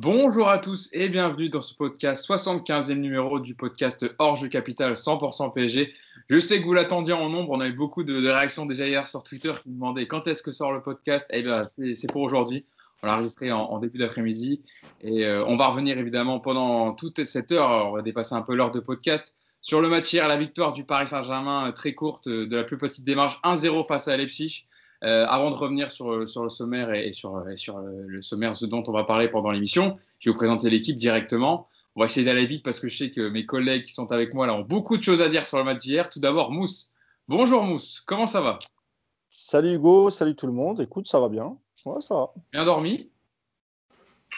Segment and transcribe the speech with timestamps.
[0.00, 5.52] Bonjour à tous et bienvenue dans ce podcast, 75e numéro du podcast Jeu Capital 100%
[5.52, 5.92] PSG.
[6.30, 9.08] Je sais que vous l'attendiez en nombre, on a eu beaucoup de, réactions déjà hier
[9.08, 11.26] sur Twitter qui demandaient quand est-ce que sort le podcast.
[11.32, 12.64] Eh bien, c'est pour aujourd'hui.
[13.02, 14.62] On l'a enregistré en, début d'après-midi
[15.02, 17.88] et euh, on va revenir évidemment pendant toute cette heure.
[17.88, 20.84] On va dépasser un peu l'heure de podcast sur le match hier, la victoire du
[20.84, 24.68] Paris Saint-Germain très courte de la plus petite démarche 1-0 face à Leipzig.
[25.04, 28.82] Euh, avant de revenir sur, sur le sommaire et, sur, sur le sommaire ce dont
[28.88, 31.68] on va parler pendant l'émission, je vais vous présenter l'équipe directement.
[31.94, 34.34] On va essayer d'aller vite parce que je sais que mes collègues qui sont avec
[34.34, 36.08] moi là ont beaucoup de choses à dire sur le match d'hier.
[36.08, 36.92] Tout d'abord, Mousse.
[37.28, 38.58] Bonjour Mousse, comment ça va?
[39.30, 40.80] Salut Hugo, salut tout le monde.
[40.80, 41.56] Écoute, ça va bien.
[41.84, 42.32] Ouais, ça va.
[42.52, 43.10] Bien dormi?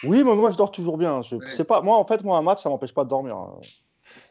[0.03, 1.21] Oui, mais moi je dors toujours bien.
[1.21, 3.35] Je, pas, moi en fait, moi un match, ça m'empêche pas de dormir.
[3.35, 3.59] Hein.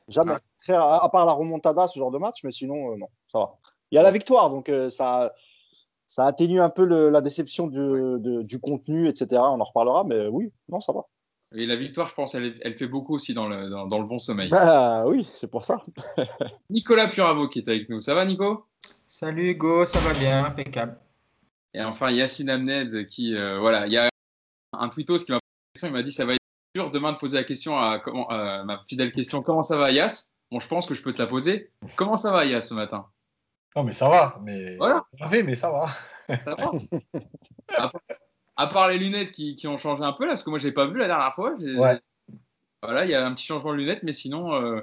[0.09, 0.35] Jamais.
[0.69, 3.59] à, part la remontada, ce genre de match, mais sinon, euh, non, ça va.
[3.91, 5.33] Il y a la victoire, donc euh, ça,
[6.11, 9.29] ça atténue un peu la déception du contenu, etc.
[9.35, 11.07] On en reparlera, mais oui, non, ça va.
[11.55, 14.51] Et la victoire, je pense, elle, fait beaucoup aussi dans le, dans, le bon sommeil.
[14.51, 15.80] Bah oui, c'est pour ça.
[16.71, 18.01] Nicolas Puravo qui est avec nous.
[18.01, 18.67] Ça va, Nico?
[19.07, 20.99] Salut, Hugo, ça va bien, impeccable.
[21.75, 24.09] Et enfin, Yacine Amned qui, euh, voilà, il y a
[24.73, 25.39] un tweetos qui m'a
[25.74, 26.41] posé il m'a dit ça va être
[26.74, 29.93] dur demain de poser la question à, comment, euh, ma fidèle question comment ça va,
[29.93, 31.71] Yass Bon, je pense que je peux te la poser.
[31.95, 33.07] Comment ça va, Yass, ce matin?
[33.76, 34.38] Non, mais ça va.
[34.43, 34.76] Mais...
[34.76, 35.04] Voilà.
[35.45, 35.88] mais ça va.
[36.45, 37.93] Ça va.
[38.57, 40.66] à, part les lunettes qui, qui, ont changé un peu, là, parce que moi, je
[40.66, 41.54] n'ai pas vu la dernière fois.
[42.82, 44.80] Voilà, il y a un petit changement de lunettes, mais sinon, euh,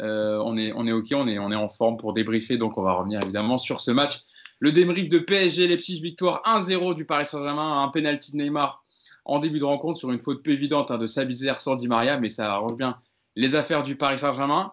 [0.00, 2.56] euh, on, est, on est OK, on est, on est en forme pour débriefer.
[2.56, 4.22] Donc, on va revenir évidemment sur ce match.
[4.58, 8.82] Le débrief de PSG, Leipzig, victoire 1-0 du Paris Saint-Germain, un penalty de Neymar
[9.24, 12.18] en début de rencontre sur une faute peu évidente hein, de Sabitzer sur Di Maria,
[12.18, 12.98] mais ça arrange bien
[13.36, 14.72] les affaires du Paris Saint-Germain.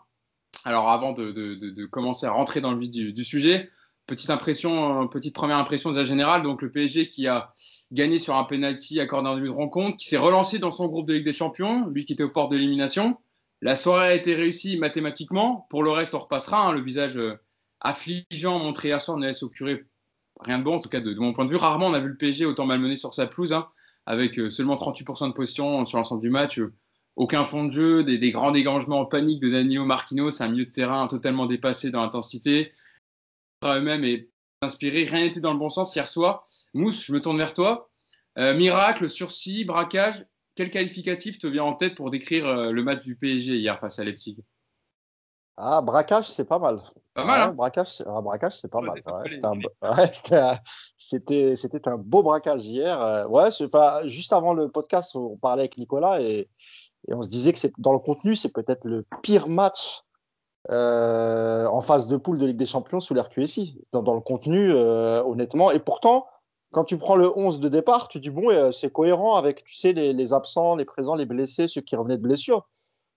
[0.66, 3.70] Alors avant de, commencer à rentrer dans le vif du, sujet,
[4.06, 6.44] petite impression, euh, petite première impression déjà générale.
[6.44, 7.54] Donc le PSG qui a
[7.92, 11.08] gagné sur un penalty accordé en début de rencontre, qui s'est relancé dans son groupe
[11.08, 13.18] de Ligue des Champions, lui qui était au port de l'élimination.
[13.62, 15.66] La soirée a été réussie mathématiquement.
[15.70, 16.68] Pour le reste, on repassera.
[16.68, 16.74] Hein.
[16.74, 17.40] le visage euh,
[17.80, 19.86] affligeant montré hier soir ne laisse augurer
[20.42, 21.58] rien de bon, en tout cas de, mon point de vue.
[21.58, 23.68] Rarement on a vu le PSG autant malmené sur sa pelouse, hein,
[24.06, 26.60] avec euh, seulement 38% de position sur l'ensemble du match
[27.18, 30.72] aucun fond de jeu, des, grands dégangements en panique de Danilo Marquinhos, un milieu de
[30.72, 32.72] terrain totalement dépassé dans l'intensité.
[33.66, 34.30] Eux-mêmes et
[34.62, 36.44] inspiré, rien n'était dans le bon sens hier soir.
[36.76, 37.90] Mousse, je me tourne vers toi.
[38.38, 43.04] Euh, miracle, sursis, braquage, quel qualificatif te vient en tête pour décrire euh, le match
[43.04, 44.38] du PSG hier face à Leipzig?
[45.60, 46.80] Ah, braquage, c'est pas mal.
[47.16, 49.02] Pas mal, hein braquage, ah, braquage c'est pas mal.
[51.00, 51.94] c'était un...
[51.94, 53.02] un, beau braquage hier.
[53.02, 53.50] Euh, ouais,
[54.04, 56.48] juste avant le podcast, on parlait avec Nicolas et
[57.08, 60.02] et on se disait que dans le contenu, c'est peut-être le pire match
[60.70, 63.82] euh, en phase de poule de Ligue des Champions sous l'RQSI.
[63.92, 65.72] Dans, dans le contenu, euh, honnêtement.
[65.72, 66.28] Et pourtant,
[66.72, 69.76] quand tu prends le 11 de départ, tu dis, bon, euh, c'est cohérent avec, tu
[69.76, 72.68] sais, les, absents, les présents, les blessés, ceux qui revenaient de blessure.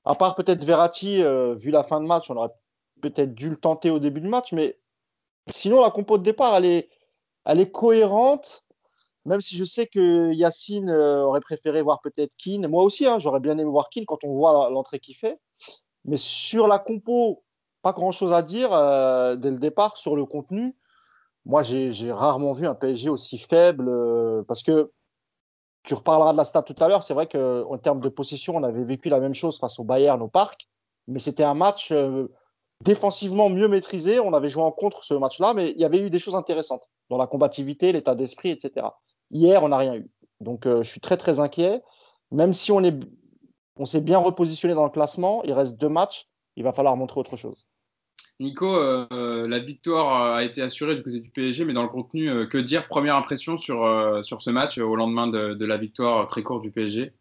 [0.05, 1.23] À part peut-être Verratti,
[1.57, 2.55] vu la fin de match, on aurait
[3.03, 4.79] peut-être dû le tenter au début du match, mais
[5.49, 6.89] sinon, la compo de départ, elle est,
[7.45, 8.65] elle est cohérente.
[9.27, 12.67] Même si je sais que Yacine euh, aurait préféré voir peut-être Keane.
[12.67, 15.39] Moi aussi, hein, j'aurais bien aimé voir Keane quand on voit l'entrée qu'il fait.
[16.05, 17.45] Mais sur la compo,
[17.83, 20.75] pas grand-chose à dire euh, dès le départ sur le contenu.
[21.45, 24.91] Moi, j'ai rarement vu un PSG aussi faible euh, parce que
[25.83, 27.03] tu reparleras de la stat tout à l'heure.
[27.03, 30.21] C'est vrai qu'en termes de possession, on avait vécu la même chose face au Bayern
[30.23, 30.69] au Parc,
[31.09, 31.93] mais c'était un match
[32.83, 34.21] défensivement mieux maîtrisé.
[34.21, 36.89] On avait joué en contre ce match-là, mais il y avait eu des choses intéressantes
[37.09, 38.87] dans la combativité, l'état d'esprit, etc.
[39.31, 40.07] Hier, on n'a rien eu.
[40.41, 41.83] Donc, euh, je suis très, très inquiet.
[42.33, 42.95] Même si on, est,
[43.77, 46.29] on s'est bien repositionné dans le classement, il reste deux matchs.
[46.57, 47.69] Il va falloir montrer autre chose.
[48.41, 52.31] Nico, euh, la victoire a été assurée du côté du PSG, mais dans le contenu,
[52.31, 52.89] euh, que dire?
[52.89, 53.87] Première impression sur,
[54.25, 57.13] sur ce match au lendemain de, la victoire très courte du PSG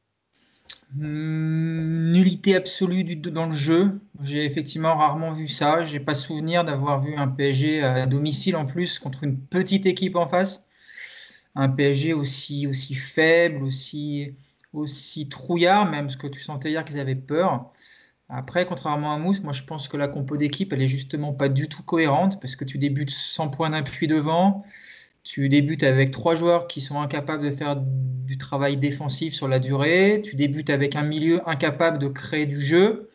[0.95, 3.99] hmm, Nullité absolue du, dans le jeu.
[4.21, 5.83] J'ai effectivement rarement vu ça.
[5.83, 10.15] J'ai pas souvenir d'avoir vu un PSG à domicile en plus contre une petite équipe
[10.15, 10.69] en face
[11.59, 14.35] un PSG aussi, aussi faible, aussi,
[14.73, 17.71] aussi trouillard, même ce que tu sentais hier qu'ils avaient peur.
[18.29, 21.50] Après, contrairement à Mousse, moi je pense que la compo d'équipe, elle est justement pas
[21.50, 24.63] du tout cohérente parce que tu débutes sans point d'appui devant,
[25.23, 29.59] tu débutes avec trois joueurs qui sont incapables de faire du travail défensif sur la
[29.59, 33.09] durée, tu débutes avec un milieu incapable de créer du jeu.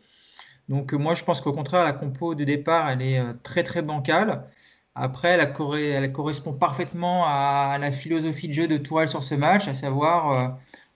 [0.69, 3.81] Donc moi je pense qu'au contraire, la compo de départ, elle est euh, très très
[3.81, 4.47] bancale.
[4.95, 9.73] Après, elle, correspond parfaitement à la philosophie de jeu de Tourelle sur ce match, à
[9.73, 10.47] savoir euh,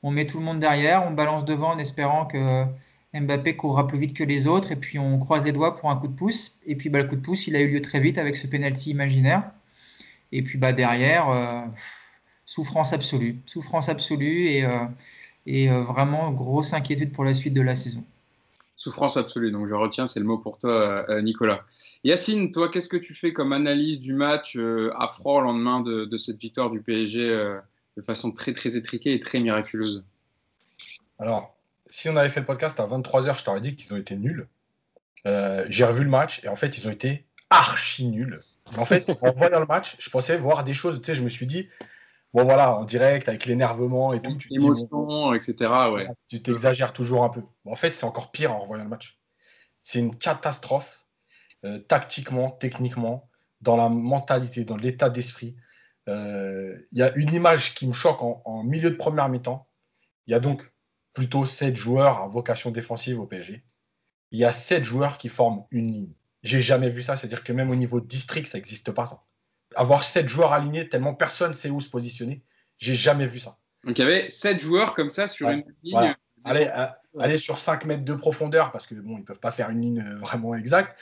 [0.04, 2.66] on met tout le monde derrière, on balance devant en espérant que
[3.14, 5.98] Mbappé courra plus vite que les autres, et puis on croise les doigts pour un
[5.98, 6.60] coup de pouce.
[6.66, 8.48] Et puis bah, le coup de pouce, il a eu lieu très vite avec ce
[8.48, 9.52] penalty imaginaire.
[10.32, 11.62] Et puis bah, derrière, euh,
[12.46, 13.42] souffrance absolue.
[13.46, 14.86] Souffrance absolue et, euh,
[15.46, 18.04] Et vraiment, grosse inquiétude pour la suite de la saison.
[18.82, 21.66] Souffrance absolue, donc je retiens, c'est le mot pour toi, Nicolas.
[22.06, 24.58] Yacine, toi, qu'est-ce que tu fais comme analyse du match
[24.96, 27.28] à froid au lendemain de, cette victoire du PSG
[27.98, 30.06] de façon très, très étriquée et très miraculeuse?
[31.20, 31.54] Alors,
[31.90, 34.48] si on avait fait le podcast à 23h, je t'aurais dit qu'ils ont été nuls.
[35.26, 38.40] Euh, j'ai revu le match et en fait, ils ont été archi nuls.
[38.78, 41.02] En fait, en voyant le match, je pensais voir des choses.
[41.02, 41.68] Tu sais, je me suis dit,
[42.34, 44.36] bon voilà, en direct, avec l'énervement et tout.
[44.38, 45.72] Tu Émotion, etc.
[45.92, 46.08] Ouais.
[46.28, 47.42] Tu t'exagères toujours un peu.
[47.66, 49.20] en fait, c'est encore pire en revoyant le match.
[49.82, 51.06] C'est une catastrophe,
[51.66, 53.30] euh, tactiquement, techniquement,
[53.62, 55.56] dans la mentalité, dans l'état d'esprit.
[56.08, 59.68] Euh, il y a une image qui me choque en, en milieu de première mi-temps.
[60.28, 60.72] Il y a donc
[61.14, 63.64] plutôt 7 joueurs à vocation défensive au PSG
[64.32, 66.14] il y a sept joueurs qui forment une ligne.
[66.44, 69.24] J'ai jamais vu ça, c'est-à-dire que même au niveau district, ça n'existe pas ça.
[69.80, 72.44] Avoir sept joueurs alignés tellement personne sait où se positionner,
[72.80, 73.58] j'ai jamais vu ça.
[73.86, 76.16] Donc il y avait sept joueurs comme ça sur une ligne.
[76.44, 76.70] Allez,
[77.16, 79.80] euh, sur 5 mètres de profondeur, parce que bon, ils ne peuvent pas faire une
[79.80, 81.00] ligne euh, vraiment exacte.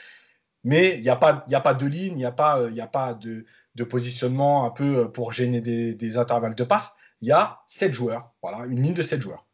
[0.62, 2.80] Mais il n'y a, pas, a pas de ligne, il n'y a pas, euh, y
[2.80, 3.44] a pas de,
[3.82, 6.92] positionnement un peu pour gêner des, intervalles de passe.
[7.20, 9.44] Il y a sept joueurs, voilà, une ligne de sept joueurs.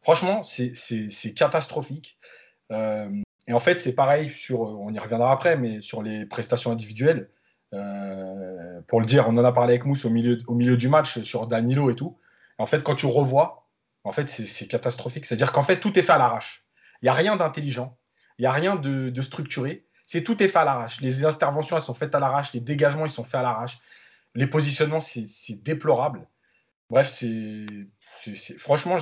[0.00, 2.20] Franchement, c'est catastrophique.
[2.70, 3.10] Euh,
[3.48, 7.30] et en fait, c'est pareil sur, on y reviendra après, mais sur les prestations individuelles.
[7.74, 11.46] Euh, pour le dire, on en a parlé avec Mousse au milieu, du match sur
[11.46, 12.16] Danilo et tout.
[12.58, 13.68] En fait, quand tu revois,
[14.04, 15.26] en fait, c'est catastrophique.
[15.26, 16.64] C'est-à-dire qu'en fait, tout est fait à l'arrache.
[17.02, 17.98] Il n'y a rien d'intelligent,
[18.38, 19.86] il n'y a rien de, structuré.
[20.06, 21.00] C'est tout est fait à l'arrache.
[21.00, 22.52] Les interventions, elles sont faites à l'arrache.
[22.52, 23.78] Les dégagements, ils sont faits à l'arrache.
[24.34, 26.26] Les positionnements, c'est déplorable.
[26.90, 27.66] Bref, c'est
[28.58, 28.96] franchement,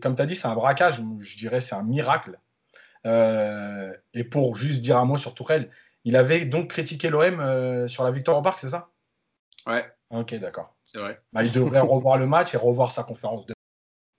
[0.00, 1.02] comme tu as dit, c'est un braquage.
[1.20, 2.38] Je dirais, c'est un miracle.
[3.06, 5.70] Euh, et pour juste dire un mot sur Tourelle,
[6.04, 8.90] il avait donc critiqué l'OM euh, sur la victoire au parc, c'est ça?
[9.66, 9.84] Ouais.
[10.10, 10.74] Ok, d'accord.
[10.82, 11.20] C'est vrai.
[11.32, 13.54] Bah, il devrait revoir le match et revoir sa conférence de.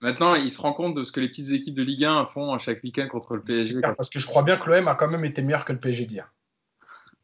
[0.02, 2.58] Maintenant, il se rend compte de ce que les petites équipes de Ligue 1 font
[2.58, 3.82] chaque week-end contre le PSG.
[3.96, 6.06] parce que je crois bien que l'OM a quand même été meilleur que le PSG
[6.06, 6.32] d'hier.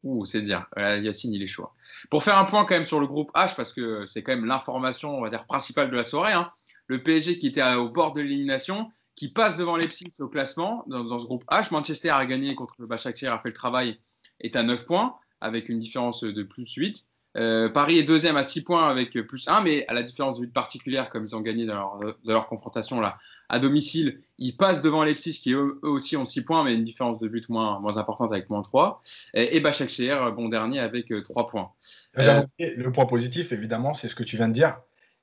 [0.04, 0.68] Ouh, c'est dire.
[0.78, 1.70] Yacine, il est chaud.
[2.12, 4.46] Pour faire un point quand même sur le groupe H, parce que c'est quand même
[4.46, 6.34] l'information, on va dire, principale de la soirée.
[6.34, 6.52] Hein
[6.88, 11.20] le PSG qui était au bord de l'élimination, qui passe devant Leipzig au classement dans,
[11.20, 11.72] ce groupe H.
[11.72, 14.00] Manchester a gagné contre le Başakşehir, a fait le travail,
[14.42, 17.06] est à 9 points avec une différence de plus 8.
[17.36, 20.46] Euh, Paris est deuxième à 6 points avec plus 1, mais à la différence de
[20.46, 23.18] but particulière, comme ils ont gagné dans leur, confrontation là,
[23.50, 27.20] à domicile, ils passent devant Leipzig qui eux, aussi ont 6 points, mais une différence
[27.20, 29.00] de but moins, moins importante avec moins 3.
[29.36, 31.72] Et, et Başakşehir, bon dernier, avec 3 euh, points.
[32.16, 34.76] Le point positif, évidemment, c'est ce que tu viens de dire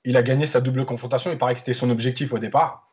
[0.05, 1.32] il a gagné sa double confrontation.
[1.32, 2.90] Il paraît que c'était son objectif au départ.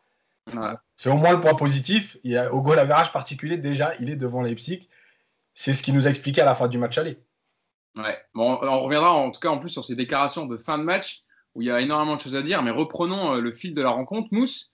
[0.97, 2.18] C'est au moins le point positif.
[2.23, 4.89] Il a, au goal average particulier, déjà, il est devant Leipzig.
[5.53, 7.18] C'est ce qu'il nous a expliqué à la fin du match aller.
[7.98, 8.18] Ouais.
[8.33, 11.24] Bon, on reviendra en tout cas en plus sur ces déclarations de fin de match
[11.56, 12.62] où il y a énormément de choses à dire.
[12.63, 14.30] Mais reprenons euh, le fil de la rencontre.
[14.31, 14.74] Mousse,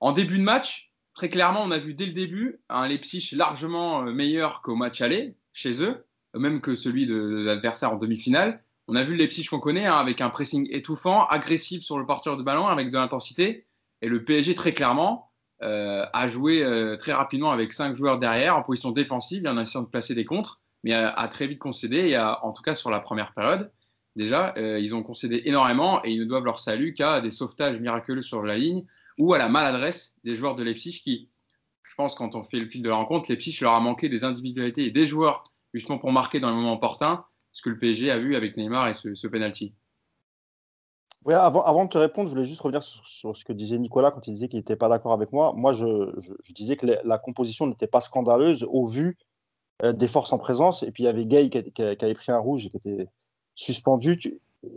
[0.00, 4.06] en début de match, très clairement, on a vu dès le début un Leipzig largement
[4.06, 8.64] euh, meilleur qu'au match aller chez eux, même que celui de l'adversaire en demi-finale.
[8.88, 12.06] On a vu le Leipzig qu'on connaît, hein, avec un pressing étouffant, agressif sur le
[12.06, 13.66] porteur de ballon, avec de l'intensité.
[14.00, 15.31] Et le PSG, très clairement,
[15.62, 19.82] euh, a joué euh, très rapidement avec cinq joueurs derrière, en position défensive, en essayant
[19.82, 23.00] de placer des contres, mais a, très vite concédé, et en tout cas sur la
[23.00, 23.70] première période.
[24.14, 27.80] Déjà, euh, ils ont concédé énormément et ils ne doivent leur salut qu'à des sauvetages
[27.80, 28.84] miraculeux sur la ligne
[29.18, 31.30] ou à la maladresse des joueurs de Leipzig qui,
[31.82, 34.24] je pense, quand on fait le fil de la rencontre, Leipzig leur a manqué des
[34.24, 38.10] individualités et des joueurs justement pour marquer dans les moments opportuns ce que le PSG
[38.10, 39.74] a vu avec Neymar et ce, penalty.
[41.24, 44.10] Oui, avant, avant, de te répondre, je voulais juste revenir sur, ce que disait Nicolas
[44.10, 45.52] quand il disait qu'il n'était pas d'accord avec moi.
[45.56, 46.10] Moi, je,
[46.52, 49.16] disais que la composition n'était pas scandaleuse au vu
[49.84, 50.82] euh, des forces en présence.
[50.82, 53.08] Et puis, il y avait Gay qui, avait pris un rouge et qui était
[53.54, 54.18] suspendu.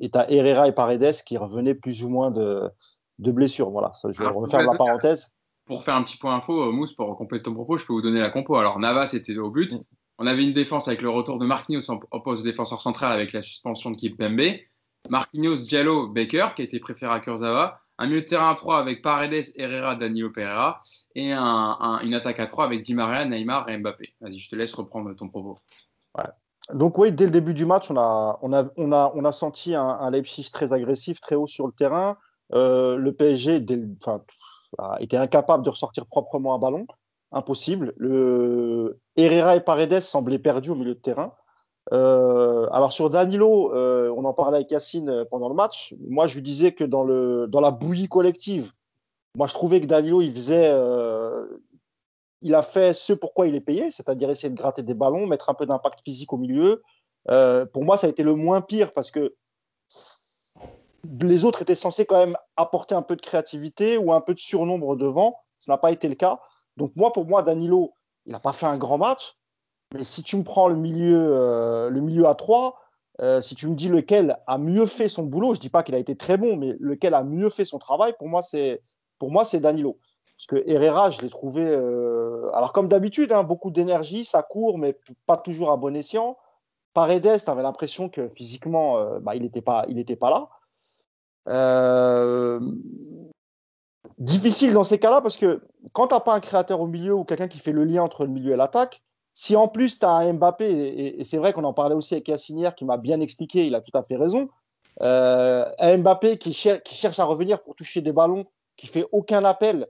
[0.01, 2.69] et tu as Herrera et Paredes qui revenaient plus ou moins de,
[3.17, 3.71] de blessures.
[3.71, 5.33] Voilà, je vais referme la parenthèse.
[5.65, 8.19] Pour faire un petit point info, Mousse, pour compléter ton propos, je peux vous donner
[8.19, 8.55] la compo.
[8.55, 9.73] Alors, Navas était au but.
[9.73, 9.79] Mm.
[10.19, 13.33] On avait une défense avec le retour de Marquinhos en poste de défenseur central avec
[13.33, 14.59] la suspension de Kipembe.
[15.09, 17.77] Marquinhos, Diallo, Baker, qui a été préféré à Kurzawa.
[17.97, 20.79] Un milieu de terrain à 3 avec Paredes, Herrera, Danilo Pereira.
[21.15, 24.15] Et une attaque à 3 avec Di Maria, Neymar et Mbappé.
[24.21, 25.57] Vas-y, je te laisse reprendre ton propos.
[26.73, 31.35] Donc oui, dès le début du match, on a, senti un, Leipzig très agressif, très
[31.35, 32.17] haut sur le terrain.
[32.53, 33.63] Euh, le PSG
[34.99, 36.85] été incapable de ressortir proprement un ballon
[37.31, 37.93] impossible.
[37.97, 38.99] Le...
[39.15, 41.33] Herrera et Paredes semblaient perdus au milieu de terrain.
[41.93, 45.93] Euh, alors sur Danilo, euh, on en parlait avec Yacine euh, pendant le match.
[46.07, 48.71] Moi, je lui disais que dans, le, dans la bouillie collective,
[49.35, 50.73] moi, je trouvais que Danilo, il faisait,
[52.41, 55.49] il a fait ce pourquoi il est payé, c'est-à-dire essayer de gratter des ballons, mettre
[55.49, 56.81] un peu d'impact physique au milieu.
[57.25, 59.35] pour moi, ça a été le moins pire parce que
[61.21, 64.39] les autres étaient censés quand même apporter un peu de créativité ou un peu de
[64.39, 65.37] surnombre devant.
[65.59, 66.39] Ce n'a pas été le cas.
[66.77, 67.93] Donc moi, pour moi, Danilo,
[68.25, 69.35] il n'a pas fait un grand match.
[69.93, 72.79] Mais si tu me prends le milieu, euh, le milieu à 3,
[73.21, 75.83] euh, si tu me dis lequel a mieux fait son boulot, je ne dis pas
[75.83, 78.81] qu'il a été très bon, mais lequel a mieux fait son travail, pour moi, c'est,
[79.59, 79.99] Danilo.
[80.37, 81.63] Parce que Herrera, je l'ai trouvé.
[81.65, 86.37] Euh, alors, comme d'habitude, hein, beaucoup d'énergie, ça court, mais pas toujours à bon escient.
[86.93, 89.85] Paredes, tu avais l'impression que physiquement, bah, il n'était pas,
[90.19, 90.49] pas là.
[91.47, 92.59] Euh,
[94.17, 95.61] difficile dans ces cas-là parce que
[95.93, 98.25] quand tu n'as pas un créateur au milieu ou quelqu'un qui fait le lien entre
[98.25, 99.03] le milieu et l'attaque,
[99.35, 102.27] si en plus tu as un Mbappé, et, c'est vrai qu'on en parlait aussi avec
[102.27, 104.49] Yassinière qui m'a bien expliqué, il a tout à fait raison,
[105.01, 108.45] euh, un Mbappé qui, qui, cherche à revenir pour toucher des ballons,
[108.77, 109.87] qui fait aucun appel,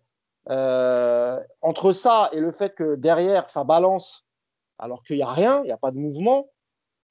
[0.50, 4.28] euh, entre ça et le fait que derrière ça balance
[4.78, 6.50] alors qu'il n'y a rien, il n'y a pas de mouvement,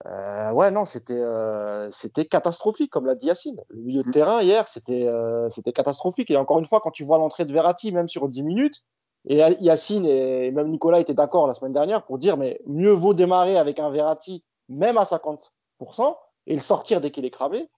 [0.07, 1.91] euh, ouais, non, c'était euh,
[2.31, 3.61] catastrophique, comme l'a dit Yacine.
[3.69, 4.13] Le milieu de mm.
[4.13, 6.31] terrain, hier, c'était euh, c'était catastrophique.
[6.31, 8.85] Et encore une fois, quand tu vois l'entrée de Verratti, même sur 10 minutes,
[9.27, 13.15] et Yacine et même Nicolas étaient d'accord la semaine dernière pour dire mais mieux vaut
[13.15, 16.17] démarrer avec un Verratti, même à 50%,
[16.47, 17.71] et le sortir dès qu'il est cramé.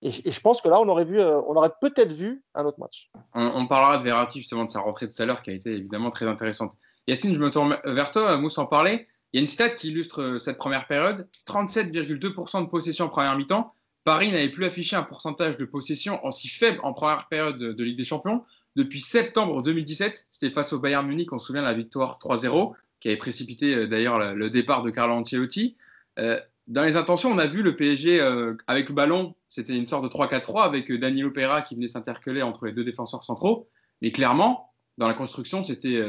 [0.00, 3.10] Et, je pense que là, on aurait, on aurait peut-être vu un autre match.
[3.34, 6.10] On, parlera de Verratti, justement, de sa rentrée tout à l'heure, qui a été évidemment
[6.10, 6.72] très intéressante.
[7.08, 8.36] Yacine, je me tourne vers toi.
[8.36, 9.06] Mousse en parlait.
[9.32, 13.08] Il y a une stat qui illustre euh, cette première période 37,2% de possession en
[13.08, 13.72] première mi-temps.
[14.04, 17.98] Paris n'avait plus affiché un pourcentage de possession aussi faible en première période de Ligue
[17.98, 18.42] des Champions
[18.78, 20.28] depuis septembre 2017.
[20.30, 23.86] C'était face au Bayern Munich, on se souvient la victoire 3-0, qui avait précipité euh,
[23.86, 25.76] d'ailleurs le départ de Carlo Ancelotti.
[26.18, 28.20] Euh, dans les intentions, on a vu le PSG
[28.66, 32.66] avec le ballon, c'était une sorte de 3-4-3 avec Danilo Pereira qui venait s'intercaler entre
[32.66, 33.70] les deux défenseurs centraux.
[34.02, 36.02] Mais clairement, dans la construction, c'était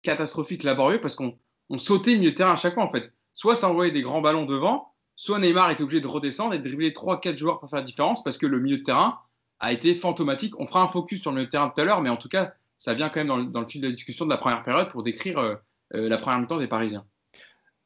[0.00, 1.36] catastrophique, laborieux, parce qu'on
[1.68, 3.12] on sautait milieu terrain à chaque fois en fait.
[3.34, 6.62] Soit ça envoyait des grands ballons devant, soit Neymar était obligé de redescendre et de
[6.62, 9.18] dribbler 3-4 joueurs pour faire la différence parce que le milieu de terrain
[9.60, 10.58] a été fantomatique.
[10.58, 12.28] On fera un focus sur le milieu de terrain tout à l'heure, mais en tout
[12.28, 14.88] cas, ça vient quand même dans le, fil de la discussion de la première période
[14.88, 15.54] pour décrire euh,
[15.94, 17.04] euh, la première mi-temps des Parisiens.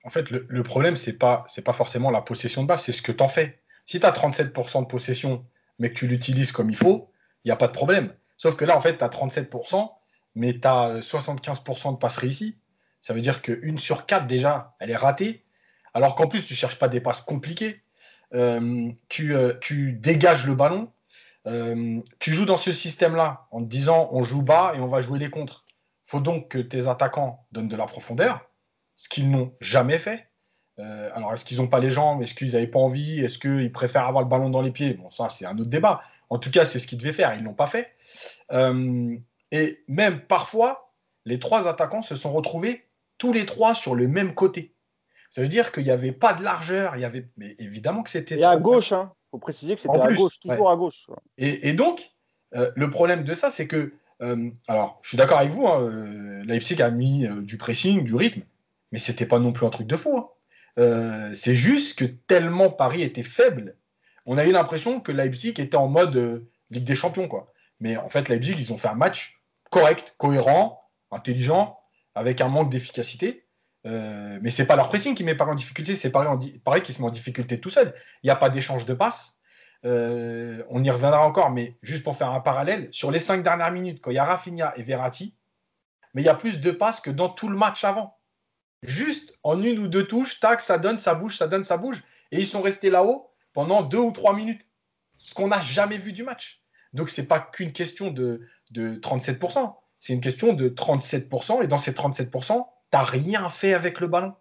[0.04, 3.02] En fait, le, problème, ce n'est pas, pas forcément la possession de base, c'est ce
[3.02, 3.60] que tu en fais.
[3.84, 5.44] Si tu as 37% de possession,
[5.78, 7.10] mais que tu l'utilises comme il faut,
[7.44, 8.14] il n'y a pas de problème.
[8.36, 9.90] Sauf que là, en fait, tu as 37%,
[10.34, 12.58] mais tu as 75% de passes réussies.
[13.00, 15.44] Ça veut dire qu'une sur quatre, déjà, elle est ratée.
[15.94, 17.82] Alors qu'en plus, tu ne cherches pas des passes compliquées.
[18.34, 20.92] Euh, euh, tu, dégages le ballon.
[21.46, 25.00] Euh, tu joues dans ce système-là en te disant on joue bas et on va
[25.00, 25.64] jouer les contres.
[26.06, 28.50] Il faut donc que tes attaquants donnent de la profondeur,
[28.96, 30.26] ce qu'ils n'ont jamais fait.
[30.78, 32.22] alors, est-ce qu'ils n'ont pas les jambes?
[32.22, 33.20] Est-ce qu'ils n'avaient pas envie?
[33.20, 34.94] Est-ce qu'ils préfèrent avoir le ballon dans les pieds?
[34.94, 36.00] Bon, ça, c'est un autre débat.
[36.30, 37.34] En tout cas, c'est ce qu'ils devaient faire.
[37.34, 37.92] Ils ne l'ont pas fait.
[39.50, 40.92] et même parfois,
[41.24, 44.74] les trois attaquants se sont retrouvés tous les trois sur le même côté.
[45.30, 48.10] Ça veut dire qu'il n'y avait pas de largeur, il y avait, mais évidemment que
[48.10, 48.38] c'était.
[48.38, 49.12] Et à gauche, hein.
[49.30, 51.06] Faut préciser que c'était à gauche, toujours à gauche.
[51.36, 52.10] Et, donc,
[52.54, 53.92] euh, le problème de ça, c'est que,
[54.22, 58.14] euh, alors, je suis d'accord avec vous, hein, euh, Leipzig a mis du pressing, du
[58.14, 58.42] rythme,
[58.92, 60.18] mais c'était pas non plus un truc de fou.
[60.18, 60.28] Hein.
[61.34, 63.76] c'est juste que tellement Paris était faible,
[64.26, 67.52] on a eu l'impression que Leipzig était en mode Ligue des Champions, quoi.
[67.80, 71.78] Mais en fait, Leipzig, ils ont fait un match correct, cohérent, intelligent,
[72.14, 73.47] avec un manque d'efficacité.
[73.88, 76.92] Euh, mais c'est pas leur pressing qui met Paris en difficulté, c'est Paris, Paris, qui
[76.92, 77.94] se met en difficulté tout seul.
[78.22, 79.38] Il n'y a pas d'échange de passes.
[79.84, 83.72] Euh, on y reviendra encore, mais juste pour faire un parallèle, sur les cinq dernières
[83.72, 85.34] minutes, quand il y a Rafinha et Verratti,
[86.14, 88.18] mais il y a plus de passes que dans tout le match avant.
[88.82, 92.02] Juste en une ou deux touches, tac, ça donne, ça bouge, ça donne, ça bouge.
[92.30, 94.66] Et ils sont restés là-haut pendant deux ou trois minutes.
[95.14, 96.62] Ce qu'on n'a jamais vu du match.
[96.92, 101.78] Donc, ce n'est pas qu'une question de 37% c'est une question de 37%, et dans
[101.78, 104.34] ces 37%, tu n'as rien fait avec le ballon.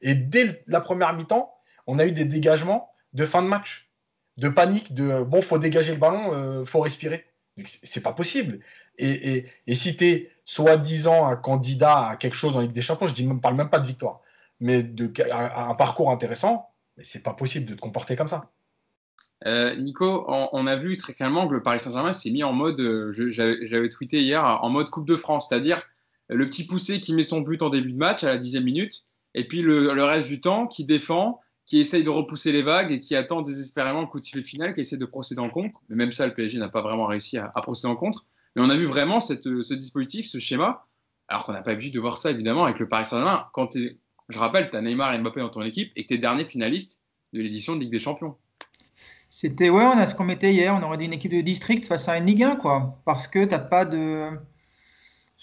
[0.00, 1.54] Et dès la première mi-temps,
[1.86, 3.88] on a eu des dégagements de fin de match,
[4.36, 7.26] de panique, de bon, faut dégager le ballon, euh, faut respirer.
[7.64, 8.60] C'est pas possible.
[8.98, 13.22] Et, si tu es soi-disant un candidat à quelque chose en Ligue des Champions, je
[13.22, 14.20] ne parle même pas de victoire,
[14.60, 18.50] mais de, un parcours intéressant, mais c'est pas possible de te comporter comme ça.
[19.46, 22.80] Euh, Nico, on, a vu très clairement que le Paris Saint-Germain s'est mis en mode,
[22.80, 25.82] euh, j'avais tweeté hier, en mode Coupe de France, c'est-à-dire
[26.28, 29.02] le petit poussé qui met son but en début de match à la dixième minute,
[29.34, 33.00] et puis le, reste du temps qui défend, qui essaye de repousser les vagues et
[33.00, 35.82] qui attend désespérément le coup de sifflet final, qui essaie de procéder en contre.
[35.88, 38.26] Mais même ça, le PSG n'a pas vraiment réussi à, procéder en contre.
[38.54, 40.86] Mais on a vu vraiment ce dispositif, ce schéma,
[41.28, 43.46] alors qu'on n'a pas l'habitude de voir ça évidemment avec le Paris Saint-Germain.
[43.52, 43.76] Quand
[44.28, 46.44] je rappelle, tu as Neymar et Mbappé dans ton équipe et que tu es dernier
[46.44, 47.02] finaliste
[47.32, 48.36] de l'édition de Ligue des Champions.
[49.28, 51.86] C'était, ouais, on a ce qu'on mettait hier, on aurait dit une équipe de district
[51.86, 53.00] face à une Ligue 1, quoi.
[53.04, 54.30] Parce que t'as pas de.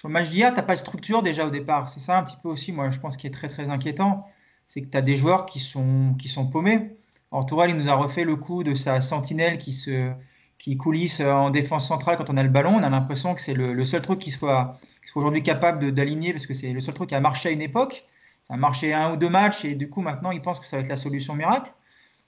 [0.01, 1.88] Sur le match d'hier, t'as pas de structure déjà au départ.
[1.88, 4.25] C'est ça un petit peu aussi, moi, je pense, qui est très, très inquiétant.
[4.67, 6.98] C'est que tu as des joueurs qui sont, qui sont paumés.
[7.31, 10.12] Alors, Tourelle, il nous a refait le coup de sa sentinelle qui se,
[10.58, 12.77] qui coulisse en défense centrale quand on a le ballon.
[12.77, 16.48] On a l'impression que c'est le, seul truc qui soit, soit aujourd'hui capable d'aligner, parce
[16.48, 18.03] que c'est le seul truc qui a marché à une époque.
[18.41, 20.77] Ça a marché un ou deux matchs, et du coup, maintenant, il pense que ça
[20.77, 21.70] va être la solution miracle.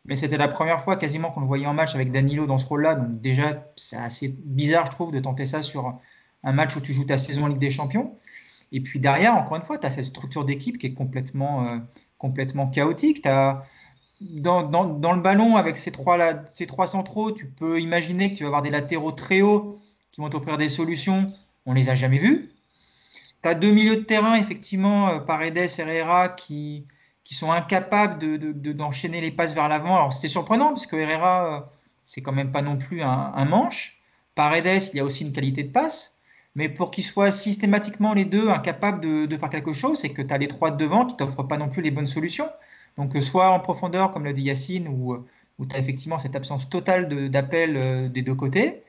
[0.05, 2.67] Mais c'était la première fois quasiment qu'on le voyait en match avec Danilo dans ce
[2.67, 2.93] rôle-là.
[2.93, 5.97] Donc déjà, c'est assez bizarre, je trouve, de tenter ça sur
[6.43, 8.17] un match où tu joues ta saison en Ligue des Champions.
[8.71, 11.77] Et puis derrière, encore une fois, tu as cette structure d'équipe qui est complètement, euh,
[12.17, 13.23] complètement chaotique.
[13.23, 13.61] Dans,
[14.21, 16.17] le ballon, avec ces trois,
[16.87, 19.79] centraux, tu peux imaginer que tu vas avoir des latéraux très hauts
[20.11, 21.33] qui vont t'offrir des solutions.
[21.65, 22.51] On ne les a jamais vus.
[23.41, 26.87] Tu as deux milieux de terrain, effectivement, euh, Paredes et Herrera, qui,
[27.23, 28.19] sont incapables
[28.75, 29.95] d'enchaîner de, de, les passes vers l'avant.
[29.95, 31.61] Alors c'est surprenant, parce que Herrera, euh,
[32.05, 33.99] c'est quand même pas non plus un manche.
[34.35, 36.12] Paredes, il y a aussi une qualité de passe.
[36.55, 40.33] Mais pour qu'ils soient systématiquement les deux incapables de, faire quelque chose, c'est que tu
[40.33, 42.49] as les trois devant qui t'offrent pas non plus les bonnes solutions.
[42.97, 45.25] Donc, euh, soit en profondeur, comme l'a dit Yacine, où, euh,
[45.57, 48.83] où tu as effectivement cette absence totale d'appel euh, des deux côtés.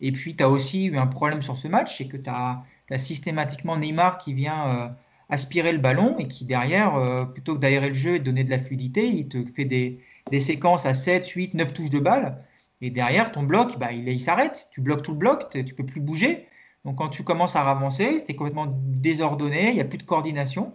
[0.00, 2.64] Et puis, tu as aussi eu un problème sur ce match, c'est que tu as,
[2.96, 4.94] systématiquement Neymar qui vient
[5.30, 8.50] aspirer le ballon et qui, derrière, plutôt que d'aérer le jeu et de donner de
[8.50, 10.00] la fluidité, il te fait des,
[10.30, 12.44] des séquences à 7, 8, 9 touches de balle.
[12.82, 14.68] Et derrière, ton bloc, bah, il, il s'arrête.
[14.72, 16.48] Tu bloques tout le bloc, tu peux plus bouger.
[16.84, 20.02] Donc quand tu commences à avancer, tu es complètement désordonné, il n'y a plus de
[20.02, 20.74] coordination.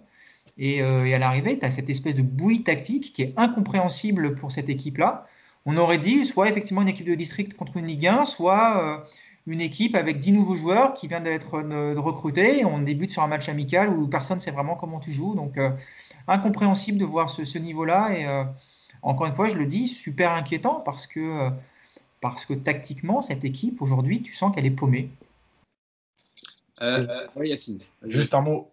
[0.60, 4.52] Euh, et, à l'arrivée, tu as cette espèce de bouillie tactique qui est incompréhensible pour
[4.52, 5.26] cette équipe-là.
[5.66, 8.98] On aurait dit soit effectivement une équipe de district contre une Ligue 1, soit euh,
[9.48, 12.66] une équipe avec 10 nouveaux joueurs qui viennent d'être euh, recrutés.
[12.66, 15.36] On débute sur un match amical où personne ne sait vraiment comment tu joues.
[15.36, 15.60] Donc
[16.28, 18.18] incompréhensible de voir ce, niveau-là.
[18.18, 18.46] Et
[19.02, 24.34] encore une fois, je le dis, super inquiétant parce que tactiquement, cette équipe, aujourd'hui, tu
[24.34, 25.10] sens qu'elle est paumée.
[26.82, 27.82] Euh, oui, Yacine.
[28.04, 28.72] Juste un mot.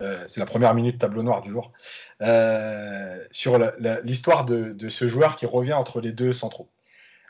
[0.00, 1.72] Euh, c'est la première minute tableau noir du jour.
[2.20, 3.58] Euh, sur
[4.02, 6.68] l'histoire de, ce joueur qui revient entre les deux centraux.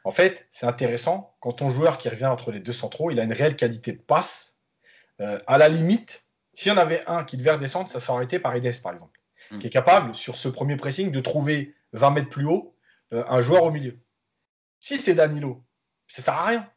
[0.04, 1.34] En fait, c'est intéressant.
[1.40, 4.00] Quand ton joueur qui revient entre les deux centraux, il a une réelle qualité de
[4.00, 4.56] passe.
[5.18, 8.80] à la limite, s'il y en avait un qui devait redescendre, ça serait été Paredes,
[8.82, 9.18] par exemple,
[9.50, 9.58] mm.
[9.58, 12.74] qui est capable, sur ce premier pressing, de trouver 20 mètres plus haut
[13.12, 13.96] un joueur au milieu.
[14.80, 15.62] Si c'est Danilo,
[16.08, 16.70] ça sert à rien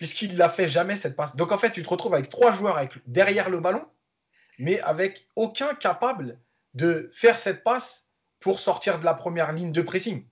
[0.00, 1.36] puisqu'il n'a fait jamais cette passe.
[1.36, 3.84] Donc en fait, tu te retrouves avec trois joueurs derrière le ballon,
[4.58, 6.40] mais avec aucun capable
[6.72, 8.08] de faire cette passe
[8.40, 10.26] pour sortir de la première ligne de pressing.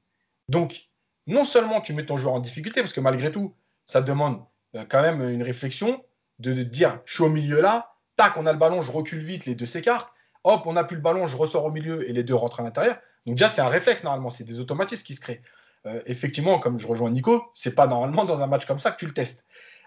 [0.48, 0.88] Donc,
[1.26, 3.54] non seulement tu mets ton joueur en difficulté, parce que malgré tout,
[3.84, 4.42] ça demande
[4.74, 6.02] euh, quand même une réflexion
[6.38, 9.44] de, dire je suis au milieu là, tac, on a le ballon, je recule vite,
[9.44, 12.24] les deux s'écartent, hop, on n'a plus le ballon, je ressors au milieu et les
[12.24, 12.96] deux rentrent à l'intérieur.
[13.26, 15.42] Donc déjà, c'est un réflexe normalement, c'est des automatismes qui se créent.
[15.86, 18.98] Euh, effectivement, comme je rejoins Nico, c'est pas normalement dans un match comme ça que
[18.98, 19.44] tu le testes.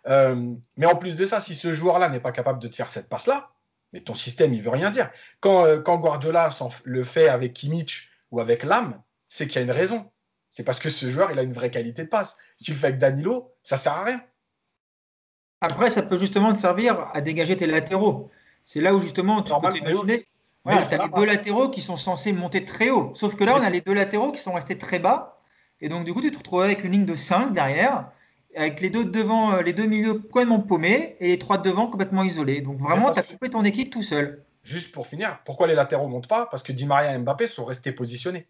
[0.07, 2.89] Euh, mais en plus de ça, si ce joueur-là n'est pas capable de te faire
[2.89, 3.51] cette passe-là,
[3.93, 5.09] mais ton système, il veut rien dire.
[5.41, 6.49] Quand, euh, quand Guardiola
[6.85, 10.09] le fait avec Kimmich ou avec Lam, c'est qu'il y a une raison.
[10.49, 12.37] C'est parce que ce joueur, il a une vraie qualité de passe.
[12.57, 14.21] Si tu le fais avec Danilo, ça sert à rien.
[15.61, 18.31] Après, ça peut justement te servir à dégager tes latéraux.
[18.65, 20.27] C'est là où justement tu peux t'imaginer.
[20.65, 23.11] tu as les deux latéraux qui sont censés monter très haut.
[23.15, 25.40] Sauf que là, on a les deux latéraux qui sont restés très bas.
[25.81, 28.11] Et donc, du coup, tu te retrouves avec une ligne de 5 derrière,
[28.55, 32.23] avec les deux devant, euh, les deux milieux complètement paumés et les trois devant complètement
[32.23, 32.61] isolés.
[32.61, 34.43] Donc, vraiment, tu as coupé ton équipe tout seul.
[34.63, 36.45] Juste pour finir, pourquoi les latéraux ne montent pas?
[36.45, 38.47] Parce que Di Maria et Mbappé sont restés positionnés.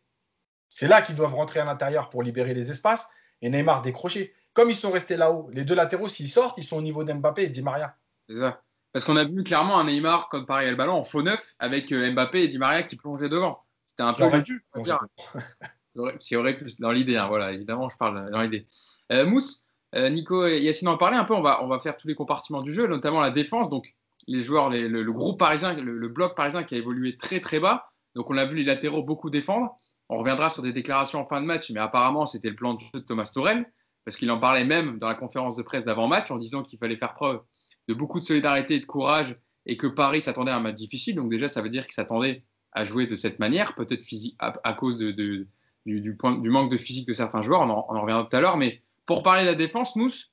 [0.68, 3.10] C'est là qu'ils doivent rentrer à l'intérieur pour libérer les espaces
[3.42, 4.34] et Neymar décrocher.
[4.54, 7.44] Comme ils sont restés là-haut, les deux latéraux, s'ils sortent, ils sont au niveau d'Mbappé
[7.44, 7.96] et Di Maria.
[8.28, 8.62] C'est ça.
[8.92, 11.92] Parce qu'on a vu clairement un Neymar comme pareil le ballon en faux neuf avec
[11.94, 13.64] euh, Mbappé et Di Maria qui plongeaient devant.
[13.86, 14.42] C'était un peu.
[14.42, 14.66] Dû,
[16.20, 18.66] c'est vrai que dans l'idée, hein, voilà, évidemment, je parle dans l'idée.
[19.12, 22.16] Euh, Mousse, euh, Nico et Yacine en parlaient un peu, on va, faire tous les
[22.16, 23.70] compartiments du jeu, notamment la défense.
[23.70, 23.94] Donc,
[24.28, 27.86] les joueurs, le, groupe parisien, le, bloc parisien qui a évolué très très bas.
[28.16, 29.76] Donc, on a vu les latéraux beaucoup défendre.
[30.10, 32.80] On reviendra sur des déclarations en fin de match, mais apparemment, c'était le plan de
[32.80, 33.66] jeu de Thomas Torel,
[34.06, 36.98] parce qu'il en parlait même dans la conférence de presse d'avant-match en disant qu'il fallait
[36.98, 37.42] faire preuve
[37.88, 41.16] de beaucoup de solidarité et de courage et que Paris s'attendait à un match difficile.
[41.16, 44.04] Donc, déjà, ça veut dire qu'il s'attendait à jouer de cette manière, peut-être
[44.40, 45.48] à, à, cause de
[45.86, 48.36] du, point, du, manque de physique de certains joueurs, on en, on en reviendra tout
[48.36, 48.58] à l'heure.
[48.58, 50.32] Mais pour parler de la défense, Mousse,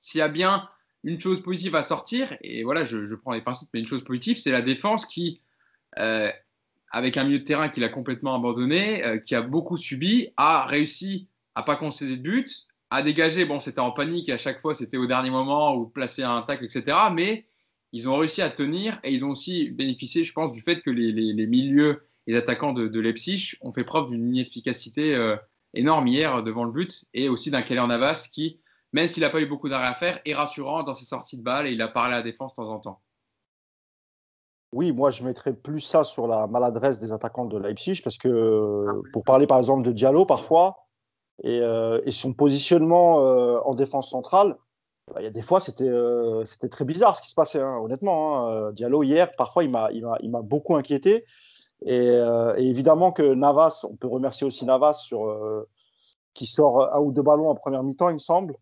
[0.00, 0.68] s'il y a bien
[1.04, 4.36] une chose positive à sortir, et voilà, je, prends les principes, mais une chose positive,
[4.36, 5.40] c'est la défense qui,
[5.98, 6.28] euh,
[6.90, 10.66] avec un milieu de terrain qu'il a complètement abandonné, euh, qui a beaucoup subi, a
[10.66, 13.44] réussi à pas concéder de but, à dégager.
[13.44, 16.42] Bon, c'était en panique, et à chaque fois, c'était au dernier moment ou placer un
[16.42, 16.96] tacle, etc.
[17.12, 17.46] Mais
[17.92, 20.90] ils ont réussi à tenir et ils ont aussi bénéficié, je pense, du fait que
[20.90, 25.34] les, milieux les attaquants de, Leipzig ont fait preuve d'une efficacité euh,
[25.72, 28.60] énorme hier devant le but et aussi d'un Keller Navas qui,
[28.92, 31.42] même s'il n'a pas eu beaucoup d'arrêt à faire, est rassurant dans ses sorties de
[31.42, 33.00] balles et il a parlé à la défense de temps en temps.
[34.72, 39.00] Oui, moi je mettrais plus ça sur la maladresse des attaquants de Leipzig parce que
[39.14, 40.84] pour parler par exemple de Diallo, parfois,
[41.42, 41.62] et,
[42.10, 43.16] son positionnement
[43.66, 44.58] en défense centrale,
[45.06, 45.90] bah, il y a des fois, c'était
[46.44, 48.48] c'était très bizarre ce qui se passait, hein, honnêtement.
[48.48, 48.72] Hein.
[48.72, 51.24] Diallo, hier, parfois, il m'a beaucoup inquiété.
[51.86, 55.66] Et, et, évidemment que Navas, on peut remercier aussi Navas sur,
[56.38, 58.54] qui sort un ou deux ballons en première mi-temps, il me semble,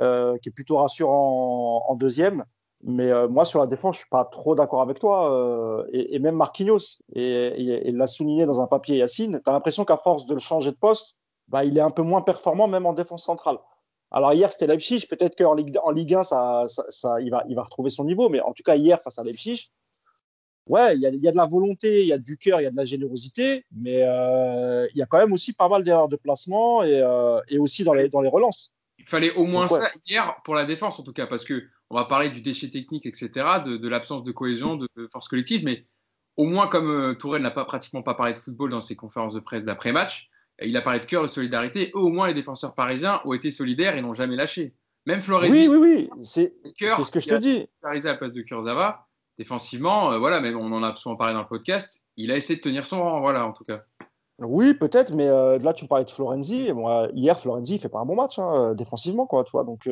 [0.00, 2.44] euh, qui est plutôt rassurant en, deuxième.
[2.82, 5.32] Mais euh, moi, sur la défense, je suis pas trop d'accord avec toi.
[5.32, 9.96] Euh, et, même Marquinhos, et, l'a souligné dans un papier Yacine, tu as l'impression qu'à
[9.96, 11.16] force de le changer de poste,
[11.48, 13.58] bah, il est un peu moins performant, même en défense centrale.
[14.10, 15.06] Alors hier, c'était Leipzig.
[15.08, 18.28] Peut-être qu'en Ligue, en Ligue 1, ça, ça, il, va, il va retrouver son niveau.
[18.28, 19.70] Mais en tout cas, hier, face à Leipzig,
[20.66, 22.66] ouais, il y, y, a de la volonté, il y a du cœur, il y
[22.66, 26.08] a de la générosité, mais euh, il y a quand même aussi pas mal d'erreurs
[26.08, 28.72] de placement et, euh, et, aussi dans les, dans les relances.
[28.98, 31.96] Il fallait au moins ça hier pour la défense en tout cas, parce que on
[31.96, 33.28] va parler du déchet technique, etc.,
[33.64, 35.84] de, de l'absence de cohésion, de, force collective, mais
[36.36, 39.34] au moins comme euh, Tourelle n'a pas pratiquement pas parlé de football dans ses conférences
[39.34, 40.30] de presse d'après-match,
[40.62, 41.90] il a parlé de cœur, de solidarité.
[41.94, 44.74] Au moins les défenseurs parisiens ont été solidaires et n'ont jamais lâché.
[45.06, 45.44] Même Flores.
[45.50, 47.66] Oui, oui, oui, c'est ce que je te dis.
[47.82, 49.03] Parisien à la place de Kurzawa
[49.38, 52.56] défensivement, euh, voilà, même on en a souvent parlé dans le podcast, il a essayé
[52.56, 53.82] de tenir son rang, voilà, en tout cas.
[54.38, 56.68] Oui, peut-être, mais euh, là, tu parlais de Florenzi.
[57.14, 59.64] Hier, Florenzi, il fait pas un bon match hein, euh, défensivement, quoi, tu vois.
[59.64, 59.88] Donc,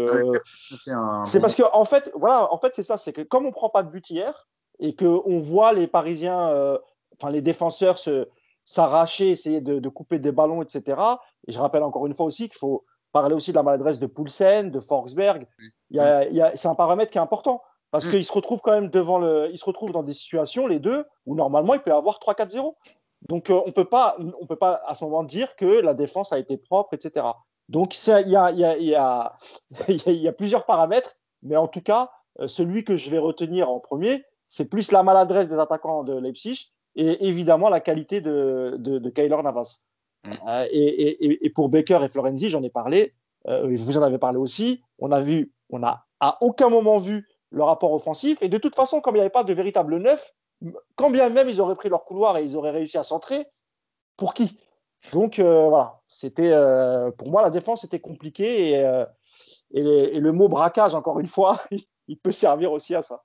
[1.26, 3.68] c'est parce que, en fait, voilà, en fait, c'est ça, c'est que comme on prend
[3.68, 4.48] pas de but hier
[4.80, 6.78] et que on voit les Parisiens,
[7.16, 8.26] enfin les défenseurs se
[8.64, 11.00] s'arracher, essayer de, couper des ballons, etc.
[11.46, 14.06] Et je rappelle encore une fois aussi qu'il faut parler aussi de la maladresse de
[14.06, 15.46] Poulsen, de Forsberg.
[15.90, 17.62] c'est un paramètre qui est important.
[17.92, 18.10] Parce mm.
[18.10, 19.48] qu'ils se retrouvent quand même devant le.
[19.52, 22.74] Ils se retrouvent dans des situations, les deux, où normalement, il peut y avoir 3-4-0.
[23.28, 26.56] Donc, euh, on ne peut pas à ce moment dire que la défense a été
[26.56, 27.26] propre, etc.
[27.68, 29.36] Donc, il y a, y, a, y, a,
[29.88, 33.78] y a, plusieurs paramètres, mais en tout cas, euh, celui que je vais retenir en
[33.78, 38.98] premier, c'est plus la maladresse des attaquants de Leipzig et évidemment la qualité de, de,
[38.98, 39.80] de Kyler Navas.
[40.24, 40.30] Mm.
[40.48, 44.38] Euh, et, et, et, pour Baker et Florenzi, j'en ai parlé, vous en avez parlé
[44.38, 44.82] aussi.
[44.98, 48.42] On a vu, on n'a à aucun moment vu le rapport offensif.
[48.42, 50.32] Et de toute façon, comme il n'y avait pas de véritable neuf,
[50.96, 53.46] quand bien même ils auraient pris leur couloir et ils auraient réussi à centrer,
[54.16, 54.58] pour qui?
[55.12, 59.04] Donc euh, voilà, c'était euh, pour moi la défense était compliquée et, euh,
[59.72, 61.60] et, le mot braquage, encore une fois,
[62.08, 63.22] il peut servir aussi à ça.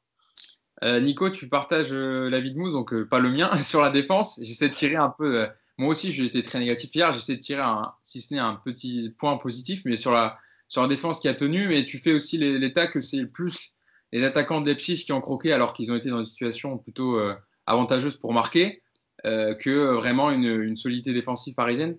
[0.83, 4.39] Nico, tu partages l'avis de Mousse, donc pas le mien, sur la défense.
[4.41, 5.47] J'essaie de tirer un peu.
[5.77, 7.11] moi aussi, j'ai été très négatif hier.
[7.11, 10.37] J'essaie de tirer, un, si ce n'est un petit point positif, mais sur la,
[10.67, 11.67] sur la défense qui a tenu.
[11.67, 13.73] Mais tu fais aussi l'état que c'est plus
[14.11, 17.35] les attaquants d'Epsis qui ont croqué alors qu'ils ont été dans une situation plutôt euh,
[17.65, 18.81] avantageuse pour marquer
[19.25, 21.97] euh, que vraiment une, solidité défensive parisienne?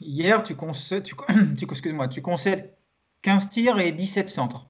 [0.00, 1.14] Hier, tu concèdes, tu,
[1.92, 2.74] moi tu concèdes
[3.22, 4.68] 15 tirs et 17 centres.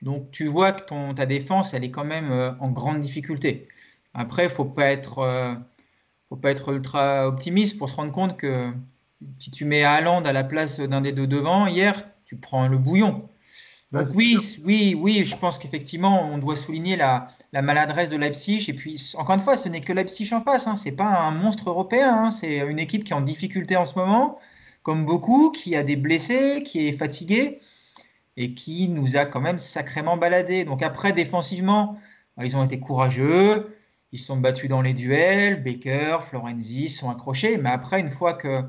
[0.00, 3.68] Donc tu vois que ton, ta défense, elle est quand même euh, en grande difficulté.
[4.14, 5.56] Après, il ne faut, pas être,
[6.28, 8.72] faut pas être ultra optimiste pour se rendre compte que
[9.38, 12.76] si tu mets Haaland à la place d'un des deux devant, hier, tu prends le
[12.76, 13.28] bouillon
[13.92, 18.66] oui, oui, oui, je pense qu'effectivement, on doit souligner la, maladresse de Leipzig.
[18.68, 20.68] Et puis, encore une fois, ce n'est que Leipzig en face.
[20.68, 20.76] Hein.
[20.76, 22.24] Ce n'est pas un monstre européen.
[22.24, 22.30] Hein.
[22.30, 24.38] C'est une équipe qui est en difficulté en ce moment,
[24.84, 27.58] comme beaucoup, qui a des blessés, qui est fatiguée
[28.36, 30.64] et qui nous a quand même sacrément baladé.
[30.64, 31.98] Donc après, défensivement,
[32.36, 33.76] bah, ils ont été courageux.
[34.12, 35.62] Ils se sont battus dans les duels.
[35.64, 37.58] Baker, Florenzi sont accrochés.
[37.58, 38.62] Mais après, une fois que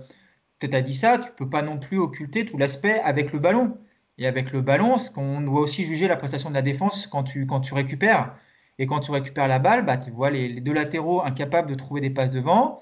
[0.60, 3.78] tu as dit ça, tu peux pas non plus occulter tout l'aspect avec le ballon.
[4.22, 7.48] Et avec le ballon, on doit aussi juger la prestation de la défense quand tu,
[7.74, 8.36] récupères.
[8.78, 12.02] Et quand tu récupères la balle, bah, tu vois les, deux latéraux incapables de trouver
[12.02, 12.80] des passes devant.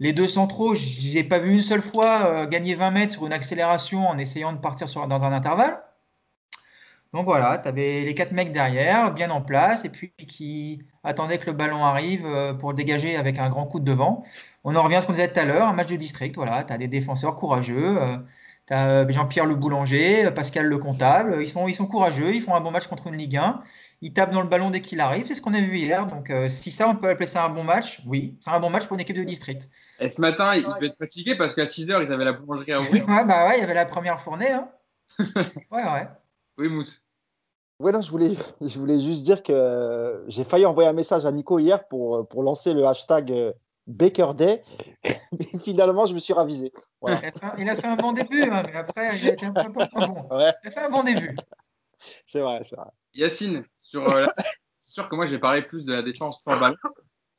[0.00, 3.24] Les deux centraux, je n'ai pas vu une seule fois euh, gagner 20 mètres sur
[3.24, 5.80] une accélération en essayant de partir dans un intervalle.
[7.14, 11.38] Donc voilà, tu avais les quatre mecs derrière, bien en place, et puis qui attendaient
[11.38, 14.24] que le ballon arrive euh, pour le dégager avec un grand coup de devant.
[14.64, 16.34] On en revient à ce qu'on disait tout à l'heure, un match de district.
[16.34, 17.96] Voilà, tu as des défenseurs courageux.
[18.72, 21.38] Euh, Jean-Pierre Le Boulanger, euh, Pascal Le Comptable.
[21.40, 23.62] Ils sont, ils sont courageux, ils font un bon match contre une Ligue 1.
[24.00, 25.26] Ils tapent dans le ballon dès qu'il arrive.
[25.26, 26.06] C'est ce qu'on a vu hier.
[26.06, 28.70] Donc, euh, si ça, on peut appeler ça un bon match, oui, c'est un bon
[28.70, 29.68] match pour une équipe de district.
[29.98, 32.72] Et ce matin, ils devaient être fatigués parce qu'à 6 h ils avaient la boulangerie
[32.72, 33.08] à ouvrir.
[33.08, 34.52] ouais, bah ouais, il y avait la première fournée.
[34.52, 34.68] Hein.
[35.18, 36.08] ouais, ouais.
[36.58, 37.04] Oui, Mousse.
[37.80, 41.32] Ouais, non, je voulais, je voulais juste dire que j'ai failli envoyer un message à
[41.32, 43.54] Nico hier pour, pour lancer le hashtag
[43.90, 44.62] Baker Day.
[45.38, 46.72] Mais finalement, je me suis ravisé.
[47.06, 47.12] Il,
[47.68, 50.28] a fait un, bon début, hein, mais après, il a été un peu bon.
[50.30, 51.36] Il a fait un bon début.
[52.26, 52.88] C'est vrai, c'est vrai.
[53.14, 54.26] Yacine, sur, euh,
[54.80, 56.76] c'est sûr que moi, j'ai parlé plus de la défense sans ballon.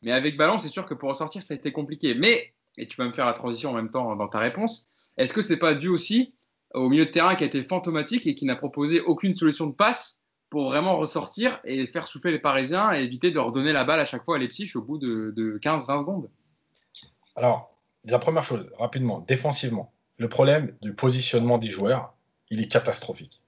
[0.02, 2.16] Mais avec ballon, c'est sûr que pour en sortir, ça a été compliqué.
[2.16, 5.34] Mais, et tu vas me faire la transition en même temps dans ta réponse, est-ce
[5.34, 6.34] que c'est pas dû aussi
[6.74, 9.74] au milieu de terrain qui a été fantomatique et qui n'a proposé aucune solution de
[9.74, 14.00] passe pour vraiment ressortir et faire souffler les Parisiens et éviter de redonner la balle
[14.00, 16.30] à chaque fois à Leipzig au bout de, de 15-20 secondes?
[17.36, 19.94] Alors, la première chose, rapidement, défensivement.
[20.18, 22.14] le problème du positionnement des joueurs,
[22.52, 23.42] il est catastrophique.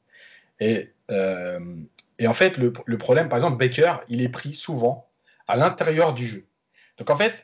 [0.59, 1.59] Et, euh,
[2.25, 5.09] en fait, le, problème, par exemple, Baker, il est pris souvent
[5.47, 6.47] à l'intérieur du jeu.
[6.97, 7.35] Donc en fait,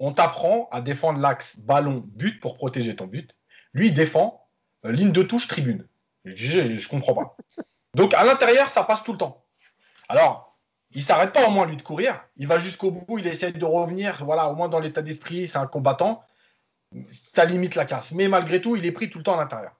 [0.00, 3.36] on t'apprend à défendre l'axe ballon but pour protéger ton but.
[3.74, 4.48] Lui, il défend
[4.84, 5.86] euh, ligne de touche tribune.
[6.24, 7.36] Je ne comprends pas.
[7.94, 9.44] Donc à l'intérieur, ça passe tout le temps.
[10.08, 10.47] Alors,
[10.98, 12.20] il s'arrête pas au moins lui de courir.
[12.38, 14.24] Il va jusqu'au bout, il essaie de revenir.
[14.24, 16.24] Voilà, au moins dans l'état d'esprit, c'est un combattant.
[17.12, 18.10] Ça limite la casse.
[18.10, 19.76] Mais malgré tout, il est pris tout le temps à l'intérieur.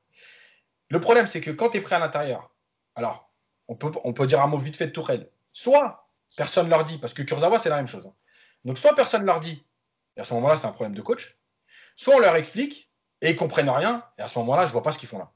[0.90, 2.54] Le problème, c'est que quand tu es pris à l'intérieur,
[2.94, 3.32] alors
[3.66, 5.28] on peut, dire un mot vite fait de Tourelle.
[5.52, 8.08] Soit personne leur dit, parce que Kurzawa, c'est la même chose.
[8.64, 9.66] Donc soit personne leur dit,
[10.16, 11.36] et à ce moment-là, c'est un problème de coach.
[11.96, 14.92] Soit on leur explique et ils comprennent rien, et à ce moment-là, je vois pas
[14.92, 15.32] ce qu'ils font là.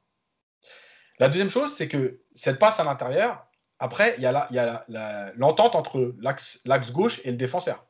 [1.18, 3.49] La deuxième chose, c'est que cette passe à l'intérieur,
[3.83, 7.85] après, il y a l'entente entre l'axe gauche et le défenseur.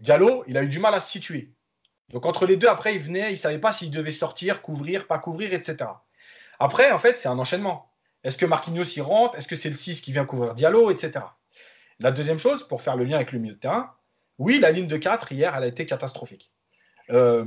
[0.00, 1.52] Diallo, il a eu du mal à se situer.
[2.08, 5.06] Donc entre les deux, après, il venait, il ne savait pas s'il devait sortir, couvrir,
[5.06, 5.90] pas couvrir, etc.
[6.58, 7.88] Après, en fait, c'est un enchaînement.
[8.24, 9.38] Est-ce que Marquinhos y rentre?
[9.38, 11.24] Est-ce que c'est le 6 qui vient couvrir Diallo, etc.
[12.00, 13.94] La deuxième chose, pour faire le lien avec le milieu de terrain,
[14.38, 16.50] oui, la ligne de 4, hier, elle a été catastrophique.
[17.10, 17.44] Euh,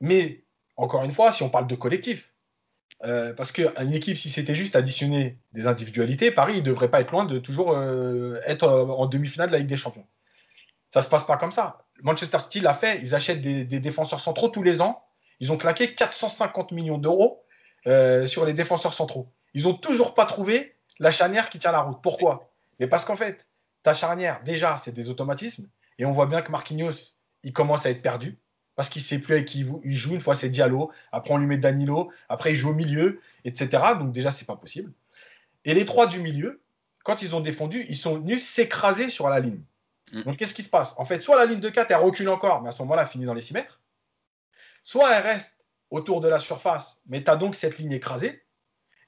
[0.00, 0.42] mais,
[0.74, 2.32] encore une fois, si on parle de collectif,
[3.04, 7.10] euh, parce qu'une équipe, si c'était juste additionner des individualités, Paris ne devrait pas être
[7.10, 10.06] loin de toujours euh, être en demi-finale de la Ligue des Champions.
[10.90, 11.84] Ça ne se passe pas comme ça.
[12.02, 15.04] Manchester City l'a fait, ils achètent des, défenseurs centraux tous les ans.
[15.40, 17.44] Ils ont claqué 450 millions d'euros
[18.26, 19.32] sur les défenseurs centraux.
[19.54, 21.98] Ils n'ont toujours pas trouvé la charnière qui tient la route.
[22.02, 22.50] Pourquoi?
[22.80, 23.46] Mais parce qu'en fait,
[23.82, 25.68] ta charnière, déjà, c'est des automatismes.
[25.98, 28.38] Et on voit bien que Marquinhos, il commence à être perdu
[28.76, 30.14] parce qu'il ne sait plus avec qui il joue.
[30.14, 30.92] Une fois, c'est Diallo.
[31.10, 32.12] Après, on lui met Danilo.
[32.28, 33.68] Après, il joue au milieu, etc.
[33.98, 34.92] Donc, déjà, c'est pas possible.
[35.64, 36.60] Et les trois du milieu,
[37.02, 39.62] quand ils ont défendu, ils sont venus s'écraser sur la ligne.
[40.12, 40.22] Mm.
[40.22, 40.94] Donc, qu'est-ce qui se passe?
[40.98, 43.08] En fait, soit la ligne de 4, elle recule encore, mais à ce moment-là, elle
[43.08, 43.80] finit dans les 6 mètres.
[44.84, 45.56] Soit elle reste
[45.90, 48.42] autour de la surface, mais tu as donc cette ligne écrasée.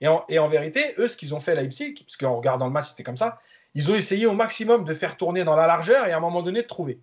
[0.01, 2.67] Et en, et en, vérité, eux, ce qu'ils ont fait à Leipzig, parce qu'en regardant
[2.67, 3.41] le match, c'était comme ça,
[3.75, 6.43] ils ont essayé au maximum de faire tourner dans la largeur et à un moment
[6.43, 7.01] donné de trouver.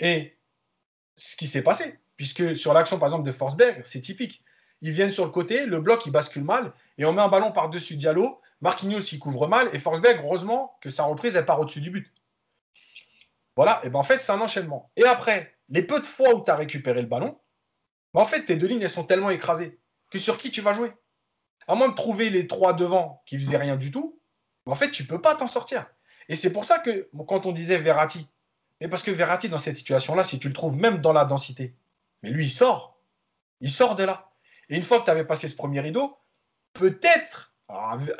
[0.00, 0.36] Et
[1.16, 4.44] ce qui s'est passé, puisque sur l'action par exemple de Forsberg, c'est typique.
[4.80, 7.52] Ils viennent sur le côté, le bloc il bascule mal et on met un ballon
[7.52, 8.40] par-dessus Diallo.
[8.60, 12.12] Marquinhos il couvre mal et Forsberg, heureusement que sa reprise elle part au-dessus du but.
[13.56, 14.90] Voilà, et ben en fait c'est un enchaînement.
[14.96, 17.38] Et après, les peu de fois où tu as récupéré le ballon,
[18.14, 19.78] ben en fait tes deux lignes elles sont tellement écrasées
[20.10, 20.92] que sur qui tu vas jouer?
[21.68, 24.18] À moins de trouver les trois devant qui faisaient rien du tout,
[24.66, 25.86] en fait, tu peux pas t'en sortir.
[26.28, 28.28] Et c'est pour ça que quand on disait Verratti,
[28.82, 31.76] mais parce que Verratti, dans cette situation-là, si tu le trouves même dans la densité,
[32.24, 33.00] mais lui, il sort.
[33.60, 34.32] Il sort de là.
[34.68, 36.18] Et une fois que tu avais passé ce premier rideau,
[36.72, 37.54] peut-être,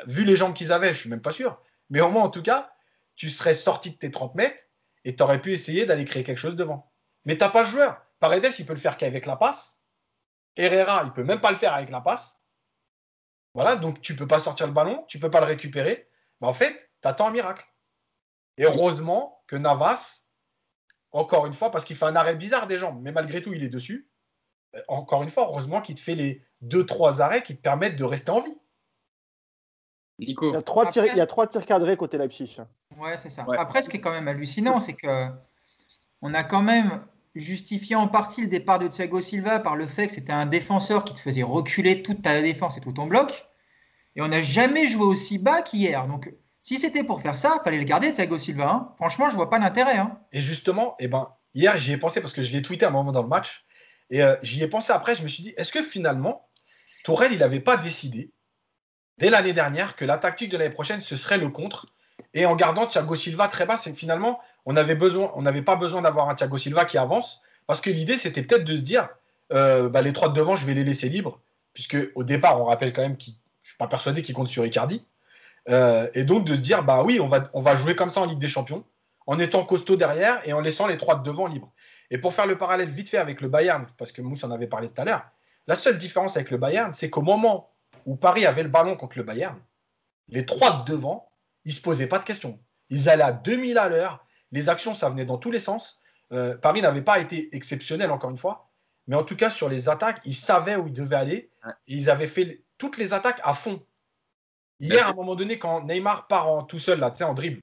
[0.07, 2.29] vu les jambes qu'ils avaient, je ne suis même pas sûr, mais au moins, en
[2.29, 2.73] tout cas,
[3.17, 4.63] tu serais sorti de tes 30 mètres
[5.03, 6.93] et tu aurais pu essayer d'aller créer quelque chose devant.
[7.25, 8.01] Mais tu n'as pas le joueur.
[8.21, 9.83] Paredes, il peut le faire qu'avec la passe.
[10.55, 12.41] Herrera, il peut même pas le faire avec la passe.
[13.53, 16.09] Voilà, donc tu peux pas sortir le ballon, tu peux pas le récupérer.
[16.39, 17.67] Mais en fait, tu attends un miracle.
[18.55, 20.22] Et heureusement que Navas,
[21.13, 23.63] encore une fois, parce qu'il fait un arrêt bizarre des jambes, mais malgré tout, il
[23.63, 24.09] est dessus.
[24.75, 27.97] Euh, encore une fois, heureusement qu'il te fait les deux, trois arrêts qui te permettent
[27.97, 28.57] de rester en vie.
[30.19, 32.57] Il y a trois, tirs, il y a trois tirs cadrés côté Leipzig.
[32.97, 33.45] Ouais, c'est ça.
[33.57, 35.27] Après, ce qui est quand même hallucinant, c'est que
[36.21, 37.03] on a quand même
[37.35, 41.03] justifié en partie le départ de Thiago Silva par le fait que c'était un défenseur
[41.03, 43.47] qui te faisait reculer toute ta défense et tout ton bloc.
[44.15, 46.07] Et on n'a jamais joué aussi bas qu'hier.
[46.07, 46.31] Donc,
[46.63, 48.69] si c'était pour faire ça, il fallait le garder, Thiago Silva.
[48.69, 48.93] Hein.
[48.95, 49.97] Franchement, je vois pas l'intérêt.
[49.97, 50.17] Hein.
[50.31, 52.91] Et justement, eh ben, hier, j'y ai pensé parce que je l'ai tweeté à un
[52.91, 53.65] moment dans le match.
[54.09, 56.47] Et euh, j'y ai pensé après, je me suis dit, est-ce que finalement,
[57.03, 58.31] Tourelle, il n'avait pas décidé,
[59.17, 61.87] dès l'année dernière, que la tactique de l'année prochaine, ce serait le contre?
[62.33, 66.35] Et en gardant Thiago Silva très bas, c'est finalement, on n'avait pas besoin d'avoir un
[66.35, 67.41] Thiago Silva qui avance.
[67.67, 69.09] Parce que l'idée, c'était peut-être de se dire,
[69.51, 71.41] euh, bah, les trois de devant, je vais les laisser libres.
[71.73, 74.65] Puisque au départ, on rappelle quand même qu'ils je suis pas persuadé qu'il compte sur
[74.65, 75.03] Icardi.
[75.69, 78.21] Euh, et donc de se dire, bah oui, on va, on va jouer comme ça
[78.21, 78.83] en Ligue des Champions,
[79.27, 81.71] en étant costaud derrière et en laissant les trois de devant libres.
[82.11, 84.67] Et pour faire le parallèle vite fait avec le Bayern, parce que Mousse en avait
[84.67, 85.25] parlé tout à l'heure,
[85.67, 87.71] la seule différence avec le Bayern, c'est qu'au moment
[88.05, 89.57] où Paris avait le ballon contre le Bayern,
[90.27, 91.29] les trois de devant,
[91.63, 92.59] ils se posaient pas de questions.
[92.89, 96.01] Ils allaient à 2000 à l'heure, les actions, ça venait dans tous les sens.
[96.33, 98.69] Euh, Paris n'avait pas été exceptionnel, encore une fois,
[99.07, 101.49] mais en tout cas, sur les attaques, ils savaient où ils devaient aller.
[101.87, 103.81] Et ils avaient fait toutes les attaques à fond.
[104.79, 107.61] Hier, à un moment donné, quand Neymar part en, tout seul, là, en dribble,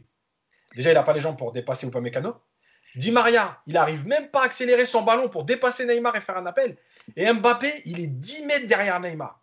[0.75, 2.37] déjà, il n'a pas les jambes pour dépasser ou pas Mécano.
[2.97, 6.37] Di Maria, il arrive même pas à accélérer son ballon pour dépasser Neymar et faire
[6.37, 6.77] un appel.
[7.17, 9.41] Et Mbappé, il est 10 mètres derrière Neymar.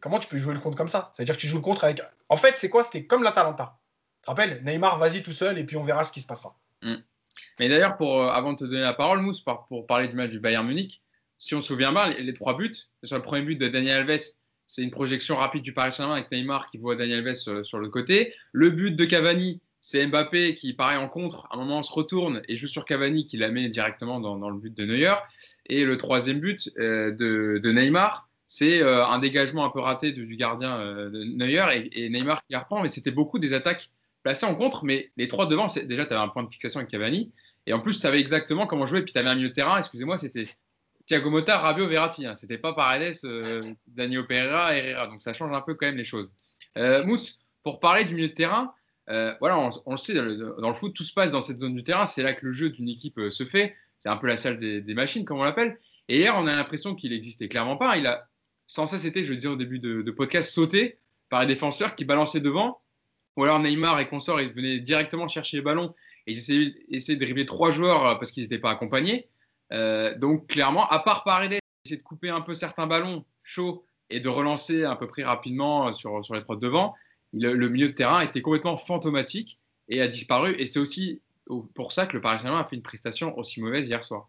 [0.00, 1.10] comment tu peux jouer le compte comme ça?
[1.12, 2.00] C'est-à-dire que tu joues le contre avec.
[2.28, 2.84] En fait, c'est quoi?
[2.84, 3.78] C'était comme l'Atalanta.
[4.20, 4.62] Tu te rappelles?
[4.62, 6.56] Neymar, vas-y tout seul et puis on verra ce qui se passera.
[6.82, 6.96] Mm.
[7.58, 10.40] Mais d'ailleurs, euh, avant de te donner la parole, Mousse, pour parler du match du
[10.40, 11.02] Bayern Munich,
[11.38, 14.36] si on se souvient bien, les, trois buts, sur le premier but de Daniel Alves,
[14.66, 17.78] c'est une projection rapide du Paris Saint-Germain avec Neymar qui voit Daniel Alves sur, sur,
[17.78, 18.34] le côté.
[18.52, 22.40] Le but de Cavani, c'est Mbappé qui, pareil, en contre, à un moment, se retourne
[22.48, 25.14] et joue sur Cavani qui la met directement dans, le but de Neuer.
[25.66, 30.36] Et le troisième but euh, de, Neymar, c'est euh, un dégagement un peu raté du,
[30.36, 32.80] gardien euh, de Neuer et, Neymar qui reprend.
[32.80, 33.90] Mais c'était beaucoup des attaques
[34.22, 34.84] placées en contre.
[34.84, 37.32] Mais les trois devant, déjà, tu avais un point de fixation avec Cavani.
[37.66, 39.00] Et en plus, tu savais exactement comment jouer.
[39.00, 40.46] Et puis, tu avais un milieu de terrain, excusez-moi, c'était
[41.06, 42.26] Thiago Motta, Rabiot, Verratti.
[42.26, 42.34] Hein.
[42.34, 43.16] C'était pas Paredes,
[43.86, 45.06] Daniel Pereira, Herrera.
[45.06, 46.30] Donc, ça change un peu quand même les choses.
[46.76, 48.74] Mousse, pour parler du milieu de terrain,
[49.08, 51.82] euh, voilà, on, le sait, dans le, foot, tout se passe dans cette zone du
[51.82, 52.06] terrain.
[52.06, 53.76] C'est là que le jeu d'une équipe euh, se fait.
[53.98, 55.78] C'est un peu la salle des, machines, comme on l'appelle.
[56.08, 57.96] Et hier, on a l'impression qu'il n'existait clairement pas.
[57.96, 58.28] Il a
[58.66, 62.04] sans cesse été, je le disais au début de, podcast, sauté par les défenseurs qui
[62.04, 62.80] balançaient devant.
[63.36, 65.94] Ou alors Neymar et consorts, ils venaient directement chercher les ballons
[66.26, 66.38] et ils
[66.92, 69.28] essayaient, de dribbler trois joueurs euh, parce qu'ils n'étaient pas accompagnés.
[70.18, 74.28] Donc clairement, à part Paredes, essayer de couper un peu certains ballons chauds et de
[74.28, 76.94] relancer à peu près rapidement sur, sur les trois devant
[77.32, 79.58] le milieu de terrain était complètement fantomatique
[79.88, 80.54] et a disparu.
[80.58, 81.20] Et c'est aussi
[81.74, 84.28] pour ça que le Paris Saint-Germain a fait une prestation aussi mauvaise hier soir.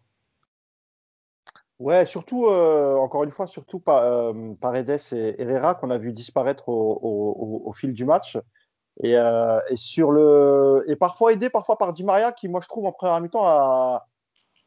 [1.80, 6.12] Ouais, surtout, euh, encore une fois, surtout par, euh, Paredes et Herrera qu'on a vu
[6.12, 8.38] disparaître au, fil du match.
[9.02, 12.86] Euh, et, sur le, et parfois aidé parfois par Di Maria qui, moi, je trouve,
[12.86, 14.06] en première mi-temps, a,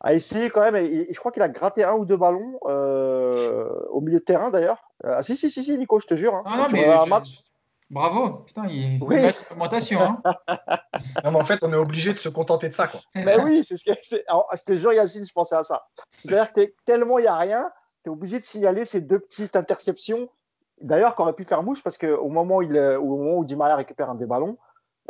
[0.01, 0.75] a essayé quand même.
[0.75, 4.83] Et, je crois qu'il a gratté un ou deux ballons au milieu de terrain d'ailleurs.
[5.03, 6.35] Ah, si, si, si, si, Nico, je te jure.
[6.35, 6.43] Hein.
[6.45, 7.47] Ah, non, mais un match,
[7.89, 9.15] Bravo, putain, il oui.
[9.15, 10.01] mettre augmentation.
[10.01, 10.21] Hein.
[11.23, 12.87] non, mais en fait, on est obligé de se contenter de ça.
[12.87, 12.99] Quoi.
[13.15, 15.87] Mais oui, c'est ce que c'était Jean Yacine, je pensais à ça.
[16.11, 17.69] C'est-à-dire que tellement il n'y a rien,
[18.03, 20.29] tu es obligé de signaler ces deux petites interceptions.
[20.81, 23.55] D'ailleurs, qu'on aurait pu faire mouche parce qu'au moment, où il, au moment où Di
[23.55, 24.57] Maria récupère un des ballons,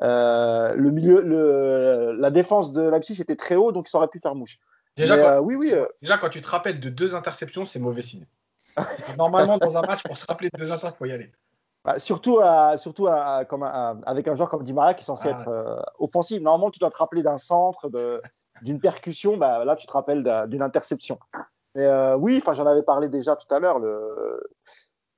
[0.03, 4.19] euh, le milieu, le, la défense de Leipzig était très haut, donc ça aurait pu
[4.19, 4.59] faire mouche.
[4.97, 5.85] Déjà, quand, euh, oui, oui, euh.
[6.01, 8.25] déjà quand tu te rappelles de deux interceptions, c'est mauvais signe.
[9.17, 11.31] Normalement, dans un match, pour se rappeler de deux interceptions, il faut y aller.
[11.85, 12.39] Bah, surtout
[12.75, 13.07] surtout
[13.47, 16.41] comme avec un joueur comme Di Maria qui est censé ah être euh, offensif.
[16.41, 17.89] Normalement, tu dois te rappeler d'un centre,
[18.61, 19.37] d'une percussion.
[19.37, 21.19] Bah, là, tu te rappelles d'une interception.
[21.75, 23.79] Mais euh, oui, j'en avais parlé déjà tout à l'heure.
[23.79, 24.43] Le,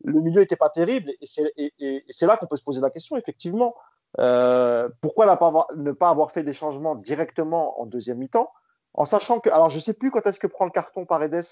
[0.04, 1.12] le milieu n'était pas terrible.
[1.22, 3.76] Et c'est là qu'on peut se poser la question, effectivement.
[4.20, 5.26] Euh, pourquoi
[5.76, 8.52] ne pas avoir fait des changements directement en deuxième mi-temps?
[9.00, 11.46] En sachant que, alors je sais plus quand est-ce que prend le carton Paredes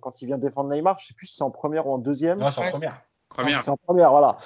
[0.00, 2.38] quand il vient défendre Neymar, je sais plus si c'est en première ou en deuxième.
[2.38, 3.02] Non, c'est en première.
[3.28, 3.62] Première.
[3.62, 4.36] C'est en première, voilà.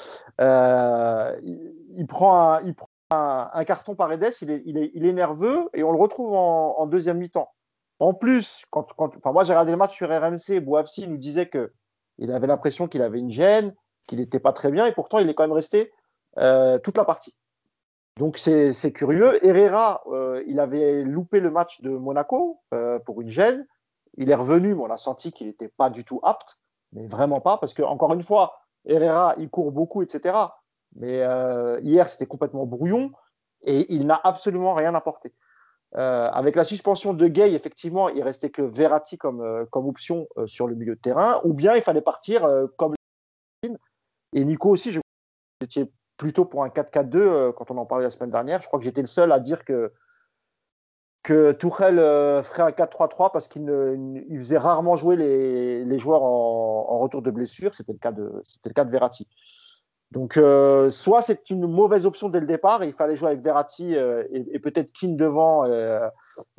[0.40, 5.04] Euh, il, prend un, il prend un, carton par Edes, il est, il, est, il
[5.04, 7.52] est, nerveux et on le retrouve en, deuxième mi-temps.
[8.00, 11.48] En plus, quand, quand, enfin, moi j'ai regardé le match sur RMC, Bouafsi nous disait
[11.48, 11.74] que
[12.16, 13.74] il avait l'impression qu'il avait une gêne,
[14.06, 15.92] qu'il n'était pas très bien et pourtant il est quand même resté
[16.38, 17.36] euh, toute la partie.
[18.18, 19.44] Donc c'est curieux.
[19.46, 22.60] Herrera, euh, il avait loupé le match de Monaco
[23.06, 23.66] pour une gêne.
[24.16, 26.58] Il est revenu, mais on a senti qu'il n'était pas du tout apte,
[26.92, 30.36] mais vraiment pas, parce que encore une fois, Herrera, il court beaucoup, etc.
[30.96, 33.12] Mais euh, hier, c'était complètement brouillon
[33.62, 35.32] et il n'a absolument rien apporté.
[35.94, 40.66] Euh, avec la suspension de Gay, effectivement, il restait que Verratti comme, euh, option sur
[40.66, 42.94] le milieu de terrain, ou bien il fallait partir comme
[44.34, 48.10] et Nico aussi, je que j'étais plutôt pour un 4-4-2 quand on en parlait la
[48.10, 48.60] semaine dernière.
[48.60, 49.90] Je crois que j'étais le seul à dire que
[51.28, 53.66] que Tourelle euh, ferait un 4-3-3 parce qu'il
[54.32, 57.74] faisait rarement jouer les, joueurs en, retour de blessure.
[57.74, 59.28] C'était le cas de, le cas de Verratti.
[60.10, 63.94] Donc, euh, soit c'est une mauvaise option dès le départ, il fallait jouer avec Verratti
[63.94, 65.64] euh, et, peut-être Keane devant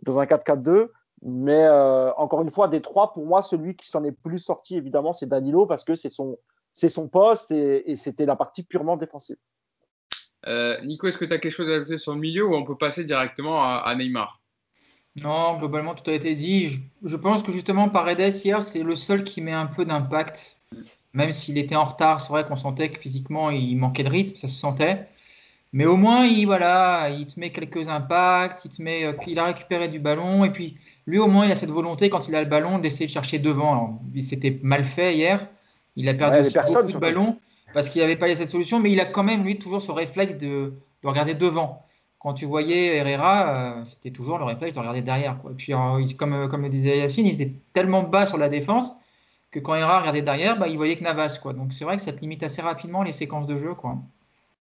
[0.03, 0.89] dans un 4-4-2.
[1.23, 1.67] Mais
[2.15, 5.25] encore une fois, des trois, pour moi, celui qui s'en est plus sorti, évidemment, c'est
[5.25, 6.37] Danilo parce que c'est son,
[6.79, 9.37] c'est son poste et, c'était la partie purement défensive.
[10.83, 12.77] Nico, est-ce que tu as quelque chose à ajouter sur le milieu ou on peut
[12.77, 14.39] passer directement à Neymar?
[15.23, 16.69] Non, globalement, tout a été dit.
[17.03, 20.61] Je, pense que justement, Paredes, hier, c'est le seul qui met un peu d'impact.
[21.13, 24.35] Même s'il était en retard, c'est vrai qu'on sentait que physiquement, il manquait de rythme,
[24.35, 25.07] ça se sentait.
[25.73, 29.37] Mais au moins, il, voilà, il te met quelques impacts, il, te met, euh, il
[29.39, 30.45] a récupéré du ballon.
[30.45, 33.05] Et puis, lui, au moins, il a cette volonté, quand il a le ballon, d'essayer
[33.07, 33.99] de chercher devant.
[34.21, 35.47] C'était mal fait hier.
[35.95, 37.37] Il a perdu beaucoup de ballons
[37.73, 38.79] parce qu'il n'avait pas cette solution.
[38.79, 41.85] Mais il a quand même, lui, toujours ce réflexe de, de regarder devant
[42.19, 45.39] quand tu voyais Herrera, euh, c'était toujours le réflexe de regarder derrière.
[45.39, 45.51] Quoi.
[45.51, 48.49] Et puis, euh, comme, euh, comme le disait Yacine, il était tellement bas sur la
[48.49, 48.93] défense
[49.51, 51.39] que quand Herrera regardait derrière, bah, il voyait que Navas.
[51.41, 51.53] Quoi.
[51.53, 53.73] Donc c'est vrai que ça te limite assez rapidement les séquences de jeu.
[53.73, 53.97] Quoi.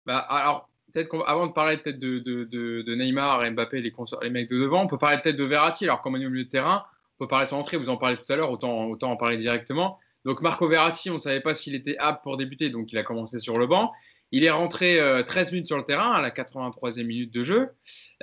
[0.06, 4.30] Bah, alors, peut-être qu'avant de parler peut-être de, de, de, Neymar et Mbappé, les, les
[4.30, 5.86] mecs de devant, on peut parler peut-être de Verratti.
[5.86, 6.84] Alors, comme on est au milieu de terrain,
[7.16, 9.16] on peut parler de son entrée, vous en parlez tout à l'heure, autant, autant en
[9.16, 9.98] parler directement.
[10.26, 13.04] Donc, Marco Verratti, on ne savait pas s'il était apte pour débuter, donc il a
[13.04, 13.92] commencé sur le banc.
[14.32, 17.70] Il est rentré 13 euh, minutes sur le terrain à la 83e minute de jeu.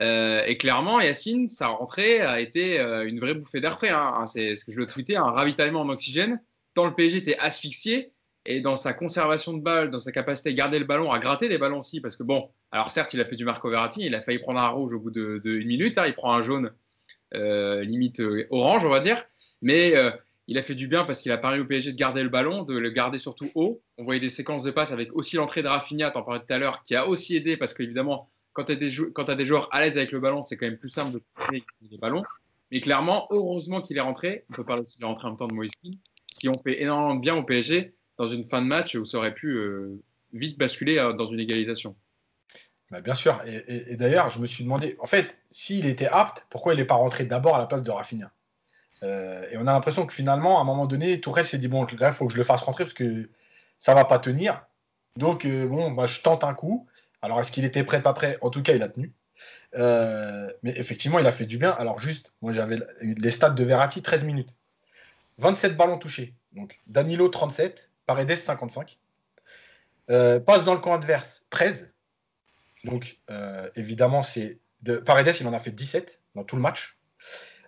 [0.00, 3.90] Euh, et clairement, Yacine, sa rentrée a été euh, une vraie bouffée d'air frais.
[3.90, 4.24] Hein.
[4.26, 6.40] C'est ce que je le tweetais, un ravitaillement en oxygène.
[6.74, 8.12] Tant le PSG était asphyxié
[8.44, 11.48] et dans sa conservation de balle, dans sa capacité à garder le ballon, à gratter
[11.48, 12.00] les ballons aussi.
[12.00, 14.60] Parce que bon, alors certes, il a fait du Marco Verratti, il a failli prendre
[14.60, 15.98] un rouge au bout d'une de, minute.
[15.98, 16.06] Hein.
[16.06, 16.70] il prend un jaune
[17.32, 19.24] limite orange, on va dire.
[19.60, 19.94] Mais
[20.48, 22.62] il a fait du bien parce qu'il a parié au PSG de garder le ballon,
[22.62, 23.82] de le garder surtout haut.
[23.98, 26.58] On voyait des séquences de passes avec aussi l'entrée de Rafinha, t'en parlais tout à
[26.58, 30.12] l'heure, qui a aussi aidé parce qu'évidemment, quand tu as, des joueurs à l'aise avec
[30.12, 32.22] le ballon, c'est quand même plus simple de faire les ballons.
[32.70, 34.44] Mais clairement, heureusement qu'il est rentré.
[34.50, 35.72] On peut parler aussi de rentrée en même temps de Moïse
[36.38, 39.18] qui ont fait énormément de bien au PSG dans une fin de match où ça
[39.18, 40.00] aurait pu euh,
[40.32, 41.96] vite basculer euh, dans une égalisation.
[42.90, 43.42] Bah, bien sûr.
[43.46, 46.94] Et, d'ailleurs, je me suis demandé, en fait, s'il était apte, pourquoi il n'est pas
[46.94, 48.32] rentré d'abord à la place de Rafinha?
[49.02, 51.86] Euh, et on a l'impression que finalement, à un moment donné, Tourelle s'est dit bon,
[51.86, 53.28] il faut que je le fasse rentrer parce que
[53.78, 54.66] ça va pas tenir.
[55.16, 56.86] Donc, euh, bon, bah, je tente un coup.
[57.22, 58.38] Alors, est-ce qu'il était prêt, pas prêt?
[58.40, 59.12] En tout cas, il a tenu.
[59.74, 61.70] Euh, mais effectivement, il a fait du bien.
[61.72, 64.54] Alors, juste, moi, j'avais les stats de Verratti 13 minutes.
[65.38, 66.34] 27 ballons touchés.
[66.52, 67.90] Donc, Danilo, 37.
[68.06, 68.98] Paredes, 55.
[70.06, 71.92] passe dans le camp adverse, 13.
[72.84, 73.18] Donc,
[73.74, 74.58] évidemment, c'est.
[74.82, 74.98] De...
[74.98, 76.96] Paredes, il en a fait 17 dans tout le match.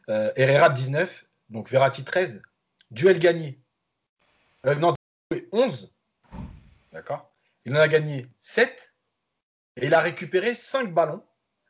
[0.08, 2.42] Euh, Herrera 19, donc Verratti 13.
[2.90, 3.60] Duel gagné.
[4.66, 4.94] Euh, non,
[5.52, 5.92] 11.
[6.92, 7.30] D'accord
[7.64, 8.94] Il en a gagné 7.
[9.76, 11.22] Et il a récupéré 5 ballons.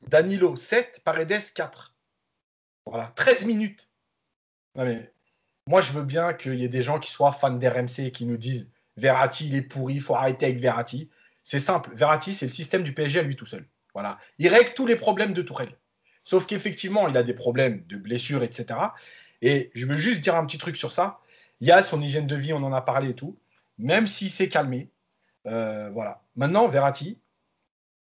[0.06, 1.94] Danilo 7, Paredes 4.
[2.86, 3.88] Voilà, 13 minutes.
[4.76, 5.12] mais
[5.66, 8.24] moi, je veux bien qu'il y ait des gens qui soient fans d'RMC et qui
[8.24, 11.10] nous disent Verratti, il est pourri, il faut arrêter avec Verratti.
[11.42, 11.90] C'est simple.
[11.94, 13.66] Verratti, c'est le système du PSG à lui tout seul.
[13.92, 14.18] Voilà.
[14.38, 15.77] Il règle tous les problèmes de Tourelle.
[16.28, 18.78] Sauf qu'effectivement, il a des problèmes de blessures, etc.
[19.40, 21.20] Et je veux juste dire un petit truc sur ça.
[21.62, 23.38] Il y a son hygiène de vie, on en a parlé et tout.
[23.78, 24.90] Même s'il s'est calmé,
[25.46, 26.20] euh, voilà.
[26.36, 27.18] Maintenant, Verratti,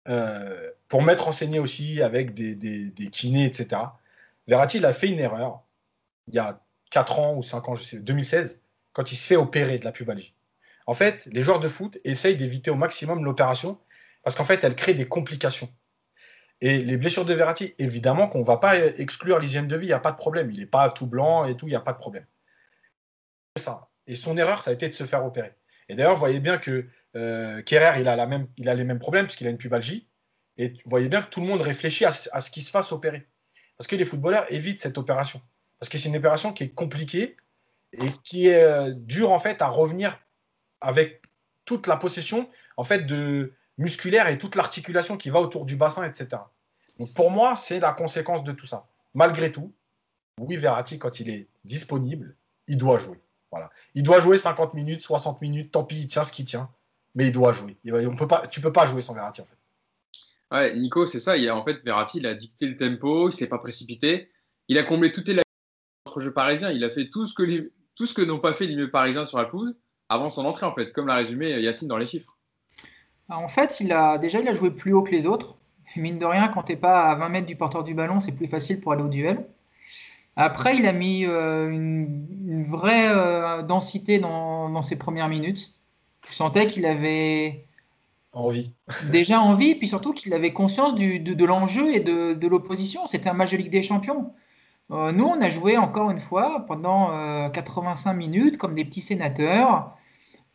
[0.07, 3.81] euh, pour m'être enseigné aussi avec des, des, kinés, etc.,
[4.47, 5.61] Verratti, il a fait une erreur
[6.29, 6.61] il y a
[6.91, 8.61] 4 ans ou 5 ans, je sais, 2016,
[8.93, 10.33] quand il se fait opérer de la pubalgie.
[10.87, 13.77] En fait, les joueurs de foot essayent d'éviter au maximum l'opération
[14.23, 15.69] parce qu'en fait, elle crée des complications.
[16.61, 19.89] Et les blessures de Verratti, évidemment qu'on ne va pas exclure l'hygiène de vie, il
[19.89, 20.49] n'y a pas de problème.
[20.51, 22.25] Il n'est pas tout blanc et tout, il n'y a pas de problème.
[23.57, 23.89] Ça.
[24.07, 25.53] Et son erreur, ça a été de se faire opérer.
[25.89, 28.83] Et d'ailleurs, vous voyez bien que euh, Kerrer, il a, la même, il a les
[28.83, 30.07] mêmes problèmes puisqu'il a une pubalgie.
[30.57, 33.27] Et vous voyez bien que tout le monde réfléchit à, ce qu'il se fasse opérer.
[33.77, 35.41] Parce que les footballeurs évitent cette opération.
[35.79, 37.35] Parce que c'est une opération qui est compliquée
[37.91, 40.19] et qui est euh, dure en fait à revenir
[40.79, 41.21] avec
[41.65, 46.03] toute la possession en fait de, musculaire et toute l'articulation qui va autour du bassin,
[46.03, 46.41] etc.
[46.99, 48.87] Donc pour moi, c'est la conséquence de tout ça.
[49.13, 49.73] Malgré tout,
[50.39, 52.35] oui, Verratti, quand il est disponible,
[52.67, 53.19] il doit jouer.
[53.51, 53.69] Voilà.
[53.93, 56.69] Il doit jouer 50 minutes, 60 minutes, tant pis, il tient ce qu'il tient,
[57.13, 57.77] mais il doit jouer.
[57.85, 59.57] On peut pas, tu peux pas jouer sans Verratti, en fait.
[60.75, 61.37] Nico, c'est ça.
[61.37, 64.29] Il a, en fait, Verratti, il a dicté le tempo, il s'est pas précipité.
[64.67, 65.41] Il a comblé toutes les
[66.05, 66.71] notre jeu parisien.
[66.71, 69.37] Il a fait tout ce que, ce que n'ont pas fait les milieux parisiens sur
[69.37, 69.77] la pelouse
[70.09, 72.37] avant son entrée, en fait, comme l'a résumé Yacine dans les chiffres.
[73.35, 75.57] Ah, en fait, il a, déjà, il a joué plus haut que les autres.
[75.95, 78.33] Mine de rien, quand tu n'es pas à 20 mètres du porteur du ballon, c'est
[78.33, 79.47] plus facile pour aller au duel.
[80.35, 85.79] Après, il a mis euh, une, vraie euh, densité dans, ses premières minutes.
[86.21, 87.65] Tu sentais qu'il avait
[88.33, 88.71] envie.
[89.09, 93.07] déjà envie, puis surtout qu'il avait conscience de, l'enjeu et de, l'opposition.
[93.07, 94.31] C'était un match de Ligue des Champions.
[94.91, 99.97] Euh, nous, on a joué encore une fois pendant 85 minutes comme des petits sénateurs.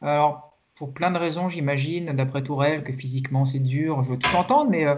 [0.01, 0.48] Alors,
[0.79, 4.71] pour plein de raisons, j'imagine, d'après Tourelle, que physiquement c'est dur, je veux tout entendre,
[4.71, 4.95] mais euh,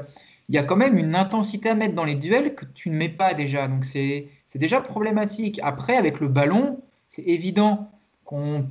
[0.50, 2.96] il y a quand même une intensité à mettre dans les duels que tu ne
[2.96, 3.66] mets pas déjà.
[3.66, 5.58] Donc c'est déjà problématique.
[5.62, 7.90] Après, avec le ballon, c'est évident
[8.24, 8.68] qu'on.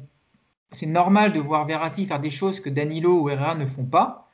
[0.72, 4.30] C'est normal de voir Verratti faire des choses que Danilo ou Herrera ne font pas,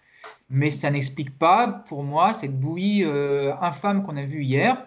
[0.50, 4.86] mais ça n'explique pas, pour moi, cette bouillie euh, infâme qu'on a vue hier.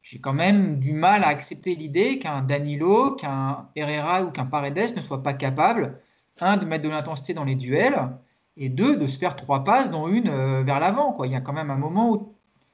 [0.00, 4.96] J'ai quand même du mal à accepter l'idée qu'un Danilo, qu'un Herrera ou qu'un Paredes
[4.96, 6.00] ne soit pas capable
[6.40, 8.08] un, de mettre de l'intensité dans les duels,
[8.56, 11.14] et deux, de se faire trois passes, dont une euh, vers l'avant.
[11.24, 12.32] Il y a quand même un moment où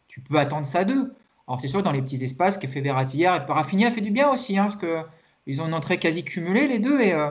[0.08, 1.12] tu peux attendre ça d'eux.
[1.48, 4.10] Alors c'est sûr dans les petits espaces que fait Verratti hier, et Rafinha fait du
[4.10, 7.30] bien aussi, hein, parce qu'ils ont une entrée quasi cumulée les deux, et euh,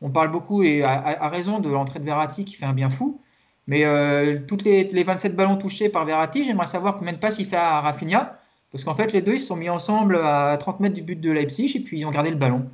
[0.00, 3.20] on parle beaucoup, et à, raison, de l'entrée de Verratti qui fait un bien fou.
[3.68, 7.38] Mais euh, toutes les, les, 27 ballons touchés par Verratti, j'aimerais savoir combien de passes
[7.38, 8.36] il fait à Rafinha,
[8.72, 11.20] parce qu'en fait les deux ils se sont mis ensemble à 30 mètres du but
[11.20, 12.66] de Leipzig, et puis ils ont gardé le ballon.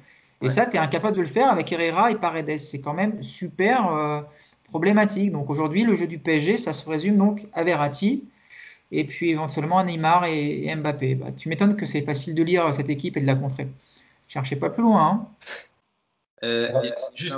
[0.42, 2.58] Et ça, tu es incapable de le faire avec Herrera et Paredes.
[2.58, 4.20] C'est quand même super euh,
[4.64, 5.32] problématique.
[5.32, 8.24] Donc aujourd'hui, le jeu du PSG, ça se résume donc à Verratti
[8.90, 11.16] et puis éventuellement à Neymar et, Mbappé.
[11.16, 13.68] Bah, tu m'étonnes que c'est facile de lire cette équipe et de la contrer.
[14.28, 15.04] Cherchez pas plus loin.
[15.04, 15.28] Hein.
[16.44, 17.34] Euh, juste,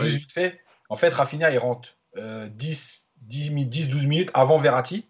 [0.00, 0.60] vite fait.
[0.88, 5.06] En fait, Rafinha, il rentre 10, 10, 12 minutes avant Verratti.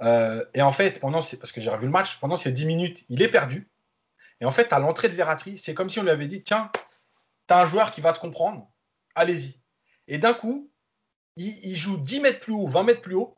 [0.00, 3.22] et en fait, pendant, parce que j'ai revu le match, pendant ces 10 minutes, il
[3.22, 3.68] est perdu.
[4.40, 6.70] Et en fait, à l'entrée de Verratti, c'est comme si on lui avait dit Tiens,
[7.48, 8.70] tu as un joueur qui va te comprendre,
[9.14, 9.58] allez-y.
[10.06, 10.70] Et d'un coup,
[11.36, 13.36] il, joue 10 mètres plus haut, 20 mètres plus haut,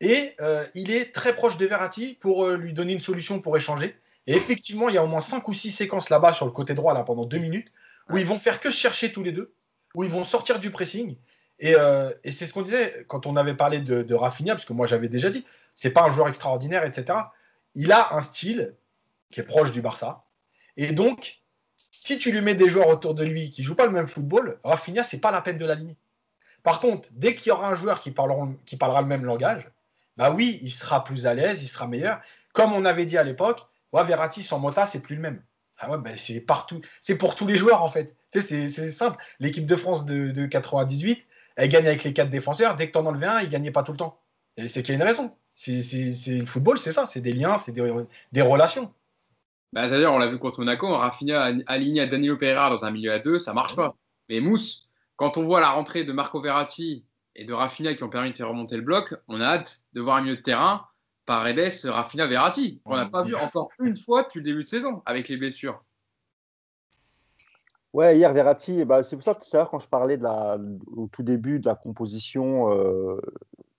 [0.00, 3.56] et euh, il est très proche de Verratti pour euh, lui donner une solution pour
[3.56, 3.96] échanger.
[4.26, 6.74] Et effectivement, il y a au moins 5 ou 6 séquences là-bas sur le côté
[6.74, 7.68] droit, là, pendant 2 minutes,
[8.10, 9.54] où ils vont faire que chercher tous les deux,
[9.94, 11.16] où ils vont sortir du pressing.
[11.58, 14.72] Et, euh, c'est ce qu'on disait quand on avait parlé de, de Rafinha, parce que
[14.72, 17.18] moi j'avais déjà dit, c'est pas un joueur extraordinaire, etc.
[17.74, 18.74] Il a un style
[19.30, 20.25] qui est proche du Barça.
[20.76, 21.40] Et donc,
[21.76, 24.06] si tu lui mets des joueurs autour de lui qui ne jouent pas le même
[24.06, 25.96] football, Rafinha, c'est pas la peine de l'aligner.
[26.62, 29.70] Par contre, dès qu'il y aura un joueur qui, parlera le même langage,
[30.16, 32.20] bah oui, il sera plus à l'aise, il sera meilleur.
[32.52, 35.42] Comme on avait dit à l'époque, ouais, Verratti sans Mota, c'est plus le même.
[35.78, 38.16] Ah ouais, ben c'est partout, c'est pour tous les joueurs en fait.
[38.30, 39.22] C'est simple.
[39.40, 42.76] L'équipe de France de, de, 98, elle gagne avec les quatre défenseurs.
[42.76, 44.20] Dès que tu en enlevais un, il gagnait pas tout le temps.
[44.66, 45.34] C'est qu'il y a une raison.
[45.54, 45.80] C'est
[46.28, 48.92] le football, c'est ça, c'est des liens, c'est des relations.
[49.72, 53.12] Bah, D'ailleurs, on l'a vu contre Monaco, Rafinha aligné à Danilo Pereira dans un milieu
[53.12, 53.96] à deux, ça marche pas.
[54.28, 57.04] Mais Mousse, quand on voit la rentrée de Marco Verratti
[57.34, 60.00] et de Rafinha qui ont permis de faire remonter le bloc, on a hâte de
[60.00, 60.86] voir un milieu de terrain
[61.26, 62.80] Paredes, Rafinha, Verratti.
[62.84, 65.82] On n'a pas vu encore une fois depuis le début de saison avec les blessures.
[67.92, 70.22] Ouais, hier Verratti, bah, c'est pour ça que tout à l'heure quand je parlais de
[70.22, 70.58] la,
[70.94, 73.20] au tout début de la composition, euh,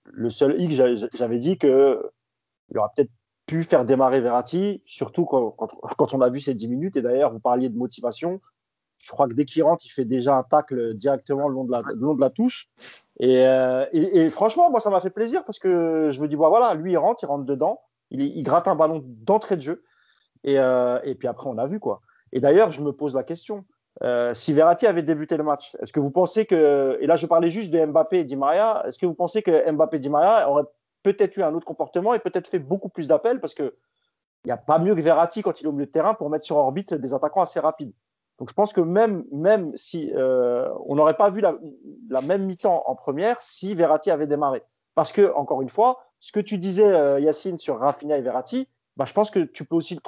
[0.04, 3.12] le seul hic, j'avais dit qu'il y aura peut-être
[3.48, 6.96] pu faire démarrer Verratti, surtout quand, quand, on a vu ces 10 minutes.
[6.96, 8.40] Et d'ailleurs, vous parliez de motivation.
[8.98, 11.72] Je crois que dès qu'il rentre, il fait déjà un tacle directement le long de
[11.72, 12.68] la, long de la touche.
[13.22, 16.50] Euh, et, et, franchement, moi, ça m'a fait plaisir parce que je me dis, bah,
[16.50, 17.80] voilà, lui, il rentre, il rentre dedans,
[18.10, 19.82] il, il gratte un ballon d'entrée de jeu.
[20.44, 22.00] Et, euh, et, puis après, on a vu quoi.
[22.32, 23.64] Et d'ailleurs, je me pose la question.
[24.02, 27.26] Euh, si Verratti avait débuté le match, est-ce que vous pensez que, et là je
[27.26, 30.08] parlais juste de Mbappé et Di Maria, est-ce que vous pensez que Mbappé et Di
[30.08, 30.66] Maria auraient
[31.02, 33.72] peut-être eu un autre comportement et peut-être fait beaucoup plus d'appels parce qu'il
[34.44, 36.44] n'y a pas mieux que Verratti quand il est au milieu de terrain pour mettre
[36.44, 37.92] sur orbite des attaquants assez rapides.
[38.38, 42.84] Donc je pense que même, même si euh, on n'aurait pas vu la, même mi-temps
[42.86, 44.62] en première si Verratti avait démarré.
[44.94, 48.68] Parce que, encore une fois, ce que tu disais, euh, Yacine, sur Rafinha et Verratti,
[48.96, 49.98] bah, je pense que tu peux aussi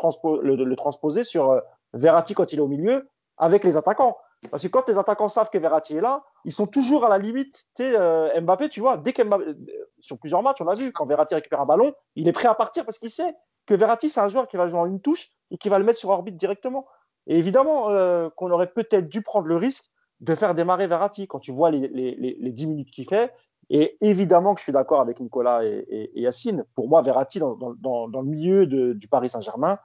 [0.42, 1.60] le, le, transposer sur euh,
[1.92, 4.16] Verratti quand il est au milieu avec les attaquants.
[4.50, 7.18] Parce que quand les attaquants savent que Verratti est là, ils sont toujours à la
[7.18, 7.66] limite.
[7.76, 9.54] Tu euh, Mbappé, tu vois, dès qu'Mbappé, euh,
[9.98, 12.54] sur plusieurs matchs, on a vu, quand Verratti récupère un ballon, il est prêt à
[12.54, 13.34] partir parce qu'il sait
[13.66, 15.84] que Verratti, c'est un joueur qui va jouer en une touche et qui va le
[15.84, 16.86] mettre sur orbite directement.
[17.26, 21.38] Et évidemment euh, qu'on aurait peut-être dû prendre le risque de faire démarrer Verratti quand
[21.38, 23.32] tu vois les, les, les, 10 minutes qu'il fait.
[23.68, 26.64] Et évidemment que je suis d'accord avec Nicolas et, Yacine.
[26.74, 29.78] Pour moi, Verratti, dans, dans, dans le milieu de, du Paris Saint-Germain,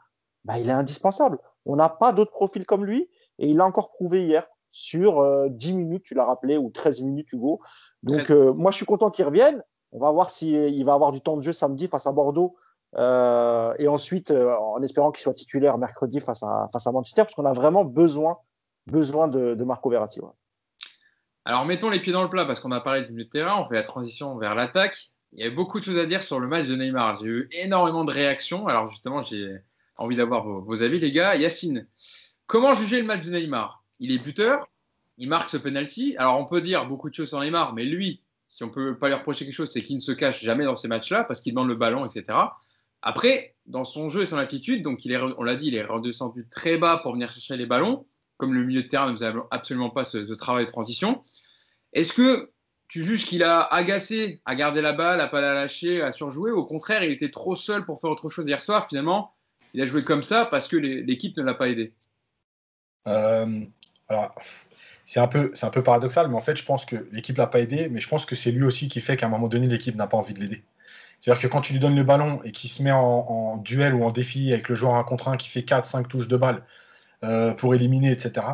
[0.44, 1.40] bah, il est indispensable.
[1.66, 3.10] On n'a pas d'autres profils comme lui.
[3.40, 7.02] Et il l'a encore prouvé hier sur 10 euh, minutes, tu l'as rappelé, ou 13
[7.04, 7.62] minutes, Hugo.
[8.04, 9.64] Donc, euh, moi, je suis content qu'il revienne.
[9.94, 12.58] On va voir s'il va avoir du temps de jeu samedi face à Bordeaux.
[12.98, 17.36] Euh, et ensuite, en espérant qu'il soit titulaire mercredi face à, face à Manchester, parce
[17.36, 18.38] qu'on a vraiment besoin,
[18.88, 20.20] besoin de, Marco Verratti.
[21.46, 23.62] Alors, mettons les pieds dans le plat, parce qu'on a parlé du milieu de terrain,
[23.62, 25.12] on fait la transition vers l'attaque.
[25.32, 27.16] Il y a beaucoup de choses à dire sur le match de Neymar.
[27.16, 28.68] J'ai eu énormément de réactions.
[28.68, 29.58] Alors, justement, j'ai
[29.96, 31.38] envie d'avoir vos, vos avis, les gars.
[31.38, 31.88] Yacine,
[32.48, 33.84] Comment juger le match de Neymar?
[34.00, 34.70] Il est buteur,
[35.18, 36.16] il marque ce penalty.
[36.18, 39.08] Alors on peut dire beaucoup de choses sur Neymar, mais lui, si on peut pas
[39.08, 41.54] lui reprocher quelque chose, c'est qu'il ne se cache jamais dans ces matchs-là parce qu'il
[41.54, 42.38] demande le ballon, etc.
[43.02, 45.00] Après, dans son jeu et son attitude, donc
[45.38, 48.06] on l'a dit, il est redescendu très bas pour venir chercher les ballons,
[48.38, 51.22] comme le milieu de terrain ne faisait absolument pas ce, travail de transition.
[51.94, 52.52] Est-ce que
[52.88, 56.52] tu juges qu'il a agacé à garder la balle, à pas la lâcher, à surjouer?
[56.52, 58.88] Au contraire, il était trop seul pour faire autre chose hier soir.
[58.88, 59.34] Finalement,
[59.74, 61.94] il a joué comme ça parce que l'équipe ne l'a pas aidé.
[63.08, 63.62] Euh,
[64.10, 64.36] alors,
[65.06, 67.60] c'est un, peu, un peu paradoxal, mais en fait, je pense que l'équipe l'a pas
[67.60, 69.96] aidé, mais je pense que c'est lui aussi qui fait qu'à un moment donné, l'équipe
[69.96, 70.64] n'a pas envie de l'aider.
[71.22, 74.04] C'est-à-dire que quand tu lui donnes le ballon et qu'il se met en, duel ou
[74.04, 76.64] en défi avec le joueur 1 contre 1 qui fait 4-5 touches de balle
[77.24, 78.46] euh, pour éliminer, etc.,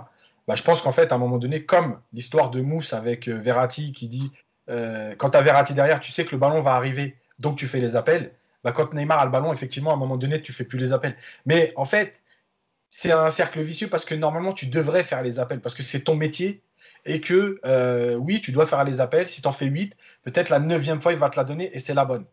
[0.48, 3.36] bah, je pense qu'en fait, à un moment donné, comme l'histoire de Mousse avec euh,
[3.36, 4.32] Verratti qui dit
[5.18, 7.82] quand tu as Verratti derrière, tu sais que le ballon va arriver, donc tu fais
[7.82, 8.32] les appels.
[8.64, 10.94] Bah, quand Neymar a le ballon, effectivement, à un moment donné, tu fais plus les
[10.94, 11.16] appels.
[11.46, 12.22] Mais en fait,
[12.94, 16.02] c'est un cercle vicieux parce que normalement, tu devrais faire les appels parce que c'est
[16.02, 16.62] ton métier
[17.06, 19.30] et que euh, oui, tu dois faire les appels.
[19.30, 21.80] Si tu en fais 8, peut-être la neuvième fois, il va te la donner et
[21.80, 22.26] c'est la bonne.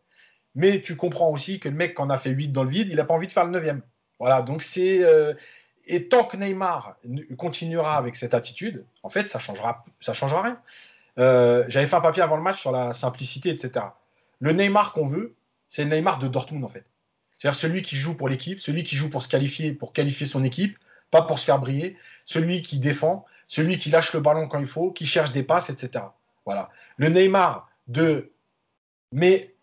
[0.57, 2.89] Mais tu comprends aussi que le mec qui en a fait 8 dans le vide,
[2.91, 3.83] il n'a pas envie de faire le neuvième.
[4.19, 5.05] Voilà, donc c'est.
[5.05, 5.33] Euh,
[5.87, 6.97] et tant que Neymar
[7.39, 10.61] continuera avec cette attitude, en fait, ça changera, ça changera rien.
[11.21, 13.87] Euh, j'avais fait un papier avant le match sur la simplicité, etc.
[14.41, 15.37] Le Neymar qu'on veut,
[15.69, 16.85] c'est le Neymar de Dortmund, en fait.
[17.39, 20.45] C'est-à-dire celui qui joue pour l'équipe, celui qui joue pour se qualifier, pour qualifier son
[20.45, 20.77] équipe,
[21.11, 24.67] pas pour se faire briller, celui qui défend, celui qui lâche le ballon quand il
[24.67, 26.05] faut, qui cherche des passes, etc.
[26.45, 26.71] Voilà.
[26.97, 28.33] Le Neymar de.
[29.13, 29.55] Mais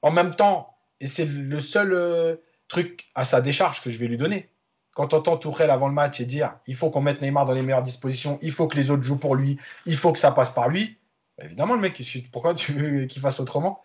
[0.00, 2.36] en même temps, et c'est le seul euh,
[2.68, 4.48] truc à sa décharge que je vais lui donner.
[4.94, 7.52] Quand tu entends Tourelle avant le match et dire il faut qu'on mette Neymar dans
[7.52, 10.30] les meilleures dispositions, il faut que les autres jouent pour lui, il faut que ça
[10.30, 10.96] passe par lui,
[11.36, 12.00] bah, évidemment, le mec,
[12.32, 13.82] pourquoi tu veux qu'il fasse autrement?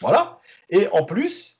[0.00, 0.38] Voilà.
[0.70, 1.57] Et en plus,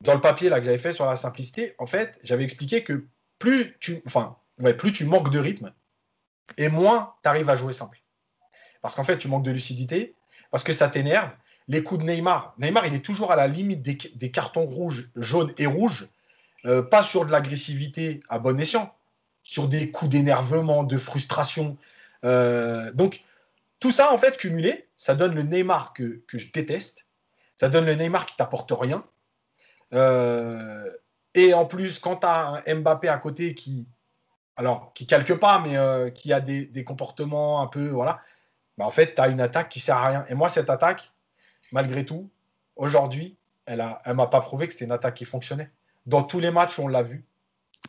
[0.00, 3.06] dans le papier là, que j'avais fait sur la simplicité, en fait, j'avais expliqué que
[3.38, 4.36] plus tu, enfin,
[4.78, 5.72] plus tu manques de rythme
[6.56, 8.00] et moins tu arrives à jouer simple.
[8.82, 10.14] Parce qu'en fait, tu manques de lucidité,
[10.50, 11.30] parce que ça t'énerve.
[11.68, 15.52] Les coups de Neymar, Neymar, il est toujours à la limite des, cartons rouges, jaunes
[15.58, 16.06] et rouges,
[16.64, 18.94] euh, pas sur de l'agressivité à bon escient,
[19.42, 21.76] sur des coups d'énervement, de frustration.
[22.24, 23.24] Euh, donc,
[23.80, 27.04] tout ça, en fait, cumulé, ça donne le Neymar que, je déteste.
[27.56, 29.04] Ça donne le Neymar qui t'apporte rien.
[29.92, 30.90] Euh,
[31.34, 33.86] et en plus, quand tu as un Mbappé à côté qui,
[34.56, 38.20] alors, qui calque pas, mais euh, qui a des, comportements un peu, voilà,
[38.78, 40.24] bah, en fait, tu as une attaque qui sert à rien.
[40.28, 41.12] Et moi, cette attaque,
[41.72, 42.30] malgré tout,
[42.76, 45.70] aujourd'hui, elle ne elle m'a pas prouvé que c'était une attaque qui fonctionnait.
[46.06, 47.24] Dans tous les matchs, on l'a vu.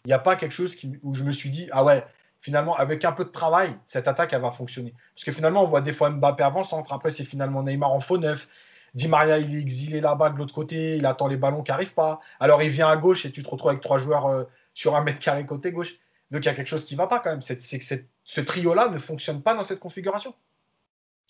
[0.05, 2.03] Il n'y a pas quelque chose où je me suis dit, ah ouais,
[2.41, 4.93] finalement, avec un peu de travail, cette attaque, elle va fonctionner.
[5.15, 7.99] Parce que finalement, on voit des fois Mbappé avant centre, après, c'est finalement Neymar en
[7.99, 8.47] faux neuf.
[8.93, 11.93] Di Maria, il est exilé là-bas de l'autre côté, il attend les ballons qui n'arrivent
[11.93, 12.19] pas.
[12.39, 15.03] Alors, il vient à gauche et tu te retrouves avec trois joueurs euh, sur un
[15.03, 15.95] mètre carré côté gauche.
[16.31, 17.41] Donc, il y a quelque chose qui ne va pas quand même.
[17.41, 20.33] C'est que ce trio-là ne fonctionne pas dans cette configuration.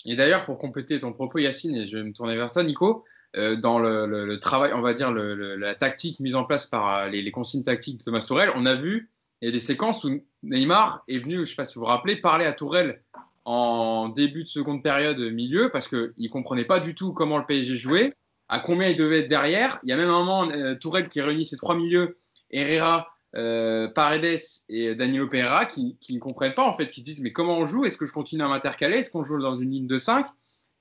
[0.05, 3.03] Et d'ailleurs, pour compléter ton propos, Yacine, et je vais me tourner vers toi, Nico,
[3.35, 7.21] euh, dans le, travail, on va dire, la tactique mise en place par euh, les,
[7.21, 9.09] les consignes tactiques de Thomas Tourel, on a vu
[9.41, 11.81] il y a des séquences où Neymar est venu, je ne sais pas si vous
[11.81, 13.03] vous rappelez, parler à Tourelle
[13.47, 17.45] en début de seconde période milieu parce qu'il ne comprenait pas du tout comment le
[17.45, 18.13] PSG jouait,
[18.49, 19.79] à combien il devait être derrière.
[19.83, 22.17] Il y a même un moment, euh, Tourelle qui réunit ses trois milieux,
[22.51, 24.37] Herrera, euh, Paredes
[24.67, 27.63] et Danilo Pereira, qui, ne comprennent pas en fait, qui se disent mais comment on
[27.63, 27.85] joue?
[27.85, 28.97] Est-ce que je continue à m'intercaler?
[28.97, 30.25] Est-ce qu'on joue dans une ligne de 5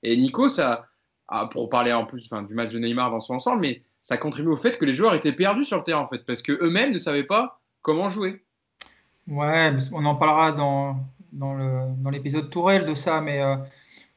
[0.03, 0.87] Et Nico, ça,
[1.29, 4.49] ah, pour parler en plus du match de Neymar dans son ensemble, mais ça contribue
[4.49, 6.97] au fait que les joueurs étaient perdus sur le terrain en fait, parce qu'eux-mêmes ne
[6.97, 8.43] savaient pas comment jouer.
[9.25, 10.97] Ouais, on en parlera dans,
[11.31, 13.55] dans l'épisode Tourelle de ça, mais euh,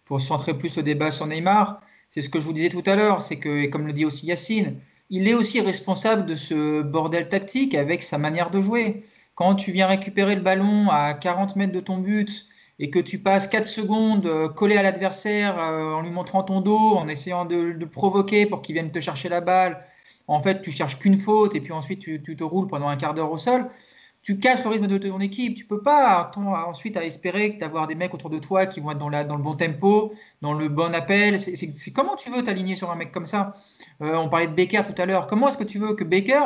[0.05, 2.97] pour centrer plus le débat sur Neymar, c'est ce que je vous disais tout à
[2.97, 4.81] l'heure, c'est que, comme le dit aussi Yacine,
[5.11, 9.05] il est aussi responsable de ce bordel tactique avec sa manière de jouer.
[9.35, 12.47] Quand tu viens récupérer le ballon à 40 mètres de ton but
[12.79, 16.61] et que tu passes 4 secondes euh, collé à l'adversaire euh, en lui montrant ton
[16.61, 19.85] dos, en essayant de le provoquer pour qu'il vienne te chercher la balle,
[20.29, 22.97] en fait, tu cherches qu'une faute et puis ensuite tu, tu te roules pendant un
[22.97, 23.69] quart d'heure au sol
[24.23, 25.55] tu casses le rythme de ton équipe.
[25.55, 26.31] Tu peux pas
[26.67, 29.37] ensuite à espérer d'avoir des mecs autour de toi qui vont être dans, la, dans
[29.37, 30.13] le bon tempo,
[30.43, 31.41] dans le bon appel.
[31.41, 33.55] C'est comment tu veux t'aligner sur un mec comme ça?
[34.03, 35.27] Euh, On parlait de Baker tout à l'heure.
[35.27, 36.43] Comment est-ce que tu veux que Baker,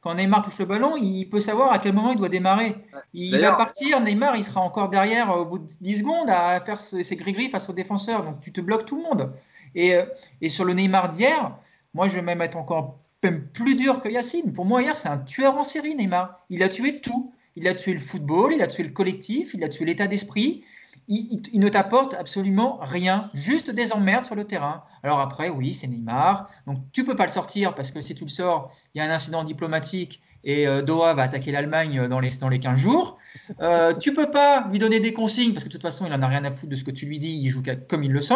[0.00, 2.76] quand Neymar touche le ballon, il peut savoir à quel moment il doit démarrer?
[3.12, 6.80] Il va partir, Neymar, il sera encore derrière au bout de 10 secondes à faire
[6.80, 8.24] ses gris-gris face au défenseur.
[8.24, 9.32] Donc tu te bloques tout le monde.
[9.74, 10.06] Et, euh,
[10.40, 11.54] et sur le Neymar d'hier,
[11.92, 14.52] moi je vais même être encore même plus dur que Yacine.
[14.52, 16.40] Pour moi, hier, c'est un tueur en série, Neymar.
[16.50, 17.32] Il a tué tout.
[17.56, 20.62] Il a tué le football, il a tué le collectif, il a tué l'état d'esprit.
[21.08, 24.84] Il, ne t'apporte absolument rien, juste des emmerdes sur le terrain.
[25.02, 26.48] Alors après, oui, c'est Neymar.
[26.66, 29.04] Donc tu peux pas le sortir parce que si tu le sors, il y a
[29.04, 33.18] un incident diplomatique et euh, Doha va attaquer l'Allemagne dans les, dans les 15 jours.
[33.60, 36.22] Euh, tu peux pas lui donner des consignes parce que de toute façon, il en
[36.22, 38.20] a rien à foutre de ce que tu lui dis, il joue comme il le
[38.20, 38.34] sent.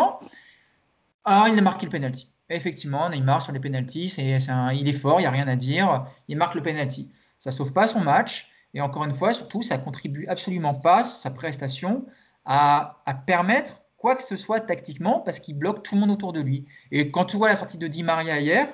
[1.24, 2.32] Alors il a marqué le penalty.
[2.52, 4.38] Effectivement, Neymar sur les penalties, c'est,
[4.74, 6.06] il est fort, il n'y a rien à dire.
[6.28, 7.10] Il marque le penalty.
[7.38, 8.50] Ça ne sauve pas son match.
[8.74, 12.06] Et encore une fois, surtout, ça contribue absolument pas, sa prestation,
[12.44, 16.40] à, permettre quoi que ce soit tactiquement, parce qu'il bloque tout le monde autour de
[16.40, 16.66] lui.
[16.90, 18.66] Et quand tu vois la sortie de Di Maria hier,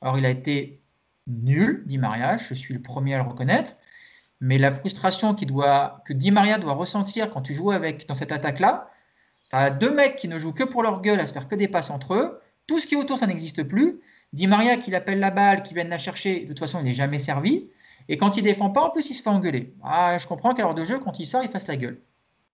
[0.00, 0.80] alors il a été
[1.26, 3.74] nul, Di Maria, je suis le premier à le reconnaître,
[4.40, 8.90] mais la frustration que Di Maria doit ressentir quand tu joues avec dans cette attaque-là,
[9.50, 11.54] tu as deux mecs qui ne jouent que pour leur gueule, à se faire que
[11.54, 14.00] des passes entre eux, tout ce qui est autour, ça n'existe plus.
[14.32, 16.94] Di Maria qui l'appelle la balle, qui vient la chercher, de toute façon, il n'est
[16.94, 17.68] jamais servi.
[18.08, 19.74] Et quand il défend pas, en plus, il se fait engueuler.
[19.82, 22.00] Ah, je comprends qu'à l'heure de jeu, quand il sort, il fasse la gueule.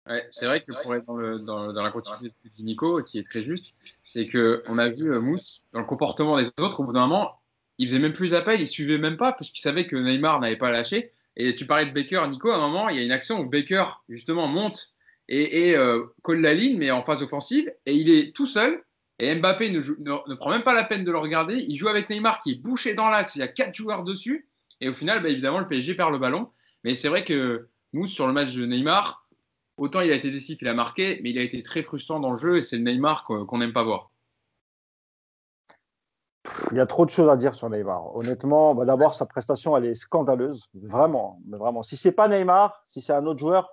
[0.08, 1.04] Ouais, c'est vrai que pour être
[1.44, 5.66] dans, la continuité de Nico, qui est très juste, c'est qu'on a vu euh, Mousse,
[5.72, 7.40] dans le comportement des autres, au bout d'un moment,
[7.76, 10.56] il faisait même plus appel, il suivait même pas, parce qu'il savait que Neymar n'avait
[10.56, 11.10] pas lâché.
[11.36, 13.44] Et tu parlais de Baker, Nico, à un moment, il y a une action où
[13.44, 14.94] Baker, justement, monte
[15.28, 18.82] et, euh, colle la ligne, mais en phase offensive, et il est tout seul,
[19.18, 21.56] et Mbappé ne, prend même pas la peine de le regarder.
[21.56, 23.34] Il joue avec Neymar qui est bouché dans l'axe.
[23.34, 24.48] Il y a quatre joueurs dessus.
[24.80, 26.50] Et au final, bah, évidemment, le PSG perd le ballon.
[26.84, 29.26] Mais c'est vrai que nous, sur le match de Neymar,
[29.76, 32.30] autant il a été décisif, il a marqué, mais il a été très frustrant dans
[32.30, 32.58] le jeu.
[32.58, 34.12] Et c'est le Neymar qu'on n'aime pas voir.
[36.70, 38.14] Il y a trop de choses à dire sur Neymar.
[38.14, 40.68] Honnêtement, bah, d'abord, sa prestation, elle est scandaleuse.
[40.74, 41.40] Vraiment.
[41.44, 41.82] Mais vraiment.
[41.82, 43.68] Si c'est pas Neymar, si c'est un autre joueur,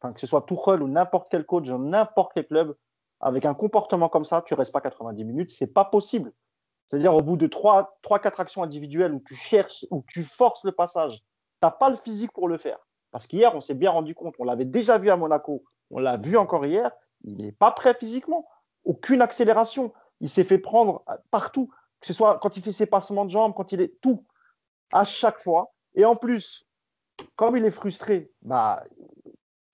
[0.00, 2.74] que ce soit Tuchel ou n'importe quel coach n'importe quel club,
[3.20, 5.50] avec un comportement comme ça, tu restes pas 90 minutes.
[5.50, 6.32] C'est pas possible.
[6.86, 11.16] C'est-à-dire, au bout de 3-4 actions individuelles où tu cherches, où tu forces le passage,
[11.16, 11.24] tu
[11.62, 12.78] n'as pas le physique pour le faire.
[13.10, 16.16] Parce qu'hier, on s'est bien rendu compte, on l'avait déjà vu à Monaco, on l'a
[16.16, 16.92] vu encore hier,
[17.24, 18.46] il n'est pas prêt physiquement.
[18.84, 19.92] Aucune accélération.
[20.20, 23.52] Il s'est fait prendre partout, que ce soit quand il fait ses passements de jambes,
[23.54, 24.24] quand il est tout,
[24.92, 25.72] à chaque fois.
[25.94, 26.66] Et en plus,
[27.34, 28.84] comme il est frustré, bah,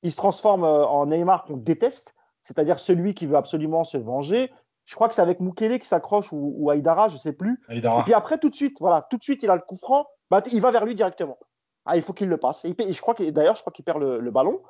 [0.03, 4.51] il se transforme euh, en Neymar qu'on déteste, c'est-à-dire celui qui veut absolument se venger,
[4.84, 7.61] je crois que c'est avec Mukele qui s'accroche ou, ou, Aïdara, je ne sais plus.
[7.70, 10.07] Et puis après, tout de suite, voilà, tout de suite, il a le coup franc,
[10.30, 11.38] bah, il va vers lui directement.
[11.84, 12.64] Ah, il faut qu'il le passe.
[12.64, 14.61] Et, je crois d'ailleurs, je crois qu'il perd le, ballon.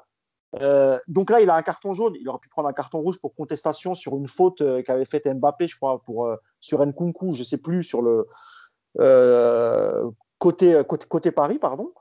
[0.60, 2.14] Euh, donc là, il a un carton jaune.
[2.20, 5.26] Il aurait pu prendre un carton rouge pour contestation sur une faute euh, qu'avait faite
[5.26, 8.26] Mbappé, je crois, pour, euh, sur Nkunku, je ne sais plus, sur le
[10.38, 11.92] côté, côté, côté, Paris, pardon.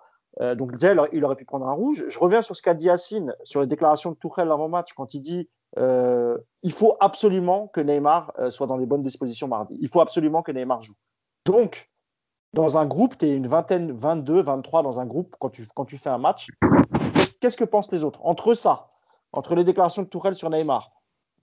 [0.55, 2.05] donc déjà, il aurait pu prendre un rouge.
[2.07, 5.21] Je reviens sur ce qu'a dit Yacine sur les déclarations de Tourelle avant-match quand il
[5.21, 9.77] dit euh, il faut absolument que Neymar euh, soit dans les bonnes dispositions mardi.
[9.79, 10.95] Il faut absolument que Neymar joue.
[11.45, 11.89] Donc,
[12.53, 15.85] dans un groupe, tu es une vingtaine, 22, 23 dans un groupe quand tu, quand
[15.85, 16.49] tu fais un match.
[17.39, 18.19] Qu'est-ce que pensent les autres?
[18.25, 18.89] Entre ça,
[19.31, 20.91] entre les déclarations de Tourelle sur Neymar,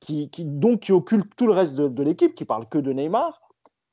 [0.00, 3.40] qui, donc qui occulte tout le reste de, l'équipe, qui parle que de Neymar,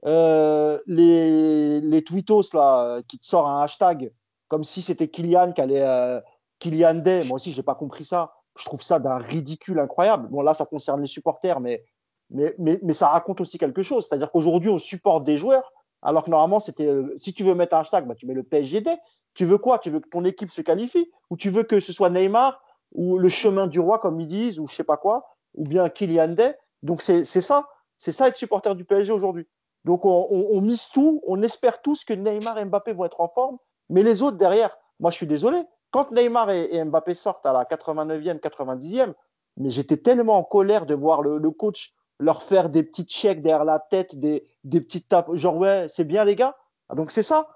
[0.05, 4.11] euh, les, les tweetos là, qui te sortent un hashtag
[4.47, 6.21] comme si c'était Kylian qui allait.
[6.59, 10.27] Kylian Day, moi aussi, j'ai pas compris ça je trouve ça d'un ridicule incroyable.
[10.29, 11.83] Bon, là, ça concerne les supporters, mais,
[12.29, 14.07] mais, mais, ça raconte aussi quelque chose.
[14.07, 17.75] C'est-à-dire qu'aujourd'hui, on supporte des joueurs, alors que normalement, c'était euh, si tu veux mettre
[17.75, 18.91] un hashtag, bah, tu mets le PSGD.
[19.33, 19.79] Tu veux quoi?
[19.79, 21.11] Tu veux que ton équipe se qualifie?
[21.29, 22.61] Ou tu veux que ce soit Neymar
[22.93, 25.89] ou le chemin du roi, comme ils disent, ou je sais pas quoi, ou bien
[25.89, 27.67] Kylian Day Donc, c'est ça.
[27.97, 29.47] C'est ça être supporter du PSG aujourd'hui.
[29.83, 33.27] Donc, on, on, mise tout, on espère tous que Neymar et Mbappé vont être en
[33.27, 33.57] forme,
[33.89, 35.61] mais les autres derrière, moi, je suis désolé.
[35.95, 39.13] Quand Neymar et, Mbappé sortent à la 89e, 90e,
[39.55, 43.63] mais j'étais tellement en colère de voir le, coach leur faire des petits checks derrière
[43.63, 46.57] la tête, des, des petites tapes, genre ouais, c'est bien les gars.
[46.89, 47.47] Ah, donc c'est ça.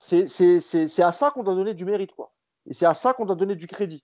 [0.00, 0.24] C'est
[1.00, 2.10] à ça qu'on doit donner du mérite.
[2.10, 2.32] quoi.
[2.68, 4.02] Et c'est à ça qu'on doit donner du crédit.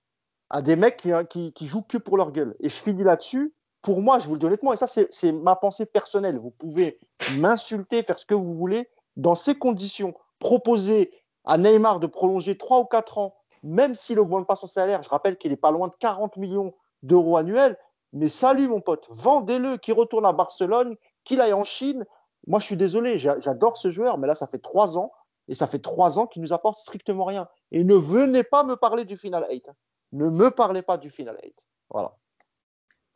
[0.48, 2.54] À des mecs qui, qui, jouent que pour leur gueule.
[2.60, 3.52] Et je finis là-dessus.
[3.80, 6.38] Pour moi, je vous le dis honnêtement, et ça c'est ma pensée personnelle.
[6.38, 7.00] Vous pouvez
[7.36, 8.88] m'insulter, faire ce que vous voulez.
[9.16, 11.10] Dans ces conditions, proposer
[11.44, 15.08] à Neymar de prolonger 3 ou 4 ans même s'il n'augmente pas son salaire, je
[15.08, 17.76] rappelle qu'il n'est pas loin de 40 millions d'euros annuels,
[18.12, 22.04] mais salut mon pote, vendez-le, qu'il retourne à Barcelone, qu'il aille en Chine.
[22.46, 25.12] Moi, je suis désolé, j'adore ce joueur, mais là, ça fait trois ans,
[25.48, 27.48] et ça fait trois ans qu'il nous apporte strictement rien.
[27.70, 29.68] Et ne venez pas me parler du Final 8.
[29.68, 29.74] Hein.
[30.12, 31.68] Ne me parlez pas du Final 8.
[31.90, 32.16] Voilà.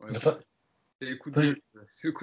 [0.01, 1.29] c'est le, coup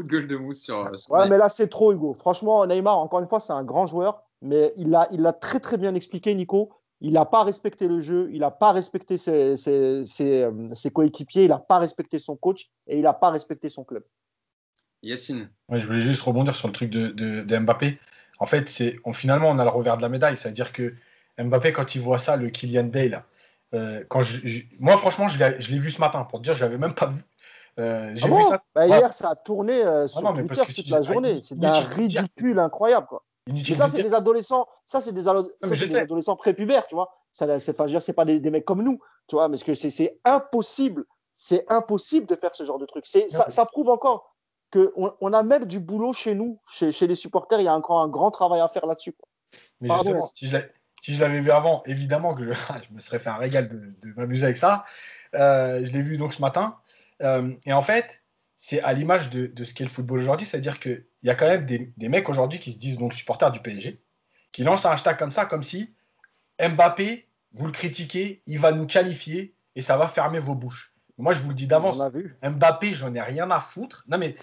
[0.03, 0.91] de gueule de mousse sur.
[1.11, 2.15] ouais, mais là, c'est trop, Hugo.
[2.15, 5.61] Franchement, Neymar, encore une fois, c'est un grand joueur, mais il l'a il a très,
[5.61, 6.73] très bien expliqué, Nico
[7.05, 11.59] il n'a pas respecté le jeu, il n'a pas respecté ses, euh, coéquipiers, il n'a
[11.59, 14.03] pas respecté son coach et il n'a pas respecté son club.
[15.03, 15.51] Yacine.
[15.71, 17.99] je voulais juste rebondir sur le truc de, Mbappé.
[18.39, 20.39] En fait, c'est finalement, on a le revers de la médaille.
[20.39, 20.95] C'est-à-dire que
[21.39, 23.27] Mbappé, quand il voit ça, le Kylian Day, là,
[23.75, 24.23] euh, quand
[24.81, 26.25] moi, franchement, je l'ai vu ce matin.
[26.25, 27.23] Pour te dire, je l'avais même pas vu.
[27.81, 28.63] Euh, ah vu ça.
[28.75, 31.41] Bah, hier, ça a tourné ah sur Twitter toute la journée.
[31.43, 33.09] C'est un ridicule incroyable.
[33.09, 33.23] Quoi
[33.75, 37.13] ça, c'est des adolescents, ça, c'est des, adolescents prépubères, tu vois.
[37.33, 41.05] Ça, c'est pas, c'est pas des, mecs comme nous, tu vois, mais que c'est impossible,
[41.37, 43.07] c'est impossible de faire ce genre de truc.
[43.07, 44.35] Ça, ça, prouve encore
[44.73, 47.75] qu'on on a même du boulot chez nous, chez, chez, les supporters, il y a
[47.75, 49.15] encore un grand travail à faire là-dessus.
[49.81, 50.23] Mais justement,
[51.01, 52.55] si je l'avais vu avant, évidemment que je,
[52.93, 54.85] me serais fait un régal de, m'amuser avec ça.
[55.35, 56.79] Euh, je l'ai vu donc ce matin.
[57.23, 58.23] Euh, et en fait,
[58.57, 61.49] c'est à l'image de, de, ce qu'est le football aujourd'hui, c'est-à-dire qu'il y a quand
[61.49, 64.01] même des, des mecs aujourd'hui qui se disent donc supporters du PSG,
[64.53, 65.95] qui lancent un hashtag comme ça, comme si
[66.61, 70.95] Mbappé, vous le critiquez, il va nous qualifier et ça va fermer vos bouches.
[71.19, 71.99] Moi, je vous le dis d'avance,
[72.43, 74.05] Mbappé, j'en ai rien à foutre.
[74.09, 74.35] Non, mais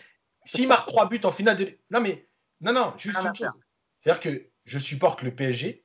[0.45, 1.77] s'il marque trois buts en finale de.
[1.89, 2.27] Non, mais
[2.61, 3.49] non, non, juste une chose.
[3.99, 5.83] C'est-à-dire que je supporte le PSG.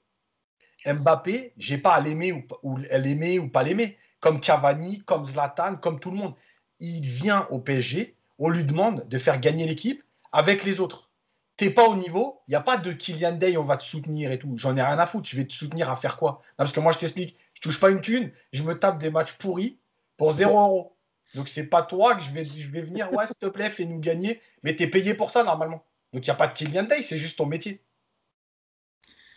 [0.87, 3.99] Mbappé, j'ai pas à l'aimer ou, ou l'aimer ou pas l'aimer.
[4.21, 6.35] Comme Cavani, comme Zlatan, comme tout le monde.
[6.79, 11.11] Il vient au PSG on lui demande de faire gagner l'équipe avec les autres.
[11.57, 14.31] T'es pas au niveau, il n'y a pas de Kylian Day, on va te soutenir
[14.31, 14.53] et tout.
[14.57, 16.43] J'en ai rien à foutre, je vais te soutenir à faire quoi?
[16.59, 19.33] Parce que moi, je t'explique, je touche pas une thune, je me tape des matchs
[19.35, 19.79] pourris
[20.19, 20.97] pour 0 euros.
[21.35, 23.99] Donc, c'est pas toi que je vais, je vais venir, ouais, s'il te plaît, fais-nous
[23.99, 25.83] gagner, mais tu es payé pour ça normalement.
[26.13, 27.83] Donc, il n'y a pas de Kylian Day, c'est juste ton métier.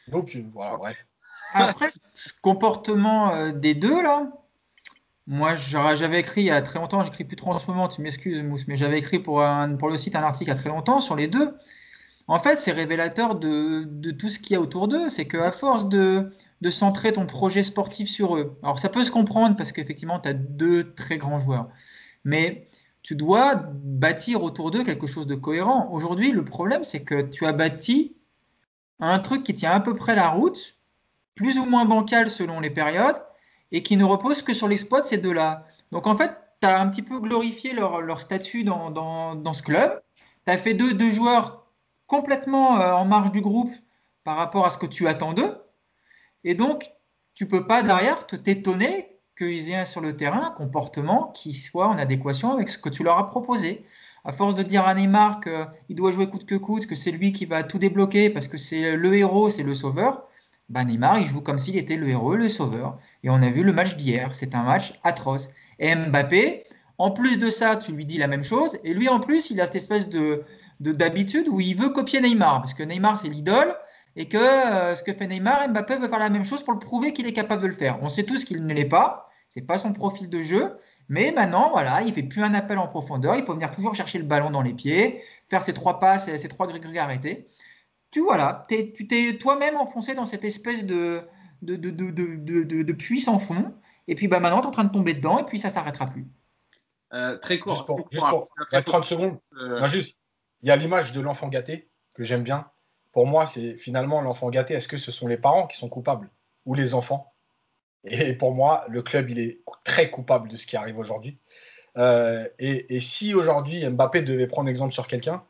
[0.10, 1.06] Donc, euh, voilà, bref.
[1.54, 4.30] Après, ce comportement euh, des deux, là,
[5.30, 8.02] moi, j'avais écrit il y a très longtemps, j'écris plus trop en ce moment, tu
[8.02, 11.00] m'excuses Mousse, mais j'avais écrit pour, le site un article il y a très longtemps
[11.00, 11.56] sur les deux.
[12.28, 15.08] En fait, c'est révélateur de, tout ce qu'il y a autour d'eux.
[15.12, 19.12] C'est qu'à force de, de centrer ton projet sportif sur eux, alors ça peut se
[19.12, 21.70] comprendre parce qu'effectivement, tu as deux très grands joueurs.
[22.24, 22.68] Mais
[23.04, 25.90] tu dois bâtir autour d'eux quelque chose de cohérent.
[25.92, 28.16] Aujourd'hui, le problème, c'est que tu as bâti
[29.00, 30.78] un truc qui tient à peu près la route,
[31.36, 33.22] plus ou moins bancal selon les périodes,
[33.72, 35.66] et qui ne repose que sur l'exploit de ces deux-là.
[35.92, 40.02] Donc en fait, tu as un petit peu glorifié leur, statut dans, ce club.
[40.46, 41.66] Tu as fait deux, joueurs
[42.08, 43.72] complètement euh, en marge du groupe
[44.24, 45.58] par rapport à ce que tu attends d'eux.
[46.44, 46.92] Et donc,
[47.34, 51.88] tu peux pas derrière te t'étonner qu'ils aient sur le terrain un comportement qui soit
[51.88, 53.86] en adéquation avec ce que tu leur as proposé.
[54.26, 57.32] À force de dire à Neymar qu'il doit jouer coûte que coûte, que c'est lui
[57.32, 60.28] qui va tout débloquer parce que c'est le héros, c'est le sauveur,
[60.70, 63.00] bah Neymar, il joue comme s'il était le héros, le sauveur.
[63.24, 65.50] Et on a vu le match d'hier, c'est un match atroce.
[65.80, 66.64] Et Mbappé,
[67.00, 68.78] en plus de ça, tu lui dis la même chose.
[68.84, 70.44] Et lui, en plus, il a cette espèce de
[70.80, 73.76] d'habitude où il veut copier Neymar, parce que Neymar, c'est l'idole,
[74.16, 76.80] et que euh, ce que fait Neymar, Mbappé veut faire la même chose pour le
[76.80, 78.00] prouver qu'il est capable de le faire.
[78.02, 80.78] On sait tous qu'il ne l'est pas, c'est pas son profil de jeu,
[81.10, 84.20] mais maintenant, voilà, il fait plus un appel en profondeur, il faut venir toujours chercher
[84.20, 87.46] le ballon dans les pieds, faire ses trois passes, ses trois gris arrêtés.
[88.12, 91.22] Tu voilà, tu t'es toi-même enfoncé dans cette espèce de,
[91.62, 93.74] de, de, de, de puits sans fond,
[94.08, 96.08] et puis bah, maintenant, tu es en train de tomber dedans, et puis ça s'arrêtera
[96.08, 96.28] plus.
[97.14, 97.74] Euh, très court.
[97.76, 98.10] Juste pour,
[98.86, 99.38] 30 secondes.
[99.62, 100.18] Euh, juste,
[100.62, 102.70] il y a l'image de l'enfant gâté que j'aime bien.
[103.12, 104.74] Pour moi, c'est finalement l'enfant gâté.
[104.74, 106.30] Est-ce que ce sont les parents qui sont coupables
[106.66, 107.34] ou les enfants?
[108.04, 111.38] Et pour moi, le club, il est très coupable de ce qui arrive aujourd'hui.
[111.98, 115.44] Euh, et, si aujourd'hui Mbappé devait prendre exemple sur quelqu'un,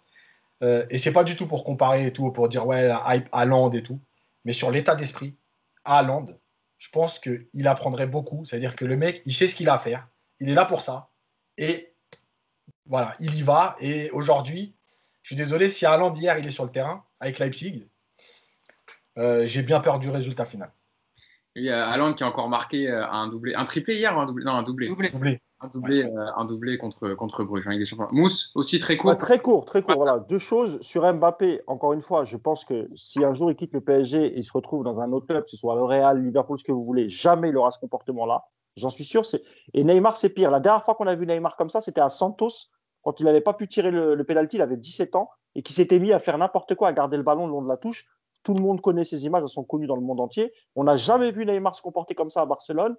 [0.62, 3.30] euh, et c'est pas du tout pour comparer et tout, pour dire ouais, la hype
[3.32, 4.00] Haaland et tout,
[4.46, 5.36] mais sur l'état d'esprit,
[5.86, 6.26] Haaland,
[6.78, 8.46] je pense qu'il apprendrait beaucoup.
[8.46, 10.08] C'est-à-dire que le mec, il sait ce qu'il a à faire,
[10.40, 11.10] il est là pour ça,
[11.58, 11.94] et
[12.86, 13.76] voilà, il y va.
[13.80, 14.76] Et aujourd'hui,
[15.22, 17.88] je suis désolé, si Haaland hier il est sur le terrain avec Leipzig,
[19.18, 20.72] euh, j'ai bien peur du résultat final.
[21.56, 24.26] Il y a Haaland qui a encore marqué euh, un doublé, un triplé hier un
[24.26, 24.46] doublé?
[24.46, 24.88] Non, un doublé.
[25.62, 29.18] Un doublé, euh, un doublé contre, contre Bruges, hein, Mousse, aussi très court.
[29.18, 29.96] très court, très court.
[29.96, 30.20] Voilà.
[30.20, 31.62] Deux choses sur Mbappé.
[31.68, 34.44] Encore une fois, je pense que si un jour il quitte le PSG et il
[34.44, 36.86] se retrouve dans un autre club, que ce soit le Real, Liverpool, ce que vous
[36.86, 38.46] voulez, jamais il aura ce comportement-là.
[38.78, 39.24] J'en suis sûr.
[39.74, 40.50] Et Neymar, c'est pire.
[40.50, 42.70] La dernière fois qu'on a vu Neymar comme ça, c'était à Santos
[43.02, 45.74] quand il n'avait pas pu tirer le, le penalty, il avait 17 ans et qui
[45.74, 48.06] s'était mis à faire n'importe quoi, à garder le ballon le long de la touche.
[48.44, 50.54] Tout le monde connaît ces images, elles sont connues dans le monde entier.
[50.76, 52.96] On n'a jamais vu Neymar se comporter comme ça à Barcelone.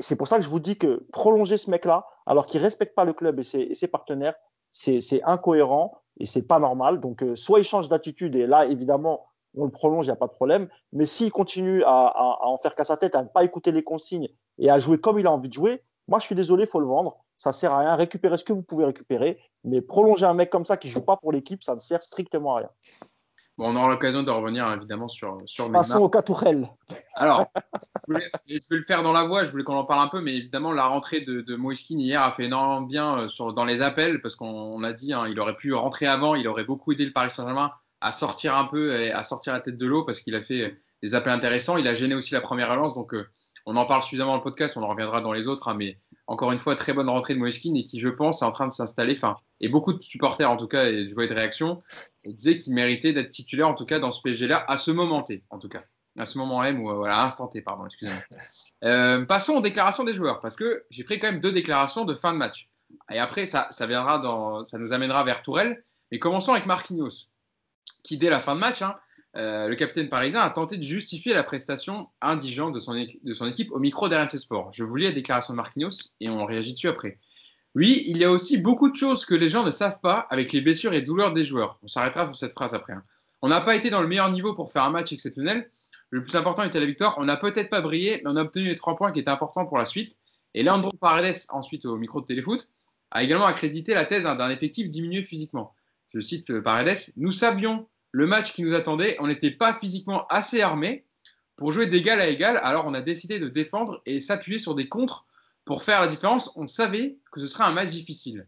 [0.00, 2.94] C'est pour ça que je vous dis que prolonger ce mec-là, alors qu'il ne respecte
[2.94, 4.34] pas le club et ses, partenaires,
[4.72, 7.00] c'est incohérent et c'est pas normal.
[7.00, 9.26] Donc, euh, soit il change d'attitude et là, évidemment,
[9.56, 10.68] on le prolonge, il n'y a pas de problème.
[10.92, 14.28] Mais s'il continue à, en faire qu'à sa tête, à ne pas écouter les consignes
[14.58, 16.80] et à jouer comme il a envie de jouer, moi, je suis désolé, il faut
[16.80, 17.24] le vendre.
[17.38, 17.96] Ça sert à rien.
[17.96, 19.38] Récupérez ce que vous pouvez récupérer.
[19.64, 22.56] Mais prolonger un mec comme ça qui joue pas pour l'équipe, ça ne sert strictement
[22.56, 22.70] à rien.
[23.56, 26.68] Bon, on aura l'occasion de revenir évidemment sur, sur Passons au cas Tourelle.
[27.14, 27.46] Alors,
[28.08, 30.34] je, vais le faire dans la voix, je voulais qu'on en parle un peu, mais
[30.34, 33.80] évidemment, la rentrée de, de Moiskin hier a fait énormément bien euh, sur, dans les
[33.80, 37.06] appels, parce qu'on a dit hein, il aurait pu rentrer avant, il aurait beaucoup aidé
[37.06, 40.20] le Paris Saint-Germain à sortir un peu, et à sortir la tête de l'eau, parce
[40.20, 41.76] qu'il a fait des appels intéressants.
[41.76, 43.28] Il a gêné aussi la première relance, donc euh,
[43.66, 45.98] on en parle suffisamment dans le podcast, on en reviendra dans les autres, hein, mais
[46.26, 48.66] encore une fois, très bonne rentrée de Moeskin et qui, je pense, est en train
[48.66, 49.14] de s'installer.
[49.16, 51.34] Enfin, et beaucoup de supporters, en tout cas, et je voyais de
[52.24, 55.22] réactions, disaient qu'il méritait d'être titulaire, en tout cas, dans ce PSG-là, à ce moment
[55.22, 55.84] T, en tout cas.
[56.16, 58.22] À ce moment M, ou euh, voilà, instant T, pardon, excusez-moi.
[58.84, 62.14] Euh, passons aux déclarations des joueurs, parce que j'ai pris quand même deux déclarations de
[62.14, 62.68] fin de match.
[63.10, 65.82] Et après, ça, ça, viendra dans, ça nous amènera vers Tourelle.
[66.12, 67.30] Mais commençons avec Marquinhos,
[68.04, 68.94] qui, dès la fin de match, hein,
[69.36, 73.46] euh, le capitaine parisien a tenté de justifier la prestation indigente de son, de son
[73.46, 74.70] équipe au micro d'RMC Sport.
[74.72, 77.18] Je vous lis la déclaration de Marquinhos et on réagit dessus après.
[77.74, 80.52] Oui, il y a aussi beaucoup de choses que les gens ne savent pas avec
[80.52, 81.78] les blessures et douleurs des joueurs.
[81.82, 82.92] On s'arrêtera sur cette phrase après.
[82.92, 83.02] Hein.
[83.42, 85.70] On n'a pas été dans le meilleur niveau pour faire un match exceptionnel.
[86.10, 87.18] Le plus important était la victoire.
[87.18, 89.66] On n'a peut-être pas brillé, mais on a obtenu les trois points qui étaient importants
[89.66, 90.16] pour la suite.
[90.54, 92.68] Et Leandro Paredes, ensuite au micro de Téléfoot,
[93.10, 95.74] a également accrédité la thèse d'un effectif diminué physiquement.
[96.12, 100.24] Je cite euh, Paredes Nous savions le match qui nous attendait, on n'était pas physiquement
[100.28, 101.04] assez armé
[101.56, 102.60] pour jouer d'égal à égal.
[102.62, 105.26] Alors on a décidé de défendre et s'appuyer sur des contres
[105.64, 106.52] pour faire la différence.
[106.56, 108.46] On savait que ce serait un match difficile.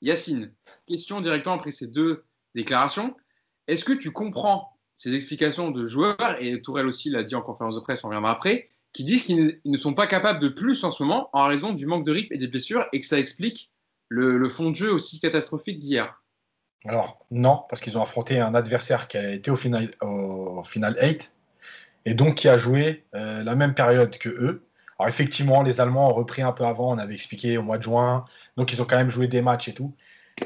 [0.00, 0.52] Yacine,
[0.86, 2.24] question directement après ces deux
[2.54, 3.16] déclarations.
[3.66, 7.76] Est-ce que tu comprends ces explications de joueurs, et Tourelle aussi l'a dit en conférence
[7.76, 10.90] de presse, on reviendra après, qui disent qu'ils ne sont pas capables de plus en
[10.90, 13.70] ce moment en raison du manque de rythme et des blessures, et que ça explique
[14.08, 16.20] le, fond de jeu aussi catastrophique d'hier?
[16.84, 20.96] Alors, non, parce qu'ils ont affronté un adversaire qui a été au final, au final
[21.00, 21.30] 8
[22.04, 24.67] et donc qui a joué euh, la même période que eux.
[24.98, 27.84] Alors, effectivement, les Allemands ont repris un peu avant, on avait expliqué au mois de
[27.84, 28.24] juin,
[28.56, 29.94] donc ils ont quand même joué des matchs et tout.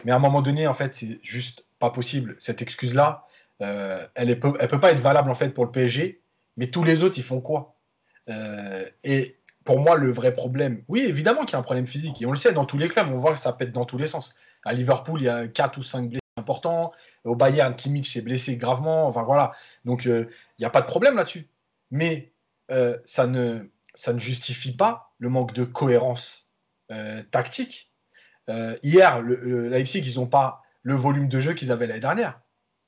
[0.04, 2.36] Mais à un moment donné, en fait, c'est juste pas possible.
[2.38, 3.26] Cette excuse-là,
[3.62, 6.20] euh, elle ne peut, pas être valable en fait pour le PSG,
[6.56, 7.76] mais tous les autres, ils font quoi?
[8.28, 12.20] Euh, Et pour moi, le vrai problème, oui, évidemment qu'il y a un problème physique.
[12.20, 13.98] Et on le sait, dans tous les clubs, on voit que ça pète dans tous
[13.98, 14.34] les sens.
[14.64, 16.92] À Liverpool, il y a 4 ou 5 blessés importants.
[17.24, 19.06] Au Bayern, Kimmich est blessé gravement.
[19.06, 19.52] Enfin, voilà.
[19.84, 20.28] Donc, euh,
[20.58, 21.48] il n'y a pas de problème là-dessus.
[21.90, 22.32] Mais
[23.04, 26.50] ça, ne, ça ne justifie pas le manque de cohérence
[26.90, 27.92] euh, tactique.
[28.82, 32.40] hier, le, Leipzig, ils n'ont pas le volume de jeu qu'ils avaient l'année dernière.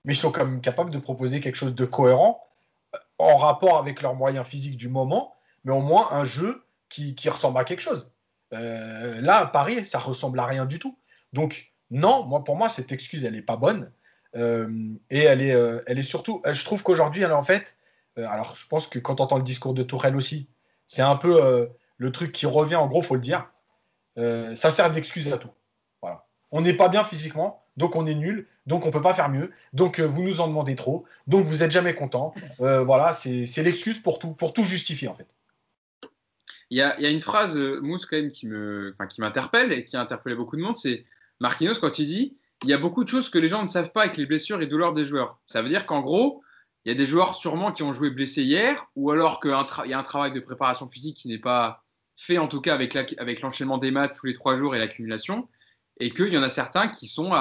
[0.05, 2.45] Mais ils sont quand même capables de proposer quelque chose de cohérent
[3.19, 5.35] en rapport avec leurs moyens physiques du moment,
[5.65, 8.13] mais au moins un jeu qui, ressemble à quelque chose.
[8.53, 10.99] Euh, là, à Paris, ça ressemble à rien du tout.
[11.33, 13.91] Donc, non, moi, pour moi, cette excuse, elle n'est pas bonne.
[14.37, 17.77] Euh, et elle est, euh, elle est surtout, je trouve qu'aujourd'hui, elle en fait,
[18.17, 20.49] alors je pense que quand on entend le discours de Tourelle aussi,
[20.87, 23.49] c'est un peu le truc qui revient, en gros, faut le dire.
[24.17, 25.51] ça sert d'excuse à tout.
[26.51, 29.29] On n'est pas bien physiquement, donc on est nul, donc on ne peut pas faire
[29.29, 32.33] mieux, donc vous nous en demandez trop, donc vous n'êtes jamais content.
[32.59, 35.27] voilà, c'est l'excuse pour tout, pour tout justifier en fait.
[36.71, 38.49] Il y, a, une phrase, euh, Mousse, quand même, qui
[39.21, 41.05] m'interpelle et qui a interpellé beaucoup de monde, c'est
[41.41, 43.93] Marquinhos quand il dit il y a beaucoup de choses que les gens ne savent
[43.93, 45.39] pas avec les blessures et douleurs des joueurs.
[45.45, 46.43] Ça veut dire qu'en gros,
[46.85, 49.93] il y a des joueurs sûrement qui ont joué blessés hier, ou alors qu'il y
[49.93, 51.85] a un travail de préparation physique qui n'est pas
[52.17, 55.49] fait, en tout cas avec l'enchaînement des matchs tous les trois jours et l'accumulation,
[55.99, 57.33] et qu'il y en a certains qui sont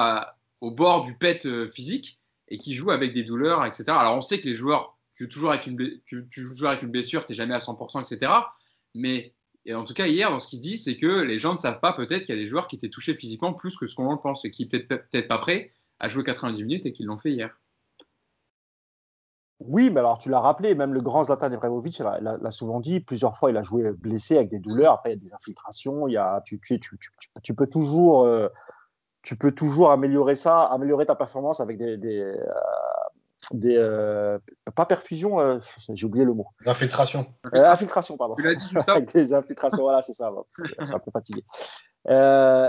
[0.62, 3.86] au bord du pet euh, physique et qui jouent avec des douleurs, etc.
[3.90, 7.26] Alors on sait que les joueurs, tu joues toujours avec une, joues avec une blessure,
[7.26, 8.32] tu n'es jamais à 100%, etc.
[8.94, 9.34] Mais
[9.72, 11.94] en tout cas, hier, dans ce qu'il dit, c'est que les gens ne savent pas
[11.94, 14.20] peut-être qu'il y a des joueurs qui étaient touchés physiquement plus que ce qu'on le
[14.20, 17.32] pense et qui n'étaient peut-être pas prêts à jouer 90 minutes et qui l'ont fait
[17.32, 17.58] hier.
[19.68, 23.38] Oui, mais alors tu l'as rappelé, même le grand Zlatan Ibrahimovic l'a souvent dit, plusieurs
[23.38, 26.14] fois il a joué blessé avec des douleurs, après il y a des infiltrations, il
[26.14, 26.98] y a, tu, tu, tu,
[27.42, 28.50] tu peux toujours, euh,
[29.22, 32.36] tu peux toujours améliorer ça, améliorer ta performance avec des, des, euh,
[33.52, 34.40] des euh,
[34.76, 35.60] pas perfusion, euh,
[35.94, 36.48] j'ai oublié le mot.
[36.66, 37.26] Infiltration.
[37.54, 38.36] Euh, infiltration, pardon.
[38.36, 40.32] Tu l'as dit juste Avec des infiltrations, voilà, c'est ça.
[40.50, 41.44] Suis un peu fatigué.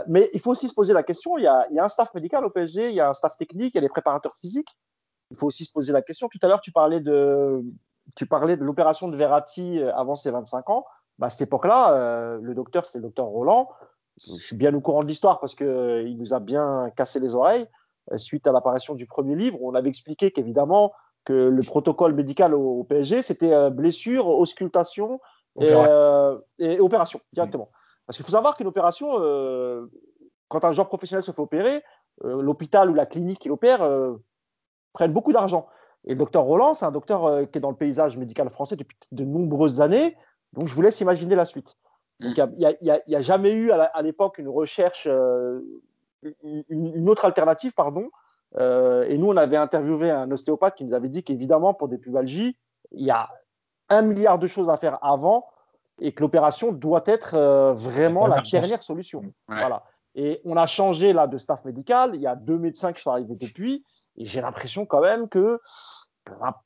[0.08, 1.38] mais il faut aussi se poser la question.
[1.38, 3.12] Il y, a, il y, a, un staff médical au PSG, il y a un
[3.12, 4.76] staff technique, il y a des préparateurs physiques.
[5.30, 6.28] Il faut aussi se poser la question.
[6.28, 7.62] Tout à l'heure, tu parlais de,
[8.16, 10.84] tu parlais de l'opération de Verratti avant ses 25 ans.
[11.18, 13.68] Bah, à cette époque-là, le docteur, c'était le docteur Roland.
[14.28, 17.66] Je suis bien au courant de l'histoire parce qu'il nous a bien cassé les oreilles.
[18.12, 20.92] Euh, suite à l'apparition du premier livre, on avait expliqué qu'évidemment,
[21.24, 25.20] que le protocole médical au, PSG, c'était euh, blessure, auscultation
[25.58, 27.70] et, euh, et, opération directement.
[28.06, 29.08] Parce qu'il faut savoir qu'une opération,
[30.48, 31.82] quand un joueur professionnel se fait opérer,
[32.22, 33.80] l'hôpital ou la clinique qui l'opère
[34.94, 35.66] prennent beaucoup d'argent.
[36.04, 38.96] Et le docteur Roland, c'est un docteur qui est dans le paysage médical français depuis
[39.12, 40.16] de nombreuses années.
[40.52, 41.76] Donc, je vous laisse imaginer la suite.
[42.20, 45.08] Il n'y a, jamais eu à l'époque une recherche
[46.42, 48.08] une, autre alternative, pardon.
[48.56, 51.98] Euh, et nous, on avait interviewé un ostéopathe qui nous avait dit qu'évidemment, pour des
[51.98, 52.56] pubalgies,
[52.92, 53.28] il y a
[53.88, 55.46] un milliard de choses à faire avant
[56.00, 59.22] et que l'opération doit être euh, vraiment la dernière solution.
[59.48, 59.84] Voilà.
[60.14, 62.12] Et on a changé là de staff médical.
[62.14, 63.84] Il y a deux médecins qui sont arrivés depuis.
[64.16, 65.60] Et j'ai l'impression quand même que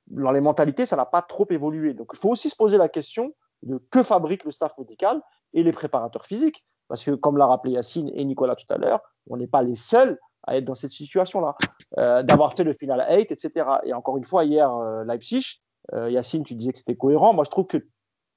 [0.07, 1.95] dans les mentalités, ça n'a pas trop évolué.
[1.95, 3.33] Donc il faut aussi se poser la question
[3.63, 5.21] de que fabrique le staff médical
[5.53, 6.65] et les préparateurs physiques.
[6.89, 9.75] Parce que, comme l'a rappelé Yacine et Nicolas tout à l'heure, on n'est pas les
[9.75, 11.57] seuls à être dans cette situation-là,
[11.99, 13.67] euh, d'avoir fait le final 8, etc.
[13.85, 15.61] Et encore une fois, hier, euh, Leipzig,
[15.93, 17.35] euh, Yacine, tu disais que c'était cohérent.
[17.35, 17.87] Moi, je trouve que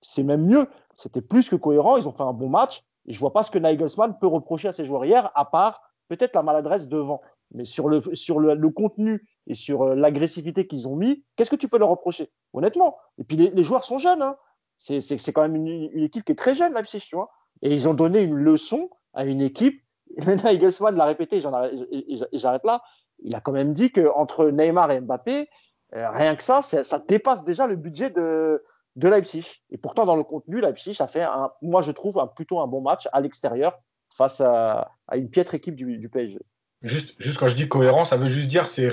[0.02, 0.68] c'est même mieux.
[0.96, 1.96] C'était plus que cohérent.
[1.96, 2.84] Ils ont fait un bon match.
[3.08, 6.36] Je vois pas ce que Nagelsmann peut reprocher à ses joueurs hier, à part peut-être
[6.36, 7.22] la maladresse devant.
[7.54, 11.68] Mais sur le, sur le, contenu et sur l'agressivité qu'ils ont mis, qu'est-ce que tu
[11.68, 12.32] peux leur reprocher?
[12.54, 12.98] Honnêtement.
[13.18, 14.22] Et puis les, joueurs sont jeunes.
[14.22, 14.38] Hein.
[14.78, 17.32] C'est quand même une, une, équipe qui est très jeune, Leipzig, tu vois.
[17.62, 19.82] Et ils ont donné une leçon à une équipe.
[20.18, 22.82] Et maintenant, Eagles l'a répété, j'arrête là.
[23.24, 25.48] Il a quand même dit qu'entre Neymar et Mbappé,
[25.96, 28.64] euh, rien que ça, ça dépasse déjà le budget de,
[28.96, 29.62] de Leipzig.
[29.70, 32.68] Et pourtant, dans le contenu, Leipzig a fait, un, moi je trouve, un, plutôt un
[32.68, 33.78] bon match à l'extérieur
[34.16, 36.40] face à, à, une piètre équipe du PSG.
[36.84, 38.90] Juste, juste, quand je dis cohérent, ça veut juste dire c'est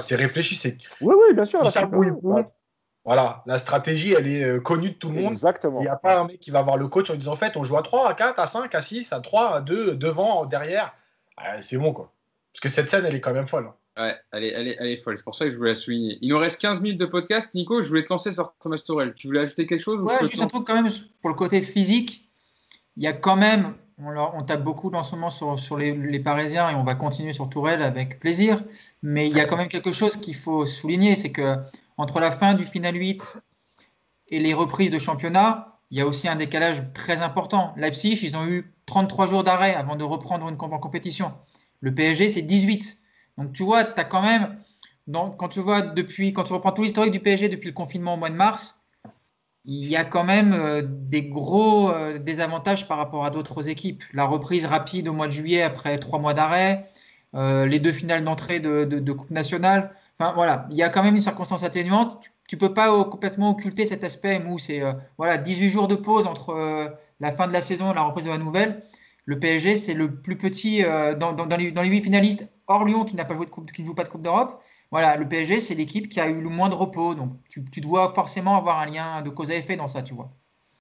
[0.00, 0.54] c'est réfléchi.
[0.54, 0.78] C'est...
[1.00, 1.62] Oui, oui, bien sûr.
[3.04, 5.32] Voilà, la stratégie, elle est euh, connue de tout le monde.
[5.32, 5.78] Exactement.
[5.78, 7.56] Il n'y a pas un mec qui va voir le coach en disant en fait,
[7.56, 10.44] on joue à 3, à 4, à 5, à 6, à 3, à 2, devant,
[10.44, 10.92] derrière.
[11.62, 12.12] c'est bon, quoi.
[12.52, 13.70] Parce que cette scène, elle est quand même folle.
[13.96, 15.16] Ouais, elle est, elle est, elle est folle.
[15.16, 16.18] C'est pour ça que je voulais la souligner.
[16.20, 17.54] Il nous reste 15 minutes de podcast.
[17.54, 19.14] Nico, je voulais te lancer sur Thomas Torel.
[19.14, 20.90] Tu voulais ajouter quelque chose Ouais, juste un truc quand même
[21.22, 22.28] pour le côté physique.
[22.96, 26.74] Il y a quand même, on, tape beaucoup en ce moment sur, les, Parisiens et
[26.74, 28.62] on va continuer sur Tourelle avec plaisir.
[29.02, 31.56] Mais il y a quand même quelque chose qu'il faut souligner c'est que
[31.96, 33.38] entre la fin du final 8
[34.28, 37.72] et les reprises de championnat, il y a aussi un décalage très important.
[37.76, 41.32] Leipzig, ils ont eu 33 jours d'arrêt avant de reprendre une compétition.
[41.80, 42.98] Le PSG, c'est 18.
[43.38, 44.58] Donc tu vois, tu as quand même,
[45.12, 48.16] quand tu vois depuis, quand tu reprends tout l'historique du PSG depuis le confinement au
[48.16, 48.75] mois de mars,
[49.66, 54.02] il y a quand même euh, des gros euh, désavantages par rapport à d'autres équipes.
[54.12, 56.86] La reprise rapide au mois de juillet après trois mois d'arrêt,
[57.34, 59.92] euh, les deux finales d'entrée de, Coupe nationale.
[60.18, 62.30] Enfin, voilà, il y a quand même une circonstance atténuante.
[62.48, 64.82] Tu ne peux pas complètement occulter cet aspect où c'est
[65.18, 68.30] voilà, 18 jours de pause entre la fin de la saison et la reprise de
[68.30, 68.82] la nouvelle.
[69.24, 70.82] Le PSG, c'est le plus petit
[71.18, 73.72] dans, dans, les, dans les 8 finalistes, hors Lyon qui, n'a pas joué de coupe,
[73.72, 76.40] qui ne joue pas de Coupe d'Europe voilà, le PSG, c'est l'équipe qui a eu
[76.40, 77.14] le moins de repos.
[77.14, 80.30] Donc, tu, dois forcément avoir un lien de cause à effet dans ça, tu vois.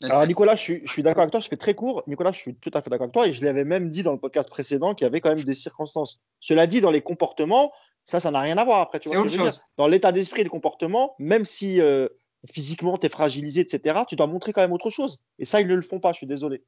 [0.03, 1.39] Alors, Nicolas, je suis, d'accord avec toi.
[1.39, 2.03] Je fais très court.
[2.05, 3.27] Nicolas, je suis tout à fait d'accord avec toi.
[3.27, 5.53] Et je l'avais même dit dans le podcast précédent qu'il y avait quand même des
[5.53, 6.19] circonstances.
[6.39, 7.71] Cela dit, dans les comportements,
[8.03, 8.99] ça, ça n'a rien à voir après.
[8.99, 9.61] Tu vois autre chose.
[9.77, 12.07] Dans l'état d'esprit et le comportement, même si euh,
[12.47, 15.21] physiquement, tu es fragilisé, etc., tu dois montrer quand même autre chose.
[15.39, 16.11] Et ça, ils ne le font pas.
[16.11, 16.61] Je suis désolé.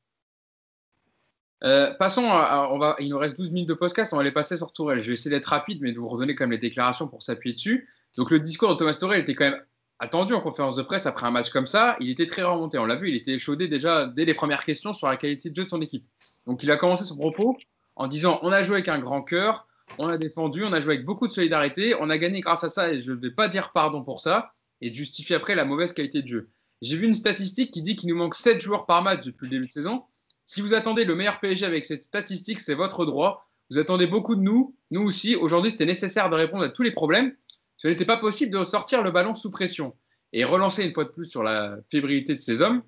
[1.63, 4.57] Euh, passons, on va, il nous reste 12 minutes de podcast, on va les passer
[4.57, 5.01] sur Tourelle.
[5.01, 7.53] Je vais essayer d'être rapide, mais de vous redonner quand même les déclarations pour s'appuyer
[7.53, 7.89] dessus.
[8.15, 9.61] Donc le discours de Thomas Tourelle était quand même
[9.99, 11.95] attendu en conférence de presse après un match comme ça.
[11.99, 14.93] Il était très remonté, on l'a vu, il était échaudé déjà dès les premières questions
[14.93, 16.05] sur la qualité de jeu de son équipe.
[16.45, 17.57] Donc il a commencé son propos
[17.95, 20.95] en disant on a joué avec un grand cœur, on a défendu, on a joué
[20.95, 23.47] avec beaucoup de solidarité, on a gagné grâce à ça et je ne vais pas
[23.47, 24.51] dire pardon pour ça
[24.81, 26.49] et justifier après la mauvaise qualité de jeu.
[26.81, 29.49] J'ai vu une statistique qui dit qu'il nous manque 7 joueurs par match depuis le
[29.49, 30.03] début de saison.
[30.47, 33.45] Si vous attendez le meilleur PSG avec cette statistique, c'est votre droit.
[33.69, 35.35] Vous attendez beaucoup de nous, nous aussi.
[35.35, 37.35] Aujourd'hui, c'était nécessaire de répondre à tous les problèmes.
[37.75, 39.93] Ce n'était pas possible de sortir le ballon sous pression
[40.31, 42.81] et relancer une fois de plus sur la fébrilité de ces hommes.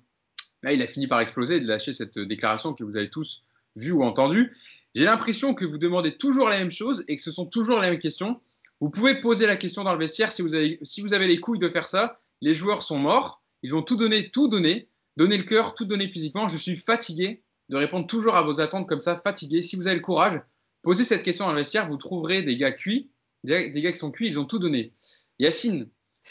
[0.62, 3.44] Là, il a fini par exploser et de lâcher cette déclaration que vous avez tous
[3.76, 4.56] vue ou entendue.
[4.94, 7.90] J'ai l'impression que vous demandez toujours la même chose et que ce sont toujours les
[7.90, 8.40] mêmes questions.
[8.80, 11.38] Vous pouvez poser la question dans le vestiaire si vous avez, si vous avez les
[11.38, 12.16] couilles de faire ça.
[12.40, 13.42] Les joueurs sont morts.
[13.62, 14.88] Ils ont tout donné, tout donné,
[15.18, 16.48] donné le cœur, tout donné physiquement.
[16.48, 19.62] Je suis fatigué de répondre toujours à vos attentes comme ça, fatigués.
[19.62, 20.40] Si vous avez le courage,
[20.82, 23.10] posez cette question dans le vestiaire, vous trouverez des gars cuits,
[23.44, 24.92] des, gars qui sont cuits, ils ont tout donné.
[25.38, 25.88] Yacine,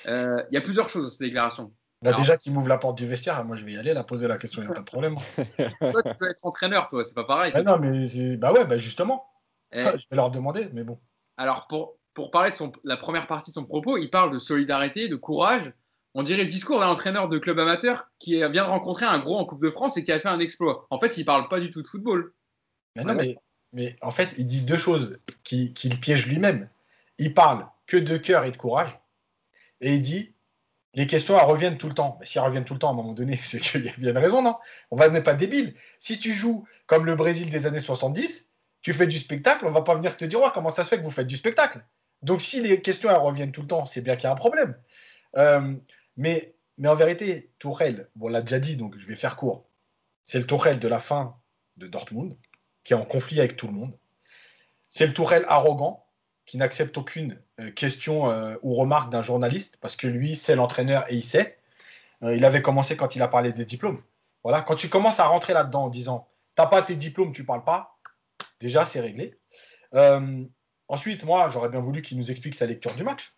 [0.07, 1.71] euh, il y a plusieurs choses dans cette déclaration.
[2.01, 4.27] Bah déjà qu'il m'ouvre la porte du vestiaire, moi je vais y aller, la poser
[4.27, 5.15] la question, il n'y a pas de problème.
[5.79, 7.51] toi, tu peux être entraîneur, toi, c'est pas pareil.
[7.65, 9.25] non, mais bah ouais, bah justement.
[9.71, 9.81] Eh.
[9.81, 10.99] je vais leur demander, mais bon.
[11.37, 14.39] Alors, pour, pour parler de son, la première partie de son propos, il parle de
[14.39, 15.73] solidarité, de courage
[16.15, 19.37] on dirait le discours d'un entraîneur de club amateur qui vient de rencontrer un gros
[19.37, 20.87] en Coupe de France et qui a fait un exploit.
[20.89, 22.33] En fait, il parle pas du tout de football.
[22.95, 23.17] Mais non,
[23.71, 26.69] mais, en fait, il dit deux choses qu'il qui piège lui-même.
[27.19, 28.99] Il parle que de cœur et de courage.
[29.81, 30.33] Et il dit
[30.95, 32.17] les questions elles reviennent tout le temps.
[32.19, 33.93] Mais si elles reviennent tout le temps, à un moment donné, c'est qu'il y a
[33.97, 34.55] bien une raison, non?
[34.91, 35.73] On va n'est pas débile.
[35.99, 38.49] Si tu joues comme le Brésil des années 70,
[38.81, 41.03] tu fais du spectacle, on va pas venir te dire comment ça se fait que
[41.03, 41.85] vous faites du spectacle?
[42.21, 44.35] Donc si les questions elles reviennent tout le temps, c'est bien qu'il y a un
[44.35, 44.75] problème.
[45.37, 45.75] Euh,
[46.17, 49.65] mais, en vérité, Tourelle, on l'a déjà dit, donc je vais faire court.
[50.23, 51.37] C'est le Tourelle de la fin
[51.77, 52.37] de Dortmund,
[52.83, 53.97] qui est en conflit avec tout le monde.
[54.89, 56.05] C'est le Tourelle arrogant,
[56.49, 61.05] qui n'accepte aucune euh, question euh, ou remarque d'un journaliste, parce que lui, c'est l'entraîneur
[61.07, 61.59] et il sait.
[62.23, 64.01] Euh, il avait commencé quand il a parlé des diplômes.
[64.43, 67.63] Voilà, quand tu commences à rentrer là-dedans en disant T'as pas tes diplômes, tu parles
[67.63, 67.99] pas,
[68.59, 69.37] déjà, c'est réglé.
[70.87, 73.35] ensuite, moi, j'aurais bien voulu qu'il nous explique sa lecture du match.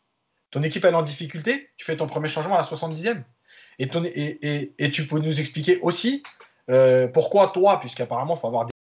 [0.51, 3.23] Ton équipe est en difficulté, tu fais ton premier changement à la 70e.
[3.79, 6.23] Et, tu peux nous expliquer aussi
[6.69, 8.71] euh, pourquoi toi, puisqu'apparemment, il faut avoir des.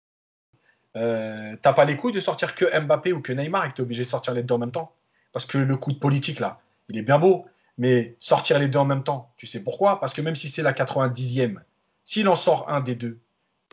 [0.96, 3.80] Euh, t'as pas les couilles de sortir que Mbappé ou que Neymar et que tu
[3.80, 4.92] es obligé de sortir les deux en même temps.
[5.32, 7.46] Parce que le coup de politique, là, il est bien beau,
[7.78, 10.00] mais sortir les deux en même temps, tu sais pourquoi?
[10.00, 11.60] Parce que même si c'est la 90e,
[12.04, 13.20] s'il en sort un des deux,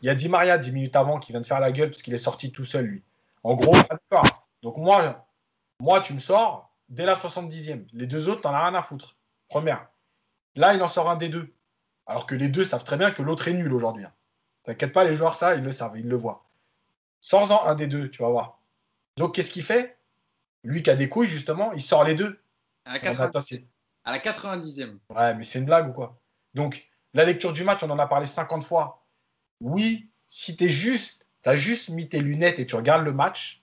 [0.02, 2.02] il y a Di Maria 10 minutes avant qui vient de faire la gueule parce
[2.02, 3.02] qu'il est sorti tout seul, lui.
[3.42, 4.46] En gros, d'accord.
[4.62, 5.26] Donc moi,
[5.80, 7.86] moi, tu me sors, dès la 70e.
[7.92, 9.16] Les deux autres, t'en as rien à foutre.
[9.48, 9.88] Première.
[10.54, 11.54] Là, il en sort un des deux.
[12.06, 14.04] Alors que les deux savent très bien que l'autre est nul aujourd'hui.
[14.04, 14.12] Hein.
[14.64, 16.46] T'inquiète pas, les joueurs, ça, ils le savent, ils le voient.
[17.20, 18.60] Sans en un des deux, tu vas voir.
[19.16, 19.98] Donc, qu'est-ce qu'il fait?
[20.64, 22.40] Lui qui a des couilles, justement, il sort les deux.
[22.84, 23.60] À la, 90...
[24.04, 24.98] à la 90e.
[25.10, 26.18] Ouais, mais c'est une blague ou quoi?
[26.54, 29.04] Donc, la lecture du match, on en a parlé 50 fois.
[29.60, 33.12] Oui, si tu es juste, tu as juste mis tes lunettes et tu regardes le
[33.12, 33.62] match,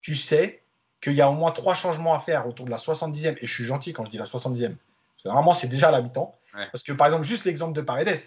[0.00, 0.64] tu sais
[1.00, 3.52] qu'il y a au moins trois changements à faire autour de la 70e, et je
[3.52, 6.36] suis gentil quand je dis la 70e, parce que normalement c'est déjà la mi-temps.
[6.52, 8.18] Parce que par exemple, juste l'exemple de Paredes,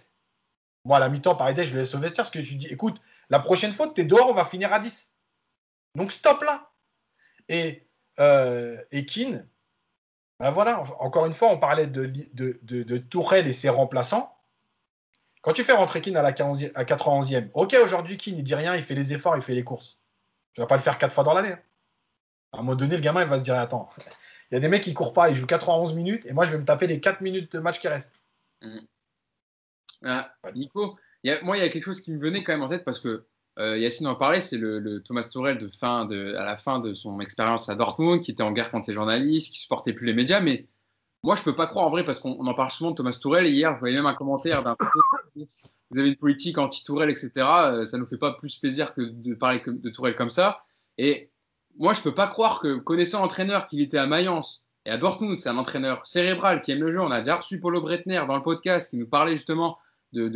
[0.85, 3.01] moi à la mi-temps, Paredes, je le laisse au vestiaire parce que je dis écoute,
[3.29, 5.11] la prochaine fois, tu es dehors, on va finir à 10.
[5.95, 6.71] Donc stop là.
[7.49, 7.87] Et,
[8.19, 9.47] euh, et Keane,
[10.39, 14.35] ben voilà, encore une fois, on parlait de, de, de, Tourelle et ses remplaçants.
[15.41, 18.83] Quand tu fais rentrer Keane à la 91e, ok, aujourd'hui Keane, il dit rien, il
[18.83, 19.99] fait les efforts, il fait les courses.
[20.53, 21.51] Tu vas pas le faire quatre fois dans l'année.
[21.51, 21.59] Hein.
[22.53, 23.89] À un moment donné, le gamin, il va se dire Attends,
[24.51, 26.51] il y a des mecs qui courent pas, ils jouent 91 minutes, et moi, je
[26.51, 28.13] vais me taper les 4 minutes de match qui restent.
[28.61, 28.77] Mm.
[30.05, 30.97] Ah, Nico,
[31.43, 33.25] moi, il y a quelque chose qui me venait quand même en tête parce que
[33.59, 36.93] euh, Yacine en parlait, c'est le, Thomas Tourel de fin de, à la fin de
[36.93, 40.13] son expérience à Dortmund, qui était en guerre contre les journalistes, qui supportait plus les
[40.13, 40.39] médias.
[40.39, 40.67] Mais
[41.23, 43.47] moi, je peux pas croire en vrai parce qu'on en parle souvent de Thomas Tourel.
[43.47, 44.75] Hier, je voyais même un commentaire d'un
[45.35, 47.31] vous avez une politique anti-Tourelle, etc.
[47.37, 50.59] Euh, ça nous fait pas plus plaisir que de parler de Tourelle comme ça.
[50.97, 51.31] Et
[51.77, 55.39] moi, je peux pas croire que, connaissant l'entraîneur qu'il était à Mayence et à Dortmund,
[55.39, 57.01] c'est un entraîneur cérébral qui aime le jeu.
[57.01, 59.77] On a déjà reçu Paulo Bretner dans le podcast qui nous parlait justement
[60.11, 60.27] de,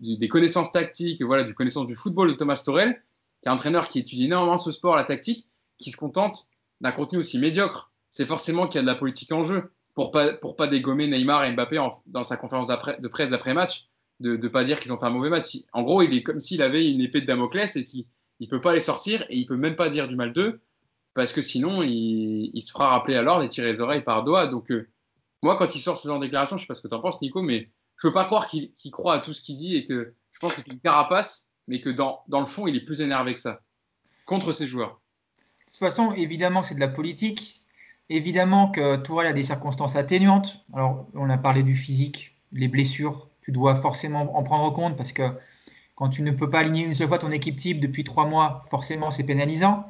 [0.00, 3.00] des connaissances tactiques, voilà, du connaissance du football de Thomas Tourelle,
[3.42, 5.46] qui est un entraîneur qui étudie énormément ce sport, la tactique,
[5.78, 6.48] qui se contente
[6.80, 7.90] d'un contenu aussi médiocre.
[8.10, 11.44] C'est forcément qu'il y a de la politique en jeu pour pas, pas dégommer Neymar
[11.44, 13.88] et Mbappé dans sa conférence de presse d'après-match,
[14.20, 15.58] de ne pas dire qu'ils ont fait un mauvais match.
[15.72, 18.04] En gros, il est comme s'il avait une épée de Damoclès et qu'il
[18.40, 20.60] ne peut pas les sortir et il peut même pas dire du mal d'eux
[21.16, 24.46] parce que sinon, il, se fera rappeler alors les tirer les oreilles par doigt.
[24.46, 24.86] Donc, euh,
[25.42, 27.00] moi, quand il sort ce genre de déclaration, je sais pas ce que tu en
[27.00, 29.84] penses, Nico, mais je peux pas croire qu'il croit à tout ce qu'il dit et
[29.84, 32.84] que je pense que c'est une carapace, mais que dans, dans, le fond, il est
[32.84, 33.62] plus énervé que ça
[34.26, 35.00] contre ses joueurs.
[35.38, 37.62] De toute façon, évidemment, c'est de la politique.
[38.10, 40.66] Évidemment que Tourelle a des circonstances atténuantes.
[40.74, 43.30] Alors, on a parlé du physique, les blessures.
[43.40, 45.32] Tu dois forcément en prendre compte parce que
[45.96, 48.64] quand tu ne peux pas aligner une seule fois ton équipe type depuis trois mois,
[48.70, 49.86] forcément, c'est pénalisant.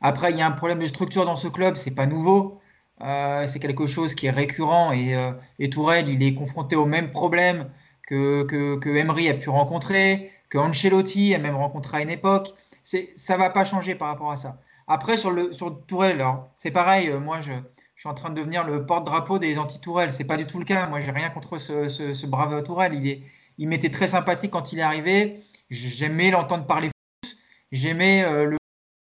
[0.00, 2.60] Après, il y a un problème de structure dans ce club, c'est pas nouveau.
[3.02, 6.84] Euh, c'est quelque chose qui est récurrent et, euh, et, Tourelle, il est confronté au
[6.84, 7.70] même problème
[8.06, 12.50] que, que, que Emery a pu rencontrer, que Ancelotti a même rencontré à une époque.
[12.82, 12.98] Ça
[13.34, 14.60] ne va pas changer par rapport à ça.
[14.86, 16.24] Après, sur, le, sur Tourelle,
[16.56, 17.08] c'est pareil.
[17.08, 17.52] Euh, moi, je,
[17.94, 20.12] je, suis en train de devenir le porte-drapeau des anti-Tourelle.
[20.12, 20.86] Ce n'est pas du tout le cas.
[20.88, 22.94] Moi, j'ai rien contre ce, ce, brave Tourelle.
[22.94, 23.22] Il, est,
[23.58, 25.40] il m'était très sympathique quand il est arrivé.
[25.70, 27.36] J'aimais l'entendre parler foot.
[27.72, 28.54] J'aimais euh,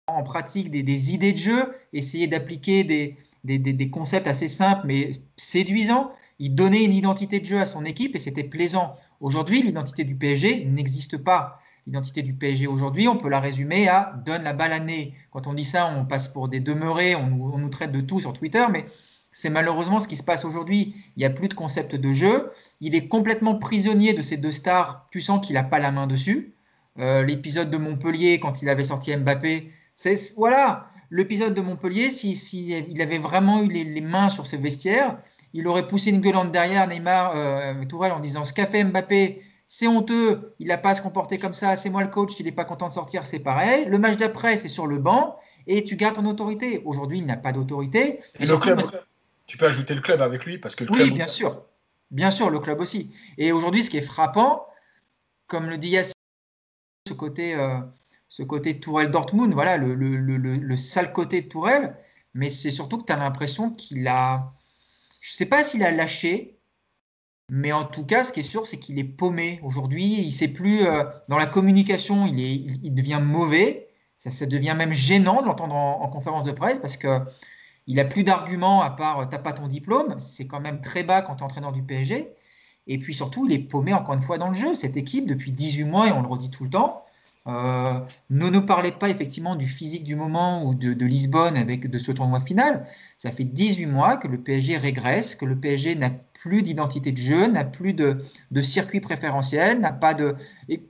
[0.08, 6.12] en pratique des, idées de jeu, essayer d'appliquer des, concepts assez simples mais séduisants.
[6.40, 8.96] Il donnait une identité de jeu à son équipe et c'était plaisant.
[9.20, 14.14] Aujourd'hui, l'identité du PSG n'existe pas l'identité du PSG aujourd'hui, on peut la résumer à
[14.26, 15.14] donne la balle à nez.
[15.32, 18.34] Quand on dit ça, on passe pour des demeurés, on nous, traite de tout sur
[18.34, 18.86] Twitter, mais
[19.34, 20.96] c'est malheureusement ce qui se passe aujourd'hui.
[21.18, 22.52] Il n'y a plus de concept de jeu.
[22.80, 25.08] Il est complètement prisonnier de ces deux stars.
[25.12, 26.54] Tu sens qu'il n'a pas la main dessus.
[27.00, 30.88] Euh, l'épisode de Montpellier, quand il avait sorti Mbappé, c'est voilà.
[31.10, 35.20] L'épisode de Montpellier, s'il si, il avait vraiment eu les, mains sur ce vestiaire,
[35.54, 39.44] il aurait poussé une gueulante derrière Neymar, euh, Tourelle en disant ce qu'a fait Mbappé,
[39.68, 42.46] c'est honteux, il n'a pas à se comporter comme ça, c'est moi le coach, il
[42.46, 43.86] n'est pas content de sortir, c'est pareil.
[43.86, 45.38] Le match d'après, c'est sur le banc
[45.68, 46.82] et tu gardes ton autorité.
[46.86, 48.20] Aujourd'hui, il n'a pas d'autorité.
[49.48, 51.64] Tu peux ajouter le club avec lui parce que le Oui, bien sûr.
[52.12, 53.12] Bien sûr, le club aussi.
[53.38, 54.68] Et aujourd'hui, ce qui est frappant,
[55.48, 56.14] comme le dit Yassine,
[57.08, 57.80] ce côté, euh,
[58.30, 61.96] ce côté Tourelle-Dortmund, voilà, le, le, le, sale côté de Tourelle,
[62.34, 64.54] mais c'est surtout que tu as l'impression qu'il a.
[65.22, 66.60] Je ne sais pas s'il a lâché,
[67.50, 69.60] mais en tout cas, ce qui est sûr, c'est qu'il est paumé.
[69.64, 70.86] Aujourd'hui, il sait plus.
[70.86, 73.90] Euh, dans la communication, il, est, il, devient mauvais.
[74.18, 77.20] Ça, ça, devient même gênant de l'entendre en, conférence de presse parce que
[77.88, 80.16] il a plus d'arguments à part euh, t'as pas ton diplôme.
[80.20, 82.34] C'est quand même très bas quand tu es entraîneur du PSG.
[82.88, 84.76] Et puis surtout, il est paumé encore une fois dans le jeu.
[84.76, 87.04] Cette équipe, depuis 18 mois, et on le redit tout le temps,
[87.46, 88.00] euh,
[88.30, 92.12] ne nous parlez pas effectivement du physique du moment ou de, Lisbonne avec de ce
[92.12, 92.86] tournoi final.
[93.18, 97.18] Ça fait 18 mois que le PSG régresse, que le PSG n'a plus d'identité de
[97.18, 98.18] jeu, n'a plus de,
[98.62, 100.36] circuit préférentiel, n'a pas de.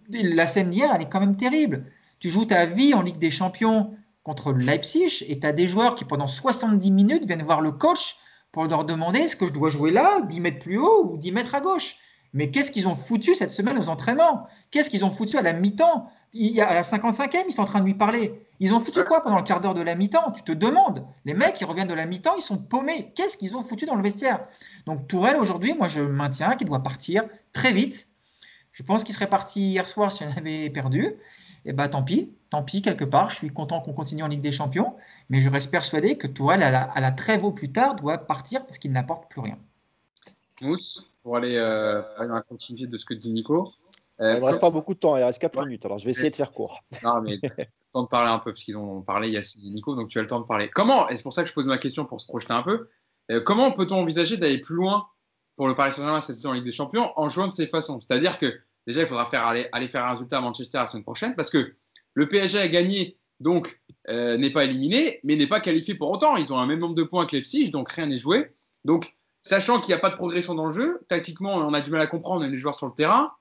[0.09, 1.83] la scène d'hier, elle est quand même terrible.
[2.19, 5.95] Tu joues ta vie en Ligue des Champions contre Leipzig et tu as des joueurs
[5.95, 8.15] qui pendant 70 minutes viennent voir le coach
[8.51, 11.31] pour leur demander est-ce que je dois jouer là, 10 mètres plus haut ou 10
[11.31, 11.97] mètres à gauche?
[12.33, 14.47] Mais qu'est-ce qu'ils ont foutu cette semaine aux entraînements?
[14.71, 16.09] Qu'est-ce qu'ils ont foutu à la mi-temps?
[16.59, 18.47] À la 55e, ils sont en train de lui parler.
[18.59, 20.31] Ils ont foutu quoi pendant le quart d'heure de la mi-temps?
[20.31, 21.05] Tu te demandes.
[21.25, 23.11] Les mecs, ils reviennent de la mi-temps, ils sont paumés.
[23.15, 24.47] Qu'est-ce qu'ils ont foutu dans le vestiaire?
[24.87, 27.23] Donc Tourelle, aujourd'hui, moi, je maintiens qu'il doit partir
[27.53, 28.07] très vite.
[28.71, 31.05] Je pense qu'il serait parti hier soir si on avait perdu.
[31.65, 33.31] Et eh bah tant pis, tant pis quelque part.
[33.31, 34.95] Je suis content qu'on continue en Ligue des Champions,
[35.29, 38.77] mais je reste persuadé que Tourelle, à la, trêve au plus tard, doit partir parce
[38.77, 39.57] qu'il n'apporte plus rien.
[40.61, 43.73] Mousse, pour aller euh, à la continuité de ce que dit Nico.
[44.21, 46.11] Euh, il ne reste pas beaucoup de temps, il reste 4 minutes, alors je vais
[46.11, 46.79] essayer de faire court.
[47.03, 47.39] Non, mais
[47.91, 50.19] temps de parler un peu, parce qu'ils ont parlé, il y a Nico, donc tu
[50.19, 50.69] as le temps de parler.
[50.69, 52.87] Comment, et c'est pour ça que je pose ma question pour se projeter un peu,
[53.31, 55.07] euh, comment peut-on envisager d'aller plus loin
[55.55, 57.99] pour le Paris Saint-Germain cette saison en Ligue des Champions en jouant de cette façon?
[57.99, 61.03] C'est-à-dire que déjà, il faudra faire aller, aller, faire un résultat à Manchester la semaine
[61.03, 61.75] prochaine, parce que
[62.13, 66.35] le PSG a gagné, donc euh, n'est pas éliminé, mais n'est pas qualifié pour autant.
[66.35, 68.53] Ils ont un même nombre de points que Leipzig, donc rien n'est joué.
[68.85, 71.91] Donc, sachant qu'il n'y a pas de progression dans le jeu, tactiquement, on a du
[71.91, 73.31] mal à comprendre les joueurs sur le terrain.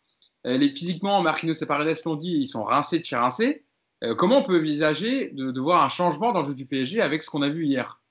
[0.47, 3.65] Euh, physiquement, Marquinhos et Paredes l'ont dit, ils sont rincés de chez rincés.
[4.03, 7.23] Euh, comment on peut envisager de, voir un changement dans le jeu du PSG avec
[7.23, 8.03] ce qu'on a vu hier?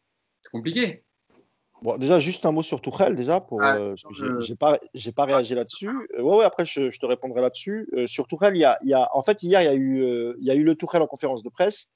[0.41, 1.03] C'est compliqué.
[1.81, 3.95] Bon, déjà, juste un mot sur Tourelle, déjà, pour, ah, euh,
[4.39, 4.77] j'ai pas,
[5.15, 5.89] pas réagi là-dessus.
[6.17, 7.89] ouais, ouais, après, je, te répondrai là-dessus.
[8.05, 10.45] sur Tourelle, il y a, y a, en fait, hier, il y, a eu, il
[10.45, 11.87] y a eu le Tourelle en conférence de presse.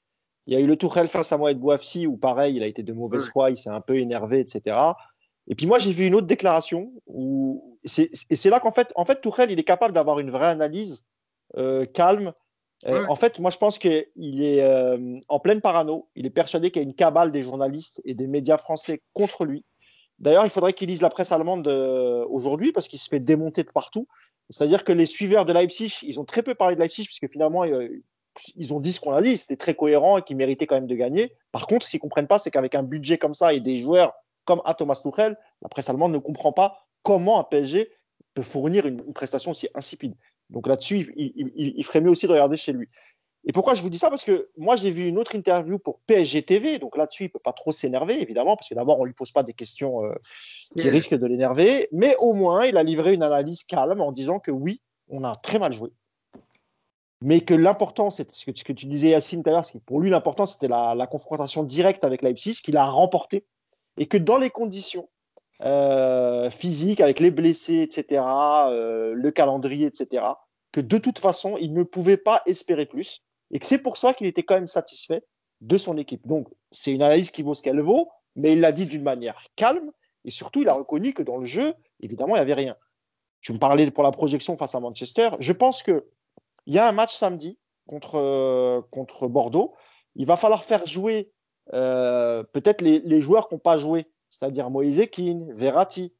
[0.46, 2.82] Il y a eu le Tourelle face à Mohamed Bouafsi, où pareil, il a été
[2.82, 4.76] de mauvaise foi, il s'est un peu énervé, etc.
[5.48, 9.04] Et puis moi, j'ai vu une autre déclaration où et c'est là qu'en fait, en
[9.04, 11.04] fait, Tourelle, il est capable d'avoir une vraie analyse
[11.56, 12.32] euh, calme.
[12.86, 14.04] Euh, en fait, moi, je pense qu'il
[14.42, 16.08] est euh, en pleine parano.
[16.14, 19.44] Il est persuadé qu'il y a une cabale des journalistes et des médias français contre
[19.44, 19.64] lui.
[20.18, 21.68] D'ailleurs, il faudrait qu'il lise la presse allemande
[22.30, 24.08] aujourd'hui parce qu'il se fait démonter de partout.
[24.50, 27.64] C'est-à-dire que les suiveurs de Leipzig, ils ont très peu parlé de Leipzig puisque finalement,
[28.54, 29.36] ils ont dit ce qu'on a dit.
[29.36, 31.32] C'était très cohérent et qu'ils méritaient quand même de gagner.
[31.52, 33.76] Par contre, ce qu'ils ne comprennent pas, c'est qu'avec un budget comme ça et des
[33.76, 34.14] joueurs
[34.44, 37.90] comme Thomas Tuchel, la presse allemande ne comprend pas comment un PSG
[38.34, 40.14] peut fournir une, prestation aussi insipide.
[40.50, 42.88] Donc là-dessus, il, ferait mieux aussi de regarder chez lui.
[43.46, 44.10] Et pourquoi je vous dis ça?
[44.10, 46.78] Parce que moi, j'ai vu une autre interview pour PSG TV.
[46.78, 49.14] Donc là-dessus, il ne peut pas trop s'énerver, évidemment, parce que d'abord, on ne lui
[49.14, 50.14] pose pas des questions euh,
[50.76, 51.88] qui risquent de l'énerver.
[51.92, 55.36] Mais au moins, il a livré une analyse calme en disant que oui, on a
[55.36, 55.90] très mal joué.
[57.22, 60.44] Mais que l'important, c'est ce que, tu disais, Yacine, tout à l'heure, pour lui, l'important,
[60.44, 63.46] c'était la, la, confrontation directe avec Leipzig, qu'il a remporté
[63.96, 65.08] et que dans les conditions
[65.62, 68.22] euh, physiques, avec les blessés, etc.,
[68.68, 70.24] euh, le calendrier, etc.,
[70.72, 74.14] que de toute façon, il ne pouvait pas espérer plus, et que c'est pour ça
[74.14, 75.22] qu'il était quand même satisfait
[75.60, 76.26] de son équipe.
[76.26, 79.42] Donc, c'est une analyse qui vaut ce qu'elle vaut, mais il l'a dit d'une manière
[79.56, 79.92] calme,
[80.24, 82.76] et surtout, il a reconnu que dans le jeu, évidemment, il n'y avait rien.
[83.40, 85.30] Tu me parlais pour la projection face à Manchester.
[85.38, 86.02] Je pense qu'il
[86.66, 89.74] y a un match samedi contre, euh, contre Bordeaux.
[90.16, 91.32] Il va falloir faire jouer
[91.72, 96.12] euh, peut-être les, joueurs qui n'ont pas joué, c'est-à-dire Moïse Ekin, Verratti,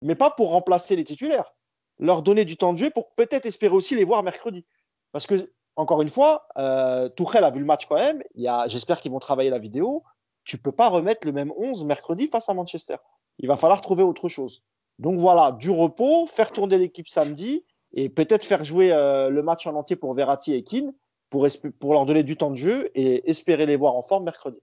[0.00, 1.52] mais pas pour remplacer les titulaires.
[1.98, 4.64] Leur donner du temps de jeu pour peut-être espérer aussi les voir mercredi.
[5.12, 8.22] Parce que, encore une fois, euh, Tourelle a vu le match quand même.
[8.66, 10.02] J'espère qu'ils vont travailler la vidéo.
[10.44, 12.96] Tu peux pas remettre le même 11 mercredi face à Manchester.
[13.38, 14.62] Il va falloir trouver autre chose.
[14.98, 19.66] Donc voilà, du repos, faire tourner l'équipe samedi et peut-être faire jouer euh, le match
[19.66, 20.92] en entier pour Verratti et Keane
[21.30, 21.46] pour,
[21.78, 24.58] pour leur donner du temps de jeu et espérer les voir en forme mercredi.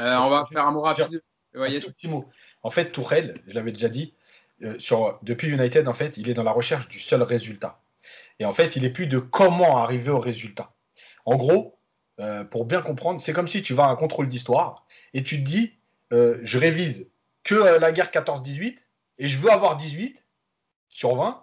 [0.00, 1.22] Euh, on va faire un mot rapide.
[2.62, 4.14] En fait, Tourelle, je l'avais déjà dit,
[4.62, 7.80] euh, sur, depuis United, en fait, il est dans la recherche du seul résultat.
[8.38, 10.74] Et en fait, il est plus de comment arriver au résultat.
[11.24, 11.78] En gros,
[12.20, 15.38] euh, pour bien comprendre, c'est comme si tu vas à un contrôle d'histoire et tu
[15.38, 15.72] te dis,
[16.10, 17.10] je révise
[17.42, 18.76] que la guerre 14-18
[19.18, 20.24] et je veux avoir 18
[20.88, 21.42] sur 20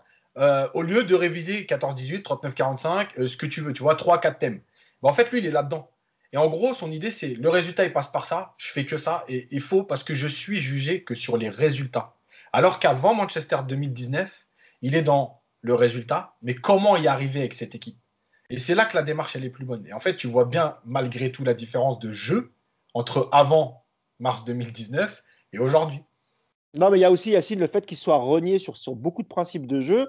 [0.74, 4.61] au lieu de réviser 14-18, 39-45, ce que tu veux, tu vois, 3-4 thèmes.
[5.02, 5.91] En fait, lui, il est là-dedans.
[6.32, 8.98] Et en gros, son idée, c'est le résultat, il passe par ça, je fais que
[8.98, 12.15] ça, et il faut parce que je suis jugé que sur les résultats.
[12.52, 14.48] Alors qu'avant Manchester 2019,
[14.82, 17.98] il est dans le résultat, mais comment y arriver avec cette équipe?
[18.49, 19.85] Et c'est là que la démarche, elle est plus bonne.
[19.88, 22.53] Et en fait, tu vois bien, malgré tout, la différence de jeu
[22.94, 23.85] entre avant
[24.19, 25.23] mars 2019
[25.53, 26.02] et aujourd'hui.
[26.77, 29.23] Non, mais il y a aussi, Yacine, le fait qu'il soit renié sur, sur beaucoup
[29.23, 30.07] de principes de jeu.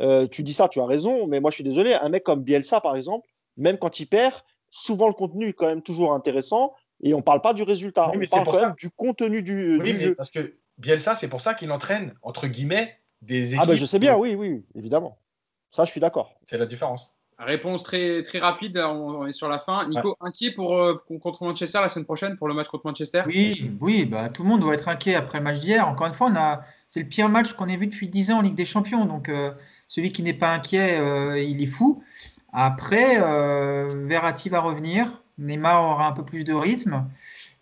[0.00, 1.94] Euh, tu dis ça, tu as raison, mais moi, je suis désolé.
[1.94, 3.26] Un mec comme Bielsa, par exemple,
[3.56, 4.34] même quand il perd,
[4.70, 8.10] souvent le contenu est quand même toujours intéressant et on ne parle pas du résultat,
[8.10, 10.14] on parle quand même du contenu du, jeu.
[10.14, 13.60] Parce que Bielsa, c'est pour ça qu'il entraîne, entre guillemets, des équipes.
[13.62, 15.18] Ah, ben je sais bien, oui, oui, évidemment.
[15.70, 16.34] Ça, je suis d'accord.
[16.48, 17.12] C'est la différence.
[17.38, 19.86] Réponse très, très rapide, on est sur la fin.
[19.88, 23.24] Nico, inquiet pour, euh, contre Manchester la semaine prochaine, pour le match contre Manchester?
[23.26, 25.86] Oui, oui bah, tout le monde doit être inquiet après le match d'hier.
[25.86, 28.38] Encore une fois, on a, c'est le pire match qu'on ait vu depuis 10 ans
[28.38, 29.04] en Ligue des Champions.
[29.04, 29.52] Donc, euh,
[29.86, 32.02] celui qui n'est pas inquiet, euh, il est fou.
[32.54, 37.04] Après, euh, Verratti va revenir, Neymar aura un peu plus de rythme,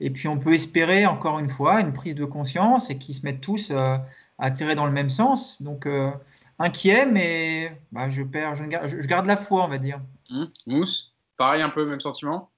[0.01, 3.25] et puis on peut espérer encore une fois une prise de conscience et qu'ils se
[3.25, 3.97] mettent tous euh,
[4.39, 5.63] à tirer dans le même sens.
[5.63, 6.11] Donc euh,
[6.59, 10.01] inquiet, mais bah, je, perds, je, garde, la foi, on va dire.
[10.31, 10.45] Mmh.
[10.67, 12.51] Mousse, pareil un peu, même sentiment?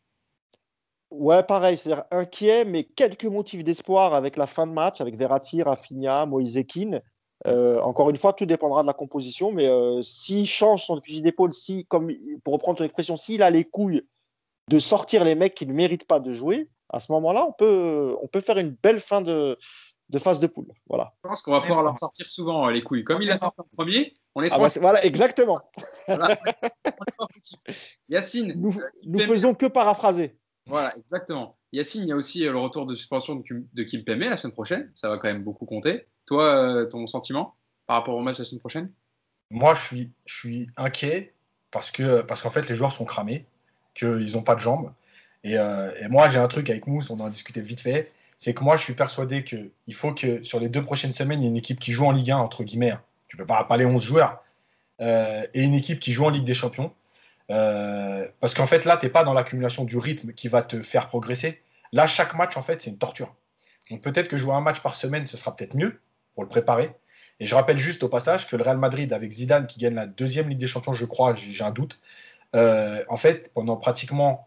[1.11, 5.63] Ouais, pareil, c'est-à-dire inquiet, mais quelques motifs d'espoir avec la fin de match, avec Verratti,
[5.63, 7.01] Rafinha, Moïse Keane.
[7.47, 11.21] Euh, encore une fois, tout dépendra de la composition, mais euh, s'il change son fusil
[11.21, 12.11] d'épaule, si, comme
[12.43, 14.03] pour reprendre son expression, s'il a les couilles
[14.69, 18.17] de sortir les mecs qui ne méritent pas de jouer, à ce moment-là, on peut,
[18.23, 19.59] on peut faire une belle fin de,
[20.09, 20.73] de phase de poule.
[20.89, 21.13] Voilà.
[21.25, 23.05] Je pense qu'on va pouvoir leur sortir souvent les couilles.
[23.05, 25.61] Comme il a sorti en premier, on est ah bah, voilà, exactement.
[28.09, 30.39] Yacine, nous, euh, nous faisons que paraphraser.
[30.67, 31.57] Voilà, exactement.
[31.73, 34.93] Yacine, il y a aussi le retour de suspension de Kim Pembe la semaine prochaine.
[34.95, 36.07] Ça va quand même beaucoup compter.
[36.27, 37.55] Toi, euh, ton sentiment
[37.87, 38.93] par rapport au match la semaine prochaine?
[39.51, 41.35] Moi, je suis, je suis inquiet
[41.71, 43.47] parce que parce qu'en fait, les joueurs sont cramés,
[43.95, 44.93] qu'ils n'ont pas de jambes.
[45.47, 48.13] Euh, et, moi, j'ai un truc avec Mousse, on en a discuté vite fait.
[48.39, 51.45] C'est que moi, je suis persuadé qu'il faut que sur les deux prochaines semaines, il
[51.45, 52.91] y ait une équipe qui joue en Ligue 1, entre guillemets.
[52.91, 53.03] Hein.
[53.29, 54.43] Tu ne peux pas parler 11 joueurs.
[55.01, 56.93] Euh, et une équipe qui joue en Ligue des Champions.
[57.49, 61.09] parce qu'en fait, là, tu n'es pas dans l'accumulation du rythme qui va te faire
[61.09, 61.61] progresser.
[61.93, 63.35] Là, chaque match, en fait, c'est une torture.
[63.91, 66.01] Donc peut-être que jouer un match par semaine, ce sera peut-être mieux
[66.35, 66.93] pour le préparer.
[67.39, 70.07] Et je rappelle juste au passage que le Real Madrid, avec Zidane, qui gagne la
[70.07, 72.01] deuxième Ligue des Champions, je crois, j'ai un doute,
[72.55, 74.47] euh, en fait, pendant pratiquement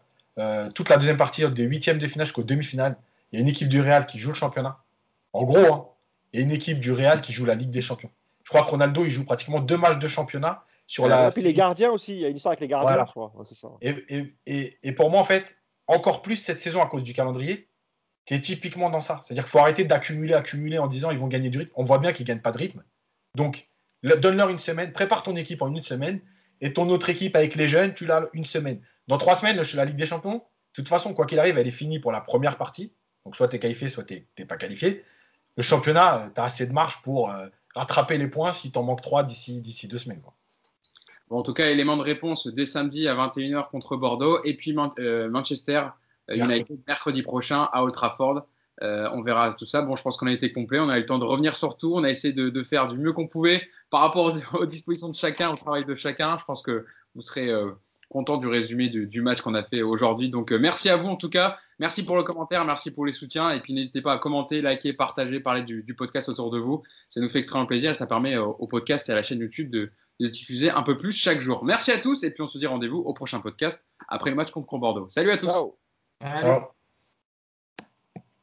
[0.74, 2.96] toute la deuxième partie, des huitièmes de finale jusqu'aux demi-finales,
[3.32, 4.78] il y a une équipe du Real qui joue le championnat.
[5.32, 5.86] En gros, hein,
[6.32, 8.10] et une équipe du Real qui joue la Ligue des Champions.
[8.44, 11.28] Je crois que Ronaldo, il joue pratiquement deux matchs de championnat sur la.
[11.28, 13.32] Et puis les gardiens aussi, il y a une histoire avec les gardiens, je crois.
[13.44, 13.68] ça.
[13.80, 17.68] Et, et, et, pour moi, en fait, encore plus cette saison à cause du calendrier,
[18.24, 19.20] tu es typiquement dans ça.
[19.22, 21.72] C'est-à-dire qu'il faut arrêter d'accumuler, accumuler en disant ils vont gagner du rythme.
[21.76, 22.82] On voit bien qu'ils ne gagnent pas de rythme.
[23.36, 23.68] Donc,
[24.02, 26.20] donne-leur une semaine, prépare ton équipe en une semaine,
[26.60, 28.80] et ton autre équipe avec les jeunes, tu l'as une semaine.
[29.08, 30.42] Dans trois semaines, la Ligue des Champions, de
[30.74, 32.92] toute façon, quoi qu'il arrive, elle est finie pour la première partie.
[33.24, 35.04] Donc, soit tu es qualifié, soit tu n'es pas qualifié.
[35.56, 38.82] Le championnat, euh, tu as assez de marge pour euh, rattraper les points si t'en
[38.82, 40.22] manques trois d'ici deux semaines.
[41.28, 45.28] en tout cas, élément de réponse dès samedi à 21h contre Bordeaux, et puis euh,
[45.28, 45.88] Manchester
[46.28, 48.46] United mercredi prochain à Old Trafford.
[48.82, 49.82] Euh, on verra tout ça.
[49.82, 50.78] Bon, je pense qu'on a été complet.
[50.80, 51.92] On a eu le temps de revenir sur tout.
[51.94, 55.50] On a essayé de, faire du mieux qu'on pouvait par rapport aux, dispositions de chacun,
[55.50, 56.36] au travail de chacun.
[56.36, 57.70] Je pense que vous serez euh,
[58.08, 60.30] content du résumé du, match qu'on a fait aujourd'hui.
[60.30, 61.56] Donc, euh, merci à vous en tout cas.
[61.78, 63.50] Merci pour le commentaire, merci pour les soutiens.
[63.50, 66.82] Et puis, n'hésitez pas à commenter, liker, partager, parler du, podcast autour de vous.
[67.08, 69.70] Ça nous fait extrêmement plaisir et ça permet au, podcast et à la chaîne YouTube
[69.70, 69.90] de,
[70.20, 71.64] diffuser un peu plus chaque jour.
[71.64, 74.50] Merci à tous et puis on se dit rendez-vous au prochain podcast après le match
[74.50, 75.08] contre Bordeaux.
[75.08, 75.46] Salut à tous.
[76.22, 76.79] Ciao.